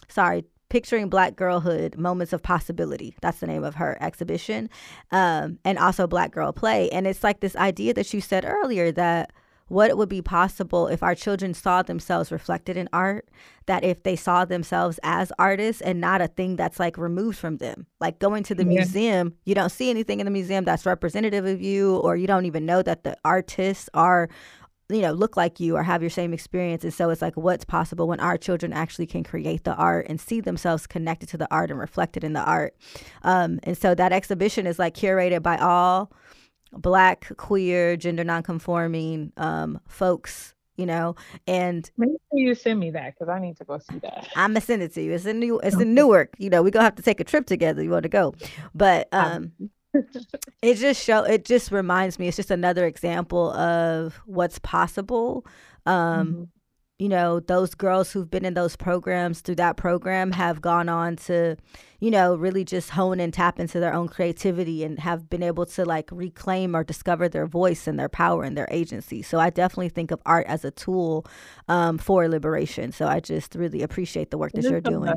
sorry, 0.08 0.44
picturing 0.68 1.08
black 1.08 1.34
girlhood 1.34 1.96
moments 1.96 2.34
of 2.34 2.42
possibility 2.42 3.14
that's 3.22 3.40
the 3.40 3.46
name 3.46 3.64
of 3.64 3.76
her 3.76 3.96
exhibition 4.02 4.68
um, 5.12 5.58
and 5.64 5.78
also 5.78 6.06
black 6.06 6.30
girl 6.30 6.52
play 6.52 6.90
and 6.90 7.06
it's 7.06 7.24
like 7.24 7.40
this 7.40 7.56
idea 7.56 7.94
that 7.94 8.12
you 8.12 8.20
said 8.20 8.44
earlier 8.44 8.92
that 8.92 9.32
what 9.68 9.96
would 9.96 10.08
be 10.08 10.22
possible 10.22 10.88
if 10.88 11.02
our 11.02 11.14
children 11.14 11.54
saw 11.54 11.82
themselves 11.82 12.32
reflected 12.32 12.76
in 12.76 12.88
art 12.92 13.28
that 13.66 13.84
if 13.84 14.02
they 14.02 14.16
saw 14.16 14.44
themselves 14.44 14.98
as 15.02 15.30
artists 15.38 15.82
and 15.82 16.00
not 16.00 16.20
a 16.20 16.28
thing 16.28 16.56
that's 16.56 16.80
like 16.80 16.98
removed 16.98 17.38
from 17.38 17.58
them? 17.58 17.86
Like 18.00 18.18
going 18.18 18.42
to 18.44 18.54
the 18.54 18.64
yeah. 18.64 18.70
museum 18.70 19.34
you 19.44 19.54
don't 19.54 19.70
see 19.70 19.90
anything 19.90 20.20
in 20.20 20.24
the 20.24 20.30
museum 20.30 20.64
that's 20.64 20.86
representative 20.86 21.46
of 21.46 21.60
you 21.60 21.96
or 21.98 22.16
you 22.16 22.26
don't 22.26 22.46
even 22.46 22.66
know 22.66 22.82
that 22.82 23.04
the 23.04 23.16
artists 23.24 23.88
are 23.94 24.28
you 24.90 25.02
know 25.02 25.12
look 25.12 25.36
like 25.36 25.60
you 25.60 25.76
or 25.76 25.82
have 25.82 26.02
your 26.02 26.10
same 26.10 26.32
experience. 26.32 26.84
And 26.84 26.92
so 26.92 27.10
it's 27.10 27.22
like 27.22 27.36
what's 27.36 27.64
possible 27.64 28.08
when 28.08 28.20
our 28.20 28.38
children 28.38 28.72
actually 28.72 29.06
can 29.06 29.22
create 29.22 29.64
the 29.64 29.74
art 29.74 30.06
and 30.08 30.20
see 30.20 30.40
themselves 30.40 30.86
connected 30.86 31.28
to 31.30 31.36
the 31.36 31.48
art 31.50 31.70
and 31.70 31.78
reflected 31.78 32.24
in 32.24 32.32
the 32.32 32.40
art? 32.40 32.74
Um, 33.22 33.60
and 33.64 33.76
so 33.76 33.94
that 33.94 34.12
exhibition 34.12 34.66
is 34.66 34.78
like 34.78 34.94
curated 34.94 35.42
by 35.42 35.58
all 35.58 36.10
black, 36.72 37.36
queer, 37.36 37.96
gender 37.96 38.24
nonconforming 38.24 39.32
um, 39.36 39.80
folks, 39.88 40.54
you 40.76 40.86
know, 40.86 41.16
and 41.46 41.90
make 41.96 42.10
sure 42.10 42.38
you 42.38 42.54
send 42.54 42.80
me 42.80 42.90
that 42.90 43.14
because 43.14 43.28
I 43.28 43.40
need 43.40 43.56
to 43.58 43.64
go 43.64 43.78
see 43.78 43.98
that. 43.98 44.28
I'm 44.36 44.50
gonna 44.50 44.60
send 44.60 44.82
it 44.82 44.94
to 44.94 45.02
you. 45.02 45.12
It's 45.12 45.26
in 45.26 45.38
New, 45.38 45.58
it's 45.60 45.76
in 45.76 45.94
Newark. 45.94 46.34
You 46.38 46.50
know, 46.50 46.62
we're 46.62 46.70
gonna 46.70 46.84
have 46.84 46.96
to 46.96 47.02
take 47.02 47.20
a 47.20 47.24
trip 47.24 47.46
together. 47.46 47.82
You 47.82 47.90
want 47.90 48.04
to 48.04 48.08
go, 48.08 48.34
but 48.74 49.08
um, 49.12 49.52
it 50.62 50.74
just 50.74 51.02
show 51.02 51.24
it 51.24 51.44
just 51.44 51.72
reminds 51.72 52.18
me. 52.18 52.28
It's 52.28 52.36
just 52.36 52.50
another 52.50 52.86
example 52.86 53.52
of 53.52 54.20
what's 54.26 54.58
possible. 54.60 55.46
Um, 55.86 56.28
mm-hmm. 56.28 56.42
You 56.98 57.08
know, 57.08 57.38
those 57.38 57.76
girls 57.76 58.10
who've 58.10 58.28
been 58.28 58.44
in 58.44 58.54
those 58.54 58.74
programs 58.74 59.40
through 59.40 59.54
that 59.54 59.76
program 59.76 60.32
have 60.32 60.60
gone 60.60 60.88
on 60.88 61.14
to, 61.14 61.56
you 62.00 62.10
know, 62.10 62.34
really 62.34 62.64
just 62.64 62.90
hone 62.90 63.20
and 63.20 63.32
tap 63.32 63.60
into 63.60 63.78
their 63.78 63.94
own 63.94 64.08
creativity 64.08 64.82
and 64.82 64.98
have 64.98 65.30
been 65.30 65.44
able 65.44 65.64
to 65.64 65.84
like 65.84 66.08
reclaim 66.10 66.74
or 66.74 66.82
discover 66.82 67.28
their 67.28 67.46
voice 67.46 67.86
and 67.86 68.00
their 68.00 68.08
power 68.08 68.42
and 68.42 68.58
their 68.58 68.66
agency. 68.72 69.22
So 69.22 69.38
I 69.38 69.50
definitely 69.50 69.90
think 69.90 70.10
of 70.10 70.20
art 70.26 70.46
as 70.48 70.64
a 70.64 70.72
tool 70.72 71.24
um, 71.68 71.98
for 71.98 72.28
liberation. 72.28 72.90
So 72.90 73.06
I 73.06 73.20
just 73.20 73.54
really 73.54 73.82
appreciate 73.82 74.32
the 74.32 74.38
work 74.38 74.50
that 74.52 74.64
you're 74.64 74.80
doing. 74.80 75.14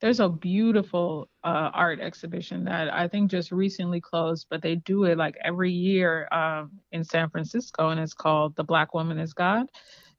There's 0.00 0.20
a 0.20 0.28
beautiful 0.28 1.28
uh, 1.42 1.70
art 1.72 2.00
exhibition 2.00 2.64
that 2.64 2.92
I 2.92 3.08
think 3.08 3.30
just 3.30 3.50
recently 3.50 4.00
closed, 4.00 4.46
but 4.50 4.62
they 4.62 4.76
do 4.76 5.04
it 5.04 5.16
like 5.16 5.36
every 5.44 5.72
year 5.72 6.28
um, 6.32 6.72
in 6.90 7.04
San 7.04 7.30
Francisco, 7.30 7.90
and 7.90 8.00
it's 8.00 8.12
called 8.12 8.56
"The 8.56 8.64
Black 8.64 8.94
Woman 8.94 9.20
Is 9.20 9.32
God." 9.32 9.66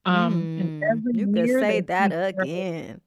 Um, 0.05 0.49
mm, 0.57 1.15
you 1.15 1.27
could 1.31 1.49
say 1.49 1.81
that 1.81 2.11
again. 2.11 3.01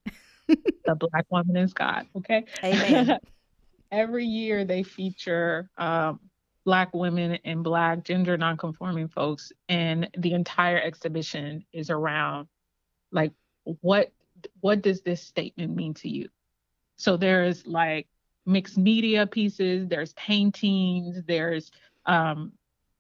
the 0.49 0.95
black 0.95 1.27
woman 1.31 1.57
is 1.57 1.73
God. 1.73 2.07
Okay. 2.17 2.45
Amen. 2.65 3.19
every 3.91 4.25
year 4.25 4.65
they 4.65 4.83
feature 4.83 5.71
um, 5.79 6.21
black 6.65 6.93
women 6.93 7.39
and 7.45 7.63
black 7.63 8.05
gender 8.05 8.37
nonconforming 8.37 9.09
folks, 9.09 9.53
and 9.69 10.09
the 10.17 10.33
entire 10.33 10.81
exhibition 10.81 11.65
is 11.73 11.91
around 11.91 12.49
like 13.13 13.33
what 13.81 14.13
what 14.61 14.83
does 14.83 15.03
this 15.03 15.23
statement 15.23 15.75
mean 15.75 15.95
to 15.95 16.09
you? 16.09 16.29
So 16.97 17.17
there's 17.17 17.67
like 17.67 18.07
mixed 18.45 18.79
media 18.79 19.27
pieces, 19.27 19.89
there's 19.89 20.13
paintings, 20.15 21.23
there's 21.27 21.71
um, 22.07 22.53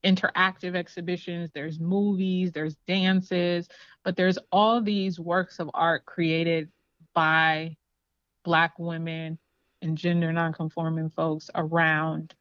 interactive 0.06 0.76
exhibitions, 0.76 1.50
there's 1.52 1.80
movies, 1.80 2.52
there's 2.52 2.76
dances, 2.86 3.68
but 4.04 4.16
there's 4.16 4.38
all 4.52 4.80
these 4.80 5.18
works 5.18 5.58
of 5.58 5.68
art 5.74 6.06
created 6.06 6.70
by 7.14 7.76
Black 8.44 8.78
women 8.78 9.38
and 9.82 9.98
gender 9.98 10.32
nonconforming 10.32 11.10
folks 11.10 11.50
around 11.54 12.34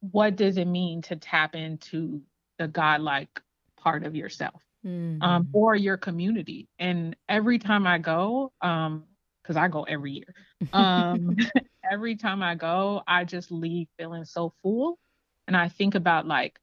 what 0.00 0.36
does 0.36 0.56
it 0.56 0.66
mean 0.66 1.02
to 1.02 1.16
tap 1.16 1.54
into 1.54 2.22
the 2.58 2.66
godlike 2.66 3.28
part 3.76 4.04
of 4.04 4.16
yourself 4.16 4.62
mm-hmm. 4.84 5.22
um, 5.22 5.48
or 5.52 5.74
your 5.74 5.96
community. 5.96 6.68
And 6.78 7.14
every 7.28 7.58
time 7.58 7.86
I 7.86 7.98
go, 7.98 8.52
um, 8.60 9.04
because 9.42 9.56
I 9.56 9.68
go 9.68 9.82
every 9.82 10.12
year, 10.12 10.34
um, 10.72 11.36
every 11.90 12.16
time 12.16 12.42
I 12.42 12.54
go, 12.54 13.02
I 13.06 13.24
just 13.24 13.50
leave 13.50 13.88
feeling 13.98 14.24
so 14.24 14.54
full 14.62 14.98
and 15.46 15.56
I 15.56 15.68
think 15.68 15.94
about 15.94 16.26
like 16.26 16.58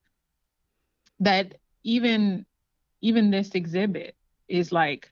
that 1.19 1.55
even 1.83 2.45
even 3.01 3.31
this 3.31 3.51
exhibit 3.51 4.15
is 4.47 4.71
like 4.71 5.11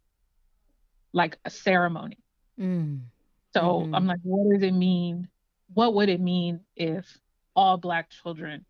like 1.13 1.37
a 1.45 1.49
ceremony. 1.49 2.17
Mm. 2.59 3.01
So 3.53 3.61
mm-hmm. 3.61 3.95
I'm 3.95 4.05
like, 4.05 4.19
what 4.23 4.51
does 4.53 4.63
it 4.63 4.73
mean? 4.73 5.27
What 5.73 5.93
would 5.95 6.09
it 6.09 6.19
mean 6.19 6.61
if 6.75 7.05
all 7.55 7.77
black 7.77 8.09
children 8.09 8.65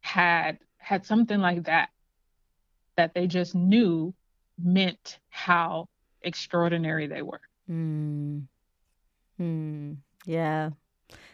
had 0.00 0.58
had 0.78 1.06
something 1.06 1.38
like 1.38 1.64
that 1.64 1.90
that 2.96 3.14
they 3.14 3.26
just 3.26 3.54
knew 3.54 4.14
meant 4.62 5.18
how 5.30 5.88
extraordinary 6.22 7.06
they 7.06 7.22
were. 7.22 7.40
Mm. 7.70 8.44
Mm. 9.40 9.96
Yeah. 10.24 10.70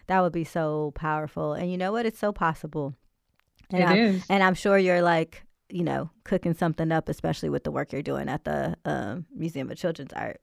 That 0.06 0.20
would 0.20 0.32
be 0.32 0.44
so 0.44 0.92
powerful. 0.94 1.54
And 1.54 1.70
you 1.70 1.78
know 1.78 1.92
what? 1.92 2.06
It's 2.06 2.18
so 2.18 2.32
possible. 2.32 2.94
And 3.70 3.82
it 3.82 3.88
I'm, 3.88 3.96
is. 3.96 4.24
And 4.28 4.42
I'm 4.42 4.54
sure 4.54 4.78
you're 4.78 5.02
like, 5.02 5.44
you 5.70 5.82
know, 5.82 6.10
cooking 6.24 6.54
something 6.54 6.92
up, 6.92 7.08
especially 7.08 7.48
with 7.48 7.64
the 7.64 7.70
work 7.70 7.92
you're 7.92 8.02
doing 8.02 8.28
at 8.28 8.44
the 8.44 8.76
um, 8.84 9.26
Museum 9.34 9.70
of 9.70 9.76
Children's 9.78 10.12
Art. 10.12 10.40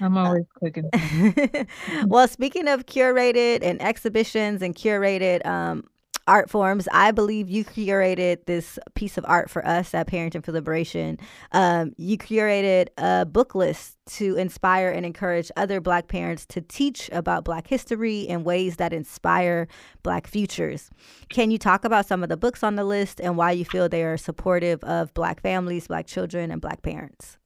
I'm 0.00 0.16
always 0.16 0.44
uh, 0.56 0.66
cooking. 0.66 1.66
well, 2.06 2.28
speaking 2.28 2.68
of 2.68 2.86
curated 2.86 3.62
and 3.62 3.80
exhibitions 3.80 4.62
and 4.62 4.74
curated 4.74 5.44
um, 5.46 5.84
art 6.26 6.50
forms. 6.50 6.88
I 6.92 7.10
believe 7.10 7.48
you 7.48 7.64
curated 7.64 8.46
this 8.46 8.78
piece 8.94 9.16
of 9.16 9.24
art 9.28 9.50
for 9.50 9.66
us 9.66 9.94
at 9.94 10.08
Parenting 10.08 10.44
for 10.44 10.52
Liberation. 10.52 11.18
Um, 11.52 11.92
you 11.96 12.18
curated 12.18 12.88
a 12.98 13.24
book 13.24 13.54
list 13.54 13.96
to 14.06 14.36
inspire 14.36 14.90
and 14.90 15.04
encourage 15.06 15.50
other 15.56 15.80
Black 15.80 16.08
parents 16.08 16.46
to 16.46 16.60
teach 16.60 17.08
about 17.12 17.44
Black 17.44 17.66
history 17.66 18.20
in 18.20 18.44
ways 18.44 18.76
that 18.76 18.92
inspire 18.92 19.68
Black 20.02 20.26
futures. 20.26 20.90
Can 21.28 21.50
you 21.50 21.58
talk 21.58 21.84
about 21.84 22.06
some 22.06 22.22
of 22.22 22.28
the 22.28 22.36
books 22.36 22.62
on 22.62 22.76
the 22.76 22.84
list 22.84 23.20
and 23.20 23.36
why 23.36 23.52
you 23.52 23.64
feel 23.64 23.88
they 23.88 24.04
are 24.04 24.16
supportive 24.16 24.82
of 24.84 25.12
Black 25.14 25.40
families, 25.40 25.88
Black 25.88 26.06
children, 26.06 26.50
and 26.50 26.60
Black 26.60 26.82
parents? 26.82 27.38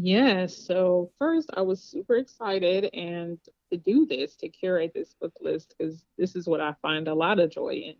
Yes. 0.00 0.56
So 0.56 1.10
first, 1.18 1.50
I 1.56 1.62
was 1.62 1.82
super 1.82 2.14
excited 2.14 2.88
and 2.94 3.36
to 3.72 3.76
do 3.76 4.06
this, 4.06 4.36
to 4.36 4.48
curate 4.48 4.92
this 4.94 5.14
book 5.20 5.32
list, 5.40 5.74
because 5.76 6.04
this 6.16 6.36
is 6.36 6.46
what 6.46 6.60
I 6.60 6.74
find 6.80 7.08
a 7.08 7.14
lot 7.14 7.40
of 7.40 7.50
joy 7.50 7.70
in. 7.70 7.94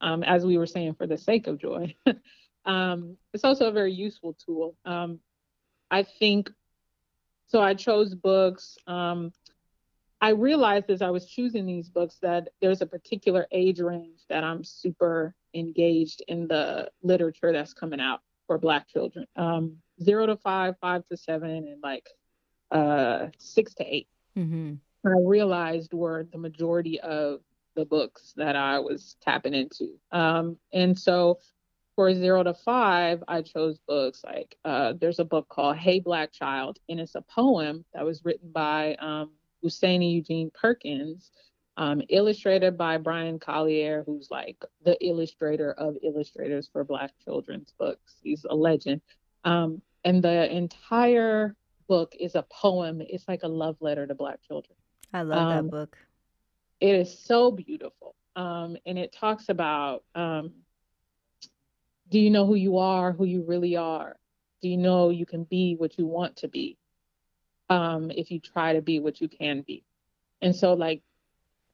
Um, 0.00 0.22
as 0.22 0.46
we 0.46 0.56
were 0.58 0.66
saying, 0.66 0.94
for 0.94 1.08
the 1.08 1.18
sake 1.18 1.48
of 1.48 1.58
joy. 1.58 1.94
um, 2.64 3.16
it's 3.34 3.42
also 3.42 3.66
a 3.66 3.72
very 3.72 3.92
useful 3.92 4.34
tool. 4.34 4.76
Um, 4.84 5.18
I 5.90 6.04
think 6.04 6.50
so. 7.48 7.60
I 7.60 7.74
chose 7.74 8.14
books. 8.14 8.78
Um, 8.86 9.32
I 10.20 10.30
realized 10.30 10.88
as 10.88 11.02
I 11.02 11.10
was 11.10 11.26
choosing 11.26 11.66
these 11.66 11.88
books 11.88 12.18
that 12.22 12.48
there's 12.60 12.80
a 12.80 12.86
particular 12.86 13.48
age 13.50 13.80
range 13.80 14.20
that 14.28 14.44
I'm 14.44 14.62
super 14.62 15.34
engaged 15.52 16.22
in 16.28 16.46
the 16.46 16.90
literature 17.02 17.52
that's 17.52 17.74
coming 17.74 18.00
out 18.00 18.20
for 18.46 18.56
Black 18.56 18.86
children. 18.88 19.26
Um, 19.34 19.78
zero 20.02 20.26
to 20.26 20.36
five, 20.36 20.74
five 20.80 21.06
to 21.08 21.16
seven, 21.16 21.50
and 21.50 21.82
like 21.82 22.08
uh, 22.70 23.28
six 23.38 23.74
to 23.74 23.84
8 23.84 24.08
mm-hmm. 24.38 24.74
I 25.06 25.14
realized 25.24 25.92
were 25.92 26.26
the 26.30 26.38
majority 26.38 27.00
of 27.00 27.40
the 27.74 27.84
books 27.84 28.34
that 28.36 28.56
I 28.56 28.78
was 28.78 29.16
tapping 29.22 29.54
into. 29.54 29.98
Um, 30.12 30.56
and 30.72 30.98
so 30.98 31.38
for 31.94 32.14
zero 32.14 32.42
to 32.42 32.54
five, 32.54 33.22
I 33.28 33.42
chose 33.42 33.78
books 33.86 34.22
like 34.24 34.56
uh, 34.64 34.94
there's 35.00 35.18
a 35.18 35.24
book 35.24 35.48
called 35.48 35.76
Hey 35.76 36.00
Black 36.00 36.32
Child, 36.32 36.78
and 36.88 37.00
it's 37.00 37.14
a 37.14 37.22
poem 37.22 37.84
that 37.94 38.04
was 38.04 38.24
written 38.24 38.50
by 38.52 38.94
um, 38.96 39.30
Eugene 39.62 40.50
Perkins, 40.54 41.30
um, 41.76 42.02
illustrated 42.08 42.76
by 42.76 42.98
Bryan 42.98 43.38
Collier, 43.38 44.02
who's 44.04 44.30
like 44.30 44.56
the 44.84 44.96
illustrator 45.04 45.72
of 45.72 45.96
illustrators 46.02 46.68
for 46.72 46.84
Black 46.84 47.12
children's 47.24 47.72
books. 47.78 48.16
He's 48.22 48.44
a 48.48 48.54
legend. 48.54 49.00
Um, 49.44 49.82
and 50.04 50.22
the 50.22 50.50
entire 50.54 51.56
book 51.88 52.14
is 52.18 52.34
a 52.34 52.44
poem. 52.50 53.02
It's 53.02 53.26
like 53.28 53.42
a 53.42 53.48
love 53.48 53.76
letter 53.80 54.06
to 54.06 54.14
Black 54.14 54.42
children. 54.42 54.76
I 55.12 55.22
love 55.22 55.38
um, 55.38 55.48
that 55.48 55.70
book. 55.70 55.96
It 56.80 56.94
is 56.94 57.18
so 57.18 57.50
beautiful. 57.50 58.14
Um, 58.36 58.76
and 58.86 58.98
it 58.98 59.12
talks 59.12 59.48
about 59.48 60.04
um, 60.14 60.52
do 62.10 62.18
you 62.18 62.30
know 62.30 62.46
who 62.46 62.54
you 62.54 62.78
are, 62.78 63.12
who 63.12 63.24
you 63.24 63.44
really 63.46 63.76
are? 63.76 64.16
Do 64.62 64.68
you 64.68 64.76
know 64.76 65.10
you 65.10 65.26
can 65.26 65.44
be 65.44 65.74
what 65.76 65.98
you 65.98 66.06
want 66.06 66.36
to 66.36 66.48
be 66.48 66.76
um, 67.68 68.10
if 68.10 68.30
you 68.30 68.40
try 68.40 68.74
to 68.74 68.82
be 68.82 68.98
what 69.00 69.20
you 69.20 69.28
can 69.28 69.62
be? 69.62 69.84
And 70.42 70.54
so, 70.54 70.74
like, 70.74 71.02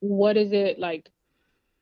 what 0.00 0.36
is 0.36 0.52
it 0.52 0.78
like? 0.78 1.10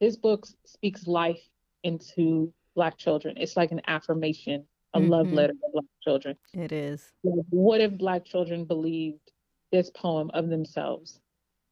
This 0.00 0.16
book 0.16 0.46
speaks 0.64 1.06
life 1.06 1.40
into 1.82 2.52
Black 2.74 2.96
children. 2.98 3.36
It's 3.38 3.56
like 3.56 3.72
an 3.72 3.82
affirmation, 3.86 4.64
a 4.94 4.98
mm-hmm. 5.00 5.10
love 5.10 5.32
letter 5.32 5.52
to 5.52 5.68
Black 5.72 5.84
children. 6.02 6.36
It 6.54 6.72
is. 6.72 7.12
What 7.22 7.80
if 7.80 7.98
Black 7.98 8.24
children 8.24 8.64
believed 8.64 9.32
this 9.70 9.90
poem 9.90 10.30
of 10.32 10.48
themselves? 10.48 11.20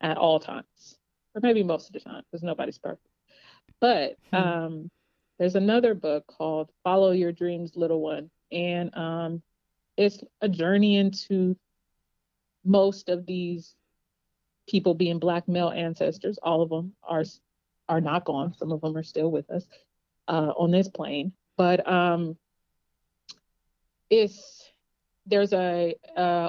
at 0.02 0.18
all 0.18 0.40
times, 0.40 0.98
or 1.34 1.40
maybe 1.40 1.62
most 1.62 1.86
of 1.86 1.92
the 1.92 2.00
time, 2.00 2.22
because 2.30 2.42
nobody's 2.42 2.78
perfect. 2.78 3.06
But 3.80 4.16
hmm. 4.30 4.36
um, 4.36 4.90
there's 5.38 5.54
another 5.54 5.94
book 5.94 6.26
called 6.26 6.70
Follow 6.84 7.12
Your 7.12 7.32
Dreams, 7.32 7.72
Little 7.76 8.00
One, 8.00 8.30
and 8.50 8.94
um, 8.96 9.42
it's 9.96 10.18
a 10.40 10.48
journey 10.48 10.96
into 10.96 11.56
most 12.64 13.08
of 13.08 13.26
these 13.26 13.74
people 14.68 14.94
being 14.94 15.18
black 15.18 15.48
male 15.48 15.70
ancestors. 15.70 16.38
All 16.42 16.62
of 16.62 16.68
them 16.68 16.92
are 17.02 17.24
are 17.88 18.00
not 18.00 18.24
gone. 18.24 18.54
Some 18.54 18.72
of 18.72 18.80
them 18.80 18.96
are 18.96 19.02
still 19.02 19.30
with 19.30 19.50
us 19.50 19.66
uh, 20.28 20.52
on 20.56 20.70
this 20.70 20.88
plane, 20.88 21.32
but 21.56 21.86
um, 21.88 22.36
it's 24.12 24.70
there's 25.24 25.54
a 25.54 25.94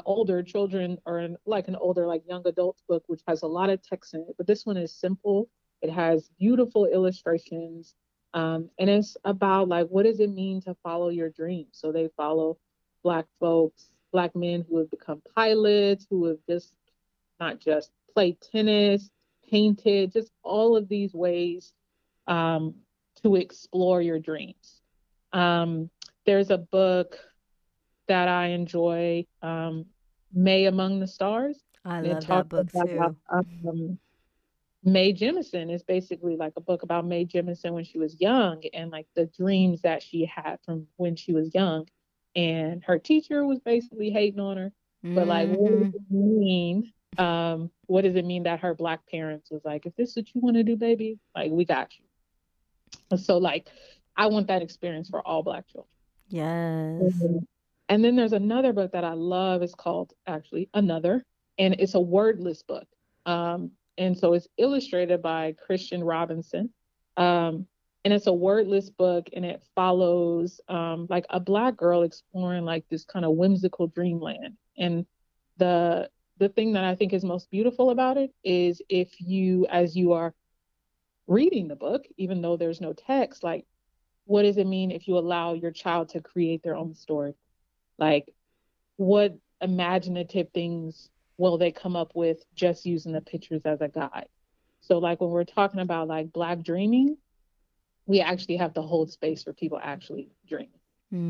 older 0.05 0.43
children 0.43 0.97
or 1.05 1.19
an, 1.19 1.37
like 1.45 1.69
an 1.69 1.77
older 1.77 2.05
like 2.05 2.21
young 2.27 2.45
adult 2.45 2.77
book 2.89 3.03
which 3.07 3.21
has 3.25 3.41
a 3.43 3.47
lot 3.47 3.69
of 3.69 3.81
text 3.81 4.13
in 4.13 4.21
it 4.21 4.35
but 4.37 4.45
this 4.45 4.65
one 4.65 4.77
is 4.77 4.93
simple. 4.93 5.49
It 5.81 5.89
has 5.89 6.29
beautiful 6.37 6.85
illustrations 6.85 7.95
um, 8.33 8.69
and 8.79 8.89
it's 8.89 9.15
about 9.23 9.69
like 9.69 9.87
what 9.87 10.03
does 10.03 10.19
it 10.19 10.29
mean 10.29 10.61
to 10.61 10.75
follow 10.83 11.07
your 11.09 11.29
dreams? 11.29 11.69
So 11.71 11.91
they 11.91 12.09
follow 12.17 12.57
black 13.01 13.25
folks 13.39 13.89
black 14.11 14.35
men 14.35 14.65
who 14.67 14.77
have 14.79 14.91
become 14.91 15.21
pilots 15.33 16.05
who 16.09 16.25
have 16.25 16.39
just 16.49 16.73
not 17.39 17.59
just 17.59 17.91
played 18.13 18.37
tennis 18.41 19.09
painted 19.49 20.11
just 20.11 20.31
all 20.43 20.75
of 20.75 20.89
these 20.89 21.13
ways 21.13 21.73
um, 22.27 22.75
to 23.21 23.35
explore 23.35 24.01
your 24.01 24.19
dreams. 24.19 24.81
Um, 25.31 25.89
there's 26.25 26.49
a 26.51 26.57
book 26.57 27.17
that 28.07 28.27
I 28.27 28.47
enjoy, 28.47 29.25
um, 29.41 29.85
Mae 30.33 30.65
Among 30.65 30.99
the 30.99 31.07
Stars. 31.07 31.59
I 31.85 32.01
love 32.01 32.25
that 32.27 32.49
book 32.49 32.69
about 32.73 33.15
too. 33.31 33.69
um, 33.69 33.99
Mae 34.85 35.13
Jemison 35.13 35.71
is 35.71 35.83
basically 35.83 36.35
like 36.35 36.53
a 36.57 36.61
book 36.61 36.83
about 36.83 37.05
Mae 37.05 37.25
Jemison 37.25 37.71
when 37.73 37.85
she 37.85 37.99
was 37.99 38.19
young 38.19 38.61
and 38.73 38.91
like 38.91 39.07
the 39.15 39.27
dreams 39.27 39.81
that 39.83 40.03
she 40.03 40.25
had 40.25 40.57
from 40.65 40.87
when 40.97 41.15
she 41.15 41.33
was 41.33 41.53
young. 41.53 41.87
And 42.35 42.83
her 42.83 42.99
teacher 42.99 43.45
was 43.45 43.59
basically 43.59 44.09
hating 44.09 44.39
on 44.39 44.57
her. 44.57 44.71
But 45.15 45.27
like, 45.27 45.49
what 45.49 45.71
does 45.71 45.93
it 45.93 46.01
mean? 46.09 46.91
Um, 47.17 47.69
what 47.85 48.01
does 48.01 48.15
it 48.15 48.25
mean 48.25 48.43
that 48.43 48.61
her 48.61 48.73
black 48.73 49.07
parents 49.09 49.51
was 49.51 49.61
like, 49.63 49.85
if 49.85 49.95
this 49.95 50.09
is 50.11 50.15
what 50.17 50.35
you 50.35 50.41
want 50.41 50.55
to 50.55 50.63
do, 50.63 50.75
baby, 50.75 51.19
like 51.35 51.51
we 51.51 51.63
got 51.63 51.91
you. 51.97 53.17
So 53.17 53.37
like, 53.37 53.67
I 54.17 54.27
want 54.27 54.47
that 54.47 54.61
experience 54.61 55.09
for 55.09 55.25
all 55.25 55.43
black 55.43 55.67
children. 55.67 55.87
Yes. 56.29 57.13
And 57.89 58.03
then 58.03 58.15
there's 58.15 58.33
another 58.33 58.73
book 58.73 58.91
that 58.93 59.03
I 59.03 59.13
love. 59.13 59.61
It's 59.61 59.75
called 59.75 60.13
actually 60.25 60.69
Another, 60.73 61.23
and 61.57 61.75
it's 61.79 61.95
a 61.95 61.99
wordless 61.99 62.63
book. 62.63 62.87
Um, 63.25 63.71
and 63.97 64.17
so 64.17 64.33
it's 64.33 64.47
illustrated 64.57 65.21
by 65.21 65.55
Christian 65.65 66.03
Robinson. 66.03 66.69
Um, 67.17 67.67
and 68.05 68.13
it's 68.13 68.27
a 68.27 68.33
wordless 68.33 68.89
book, 68.89 69.29
and 69.33 69.45
it 69.45 69.63
follows 69.75 70.59
um, 70.67 71.07
like 71.09 71.25
a 71.29 71.39
black 71.39 71.77
girl 71.77 72.03
exploring 72.03 72.65
like 72.65 72.85
this 72.89 73.05
kind 73.05 73.25
of 73.25 73.35
whimsical 73.35 73.87
dreamland. 73.87 74.57
And 74.77 75.05
the 75.57 76.09
the 76.39 76.49
thing 76.49 76.73
that 76.73 76.83
I 76.83 76.95
think 76.95 77.13
is 77.13 77.23
most 77.23 77.49
beautiful 77.51 77.91
about 77.91 78.17
it 78.17 78.33
is 78.43 78.81
if 78.89 79.09
you, 79.19 79.67
as 79.67 79.95
you 79.95 80.13
are 80.13 80.33
reading 81.27 81.67
the 81.67 81.75
book, 81.75 82.05
even 82.17 82.41
though 82.41 82.57
there's 82.57 82.81
no 82.81 82.91
text, 82.91 83.43
like 83.43 83.65
what 84.25 84.43
does 84.43 84.57
it 84.57 84.67
mean 84.67 84.91
if 84.91 85.07
you 85.07 85.17
allow 85.17 85.53
your 85.53 85.71
child 85.71 86.09
to 86.09 86.21
create 86.21 86.63
their 86.63 86.75
own 86.75 86.95
story? 86.95 87.35
Like, 87.97 88.33
what 88.97 89.37
imaginative 89.61 90.49
things 90.53 91.09
will 91.37 91.57
they 91.57 91.71
come 91.71 91.95
up 91.95 92.11
with 92.15 92.43
just 92.55 92.85
using 92.85 93.11
the 93.13 93.21
pictures 93.21 93.61
as 93.65 93.81
a 93.81 93.87
guide? 93.87 94.27
So, 94.81 94.97
like, 94.99 95.21
when 95.21 95.29
we're 95.29 95.43
talking 95.45 95.79
about 95.79 96.07
like 96.07 96.31
Black 96.33 96.61
dreaming, 96.61 97.17
we 98.05 98.21
actually 98.21 98.57
have 98.57 98.73
to 98.73 98.81
hold 98.81 99.11
space 99.11 99.43
for 99.43 99.53
people 99.53 99.79
actually 99.81 100.29
dreaming. 100.47 100.79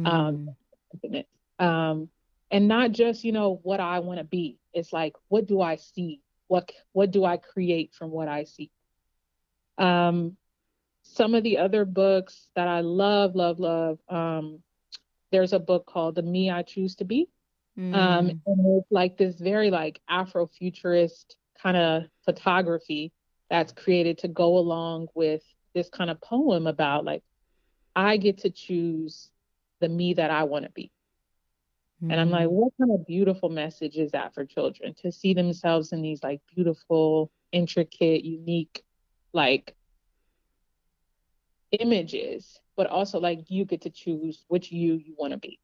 Um, 0.05 0.35
Mm. 0.35 0.55
infinite. 0.93 1.27
Um, 1.59 2.09
and 2.51 2.67
not 2.67 2.91
just, 2.91 3.23
you 3.23 3.31
know, 3.31 3.59
what 3.63 3.79
I 3.79 3.99
want 3.99 4.19
to 4.19 4.23
be. 4.23 4.59
It's 4.73 4.93
like, 4.93 5.13
what 5.27 5.47
do 5.47 5.61
I 5.61 5.75
see? 5.77 6.21
What 6.47 6.71
what 6.91 7.11
do 7.11 7.23
I 7.25 7.37
create 7.37 7.93
from 7.93 8.11
what 8.11 8.27
I 8.27 8.43
see? 8.43 8.71
Um, 9.77 10.37
some 11.03 11.35
of 11.35 11.43
the 11.43 11.57
other 11.57 11.85
books 11.85 12.47
that 12.55 12.67
I 12.67 12.81
love, 12.81 13.35
love, 13.35 13.59
love. 13.59 13.99
Um, 14.09 14.61
there's 15.33 15.51
a 15.51 15.59
book 15.59 15.85
called 15.87 16.15
The 16.15 16.21
Me 16.21 16.49
I 16.51 16.61
Choose 16.61 16.95
to 16.97 17.05
Be. 17.05 17.27
Um, 17.91 18.27
Mm. 18.27 18.39
and 18.45 18.77
it's 18.77 18.91
like 18.91 19.17
this 19.17 19.39
very 19.39 19.69
like 19.71 19.99
Afrofuturist 20.09 21.35
kind 21.61 21.75
of 21.75 22.03
photography 22.23 23.11
that's 23.49 23.73
created 23.73 24.19
to 24.19 24.27
go 24.29 24.57
along 24.57 25.07
with 25.15 25.43
this 25.73 25.89
kind 25.89 26.09
of 26.09 26.21
poem 26.21 26.67
about 26.67 27.03
like 27.03 27.23
I 27.95 28.17
get 28.17 28.39
to 28.39 28.49
choose 28.51 29.31
the 29.81 29.89
me 29.89 30.13
that 30.13 30.31
I 30.31 30.43
want 30.43 30.65
to 30.65 30.71
be. 30.71 30.91
And 32.09 32.19
I'm 32.19 32.29
like, 32.29 32.47
Mm. 32.47 32.51
what 32.51 32.73
kind 32.79 32.91
of 32.91 33.05
beautiful 33.07 33.49
message 33.49 33.95
is 33.97 34.11
that 34.11 34.33
for 34.33 34.45
children 34.45 34.93
to 35.01 35.11
see 35.11 35.33
themselves 35.33 35.93
in 35.93 36.01
these 36.01 36.21
like 36.23 36.41
beautiful, 36.55 37.31
intricate, 37.51 38.23
unique, 38.23 38.83
like 39.33 39.75
images, 41.71 42.59
but 42.75 42.87
also 42.87 43.19
like 43.19 43.49
you 43.49 43.65
get 43.65 43.81
to 43.81 43.89
choose 43.89 44.45
which 44.47 44.71
you 44.71 44.95
you 44.95 45.15
want 45.17 45.31
to 45.31 45.37
be. 45.37 45.59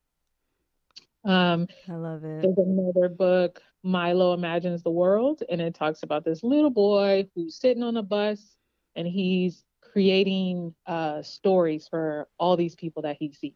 Um, 1.25 1.67
I 1.89 1.95
love 1.95 2.23
it. 2.23 2.41
there's 2.41 2.57
another 2.57 3.09
book, 3.09 3.61
Milo 3.83 4.33
Imagines 4.33 4.83
the 4.83 4.91
World, 4.91 5.43
and 5.49 5.61
it 5.61 5.73
talks 5.75 6.03
about 6.03 6.23
this 6.23 6.43
little 6.43 6.69
boy 6.69 7.27
who's 7.35 7.55
sitting 7.55 7.83
on 7.83 7.97
a 7.97 8.03
bus 8.03 8.57
and 8.95 9.07
he's 9.07 9.63
creating 9.81 10.73
uh, 10.85 11.21
stories 11.21 11.87
for 11.87 12.27
all 12.37 12.55
these 12.55 12.75
people 12.75 13.03
that 13.03 13.17
he 13.19 13.33
sees. 13.33 13.53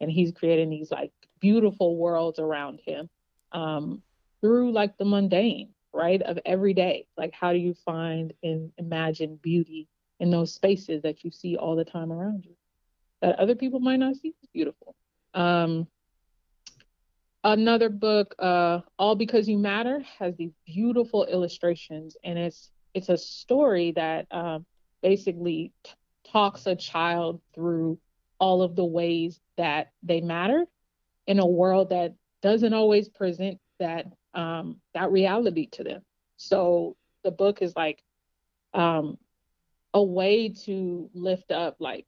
And 0.00 0.10
he's 0.10 0.32
creating 0.32 0.70
these 0.70 0.90
like 0.90 1.12
beautiful 1.40 1.96
worlds 1.96 2.38
around 2.38 2.80
him 2.84 3.08
um, 3.52 4.02
through 4.40 4.72
like 4.72 4.96
the 4.98 5.04
mundane, 5.04 5.70
right? 5.92 6.20
Of 6.22 6.38
every 6.44 6.74
day. 6.74 7.06
Like, 7.16 7.32
how 7.32 7.52
do 7.52 7.58
you 7.58 7.74
find 7.74 8.32
and 8.42 8.72
imagine 8.78 9.38
beauty 9.40 9.88
in 10.18 10.30
those 10.30 10.54
spaces 10.54 11.02
that 11.02 11.24
you 11.24 11.30
see 11.30 11.56
all 11.56 11.76
the 11.76 11.84
time 11.84 12.12
around 12.12 12.44
you 12.44 12.54
that 13.22 13.38
other 13.38 13.56
people 13.56 13.80
might 13.80 13.98
not 13.98 14.16
see? 14.16 14.34
It's 14.42 14.52
beautiful. 14.52 14.94
Um, 15.34 15.88
another 17.44 17.88
book 17.88 18.34
uh 18.38 18.80
all 18.98 19.16
because 19.16 19.48
you 19.48 19.58
matter 19.58 20.00
has 20.18 20.36
these 20.36 20.52
beautiful 20.66 21.24
illustrations 21.26 22.16
and 22.24 22.38
it's 22.38 22.70
it's 22.94 23.08
a 23.08 23.16
story 23.18 23.92
that 23.92 24.26
um 24.32 24.64
basically 25.02 25.72
t- 25.84 25.92
talks 26.30 26.66
a 26.66 26.76
child 26.76 27.40
through 27.54 27.98
all 28.38 28.62
of 28.62 28.76
the 28.76 28.84
ways 28.84 29.40
that 29.56 29.90
they 30.02 30.20
matter 30.20 30.64
in 31.26 31.38
a 31.40 31.46
world 31.46 31.90
that 31.90 32.14
doesn't 32.42 32.74
always 32.74 33.08
present 33.08 33.58
that 33.80 34.06
um 34.34 34.80
that 34.94 35.10
reality 35.10 35.66
to 35.68 35.82
them 35.84 36.02
so 36.36 36.96
the 37.24 37.30
book 37.32 37.62
is 37.62 37.74
like 37.76 38.02
um 38.74 39.18
a 39.94 40.02
way 40.02 40.48
to 40.48 41.10
lift 41.14 41.50
up 41.50 41.76
like 41.80 42.06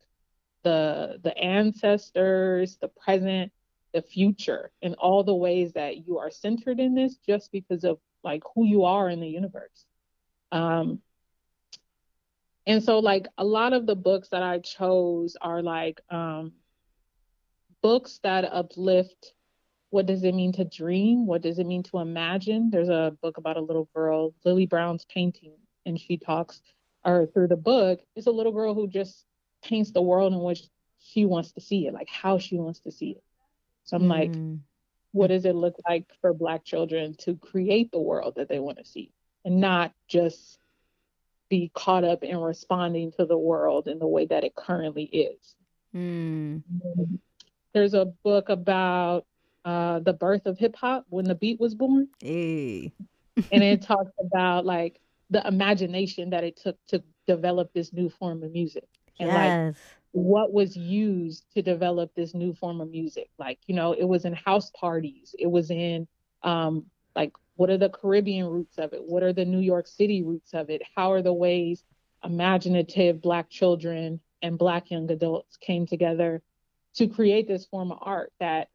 the 0.64 1.20
the 1.22 1.36
ancestors 1.38 2.78
the 2.80 2.88
present 2.88 3.52
the 3.92 4.02
future 4.02 4.72
and 4.82 4.94
all 4.96 5.22
the 5.22 5.34
ways 5.34 5.72
that 5.74 6.06
you 6.06 6.18
are 6.18 6.30
centered 6.30 6.80
in 6.80 6.94
this 6.94 7.16
just 7.26 7.52
because 7.52 7.84
of 7.84 7.98
like 8.24 8.42
who 8.54 8.66
you 8.66 8.84
are 8.84 9.08
in 9.08 9.20
the 9.20 9.28
universe. 9.28 9.86
Um, 10.50 11.00
and 12.66 12.82
so 12.82 12.98
like 12.98 13.28
a 13.38 13.44
lot 13.44 13.72
of 13.72 13.86
the 13.86 13.94
books 13.94 14.30
that 14.30 14.42
I 14.42 14.58
chose 14.58 15.36
are 15.40 15.62
like 15.62 16.00
um, 16.10 16.54
books 17.82 18.18
that 18.24 18.44
uplift 18.44 19.32
what 19.94 20.06
does 20.06 20.24
it 20.24 20.34
mean 20.34 20.50
to 20.50 20.64
dream? 20.64 21.24
What 21.24 21.40
does 21.40 21.60
it 21.60 21.68
mean 21.68 21.84
to 21.84 21.98
imagine? 21.98 22.68
There's 22.68 22.88
a 22.88 23.16
book 23.22 23.36
about 23.36 23.56
a 23.56 23.60
little 23.60 23.88
girl, 23.94 24.34
Lily 24.44 24.66
Brown's 24.66 25.04
painting, 25.04 25.54
and 25.86 26.00
she 26.00 26.16
talks, 26.16 26.60
or 27.04 27.26
through 27.26 27.46
the 27.46 27.56
book, 27.56 28.00
it's 28.16 28.26
a 28.26 28.32
little 28.32 28.50
girl 28.50 28.74
who 28.74 28.88
just 28.88 29.24
paints 29.64 29.90
the 29.90 30.02
world 30.02 30.32
in 30.32 30.40
which 30.40 30.62
she 31.00 31.24
wants 31.26 31.52
to 31.52 31.60
see 31.60 31.86
it, 31.86 31.94
like 31.94 32.08
how 32.08 32.38
she 32.38 32.56
wants 32.56 32.80
to 32.80 32.92
see 32.92 33.10
it. 33.12 33.24
So 33.84 33.96
I'm 33.96 34.08
like, 34.08 34.30
Mm. 34.30 34.60
what 35.12 35.28
does 35.28 35.44
it 35.44 35.54
look 35.54 35.74
like 35.88 36.06
for 36.20 36.32
Black 36.32 36.64
children 36.64 37.14
to 37.18 37.36
create 37.36 37.90
the 37.92 38.00
world 38.00 38.34
that 38.36 38.48
they 38.48 38.58
want 38.58 38.78
to 38.78 38.84
see 38.84 39.12
and 39.44 39.60
not 39.60 39.92
just 40.08 40.58
be 41.50 41.70
caught 41.74 42.04
up 42.04 42.22
in 42.24 42.36
responding 42.38 43.12
to 43.12 43.26
the 43.26 43.36
world 43.38 43.86
in 43.86 43.98
the 43.98 44.06
way 44.06 44.26
that 44.26 44.44
it 44.44 44.54
currently 44.54 45.04
is? 45.04 45.54
Mm. 45.94 46.62
There's 47.72 47.94
a 47.94 48.06
book 48.24 48.48
about 48.48 49.26
uh, 49.64 50.00
the 50.00 50.12
birth 50.12 50.46
of 50.46 50.58
hip 50.58 50.76
hop 50.76 51.04
when 51.08 51.24
the 51.26 51.34
beat 51.34 51.60
was 51.60 51.74
born, 51.74 52.08
Hey. 52.20 52.92
and 53.52 53.62
it 53.62 53.82
talks 53.92 54.12
about 54.20 54.64
like 54.66 55.00
the 55.30 55.46
imagination 55.46 56.30
that 56.30 56.44
it 56.44 56.56
took 56.56 56.76
to 56.88 57.02
develop 57.26 57.72
this 57.72 57.92
new 57.92 58.10
form 58.10 58.42
of 58.42 58.52
music 58.52 58.84
and 59.18 59.32
like 59.32 59.56
what 60.12 60.52
was 60.52 60.76
used 60.76 61.44
to 61.54 61.62
develop 61.62 62.14
this 62.14 62.34
new 62.34 62.54
form 62.54 62.80
of 62.80 62.90
music. 62.90 63.28
Like, 63.38 63.58
you 63.66 63.74
know, 63.74 63.92
it 63.92 64.04
was 64.04 64.24
in 64.24 64.32
house 64.34 64.70
parties, 64.70 65.34
it 65.38 65.46
was 65.50 65.70
in 65.70 66.06
um 66.42 66.86
like 67.16 67.32
what 67.56 67.70
are 67.70 67.78
the 67.78 67.90
Caribbean 67.90 68.46
roots 68.46 68.78
of 68.78 68.92
it? 68.92 69.02
What 69.04 69.22
are 69.22 69.32
the 69.32 69.44
New 69.44 69.60
York 69.60 69.86
City 69.86 70.22
roots 70.22 70.54
of 70.54 70.70
it? 70.70 70.82
How 70.96 71.12
are 71.12 71.22
the 71.22 71.32
ways 71.32 71.84
imaginative 72.24 73.20
black 73.20 73.50
children 73.50 74.20
and 74.42 74.58
black 74.58 74.90
young 74.90 75.10
adults 75.10 75.56
came 75.56 75.86
together 75.86 76.42
to 76.94 77.08
create 77.08 77.48
this 77.48 77.66
form 77.66 77.92
of 77.92 77.98
art 78.00 78.32
that 78.40 78.68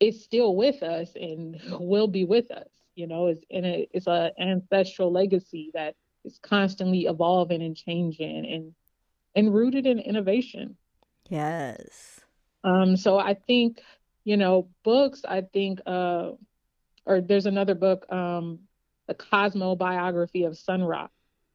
is 0.00 0.24
still 0.24 0.54
with 0.56 0.82
us 0.82 1.10
and 1.14 1.60
will 1.80 2.08
be 2.08 2.24
with 2.24 2.50
us, 2.50 2.68
you 2.94 3.06
know, 3.06 3.28
it's 3.28 3.42
and 3.50 3.64
it, 3.66 3.88
it's 3.92 4.06
a 4.06 4.32
ancestral 4.38 5.12
legacy 5.12 5.70
that 5.74 5.94
is 6.24 6.38
constantly 6.42 7.06
evolving 7.06 7.62
and 7.62 7.76
changing 7.76 8.46
and 8.46 8.74
and 9.36 9.54
rooted 9.54 9.86
in 9.86 10.00
innovation. 10.00 10.76
Yes. 11.28 12.20
Um, 12.64 12.96
so 12.96 13.18
I 13.18 13.34
think, 13.34 13.80
you 14.24 14.36
know, 14.36 14.68
books, 14.82 15.22
I 15.28 15.42
think, 15.42 15.80
uh, 15.86 16.32
or 17.04 17.20
there's 17.20 17.46
another 17.46 17.74
book, 17.74 18.10
um, 18.10 18.60
The 19.06 19.14
Cosmobiography 19.14 20.46
of 20.46 20.58
Sun 20.58 20.82
Ra. 20.82 21.06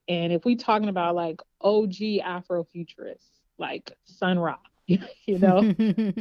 And 0.08 0.32
if 0.32 0.46
we 0.46 0.56
talking 0.56 0.90
about 0.90 1.16
like 1.16 1.42
OG 1.60 2.22
Afrofuturists, 2.24 3.28
like 3.58 3.92
Sun 4.06 4.40
Ra, 4.40 4.58
you 4.88 5.00
know, 5.40 5.58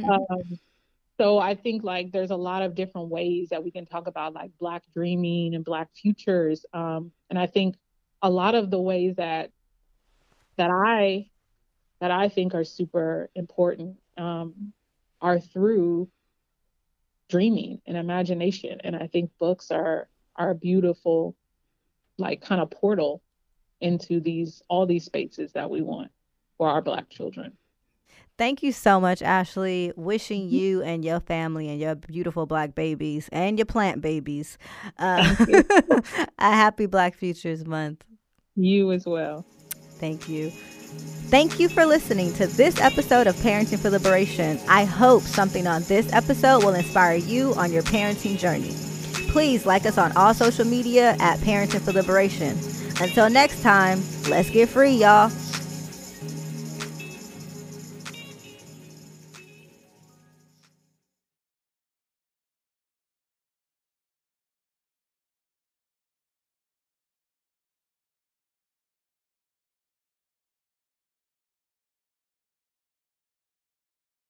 um, 0.09 0.59
so 1.17 1.37
I 1.37 1.55
think 1.55 1.83
like 1.83 2.11
there's 2.11 2.31
a 2.31 2.35
lot 2.35 2.63
of 2.63 2.73
different 2.73 3.09
ways 3.09 3.49
that 3.49 3.63
we 3.63 3.69
can 3.69 3.85
talk 3.85 4.07
about 4.07 4.33
like 4.33 4.51
Black 4.59 4.83
dreaming 4.93 5.53
and 5.55 5.63
Black 5.63 5.89
futures. 5.93 6.65
Um, 6.73 7.11
and 7.29 7.37
I 7.37 7.45
think 7.45 7.75
a 8.21 8.29
lot 8.29 8.55
of 8.55 8.71
the 8.71 8.81
ways 8.81 9.15
that 9.17 9.51
that 10.57 10.69
I 10.71 11.30
that 12.01 12.11
I 12.11 12.27
think 12.27 12.53
are 12.53 12.65
super 12.65 13.29
important 13.35 13.95
um, 14.17 14.73
are 15.21 15.39
through 15.39 16.09
dreaming 17.29 17.79
and 17.85 17.95
imagination. 17.95 18.81
And 18.83 18.95
I 18.95 19.07
think 19.07 19.31
books 19.39 19.71
are 19.71 20.09
are 20.35 20.49
a 20.49 20.55
beautiful, 20.55 21.35
like 22.17 22.41
kind 22.41 22.59
of 22.59 22.69
portal 22.71 23.21
into 23.79 24.19
these 24.19 24.61
all 24.67 24.85
these 24.85 25.05
spaces 25.05 25.53
that 25.53 25.69
we 25.69 25.81
want 25.81 26.11
for 26.57 26.67
our 26.67 26.81
black 26.81 27.09
children. 27.09 27.53
Thank 28.37 28.63
you 28.63 28.71
so 28.71 28.99
much, 28.99 29.21
Ashley. 29.21 29.93
Wishing 29.95 30.47
you 30.49 30.81
and 30.81 31.05
your 31.05 31.19
family 31.19 31.69
and 31.69 31.79
your 31.79 31.93
beautiful 31.93 32.47
black 32.47 32.73
babies 32.73 33.29
and 33.31 33.59
your 33.59 33.67
plant 33.67 34.01
babies 34.01 34.57
uh, 34.97 35.35
a 36.39 36.51
happy 36.51 36.87
Black 36.87 37.15
Futures 37.15 37.65
Month. 37.67 38.03
You 38.55 38.91
as 38.91 39.05
well. 39.05 39.45
Thank 39.99 40.27
you. 40.27 40.51
Thank 41.29 41.59
you 41.59 41.69
for 41.69 41.85
listening 41.85 42.33
to 42.33 42.45
this 42.45 42.79
episode 42.81 43.25
of 43.25 43.35
Parenting 43.37 43.79
for 43.79 43.89
Liberation. 43.89 44.59
I 44.67 44.83
hope 44.83 45.23
something 45.23 45.65
on 45.65 45.83
this 45.83 46.11
episode 46.11 46.63
will 46.63 46.73
inspire 46.73 47.15
you 47.15 47.53
on 47.53 47.71
your 47.71 47.83
parenting 47.83 48.37
journey. 48.37 48.75
Please 49.31 49.65
like 49.65 49.85
us 49.85 49.97
on 49.97 50.11
all 50.17 50.33
social 50.33 50.65
media 50.65 51.15
at 51.19 51.39
Parenting 51.39 51.79
for 51.79 51.93
Liberation. 51.93 52.59
Until 52.99 53.29
next 53.29 53.61
time, 53.61 54.03
let's 54.29 54.49
get 54.49 54.67
free, 54.67 54.91
y'all. 54.91 55.31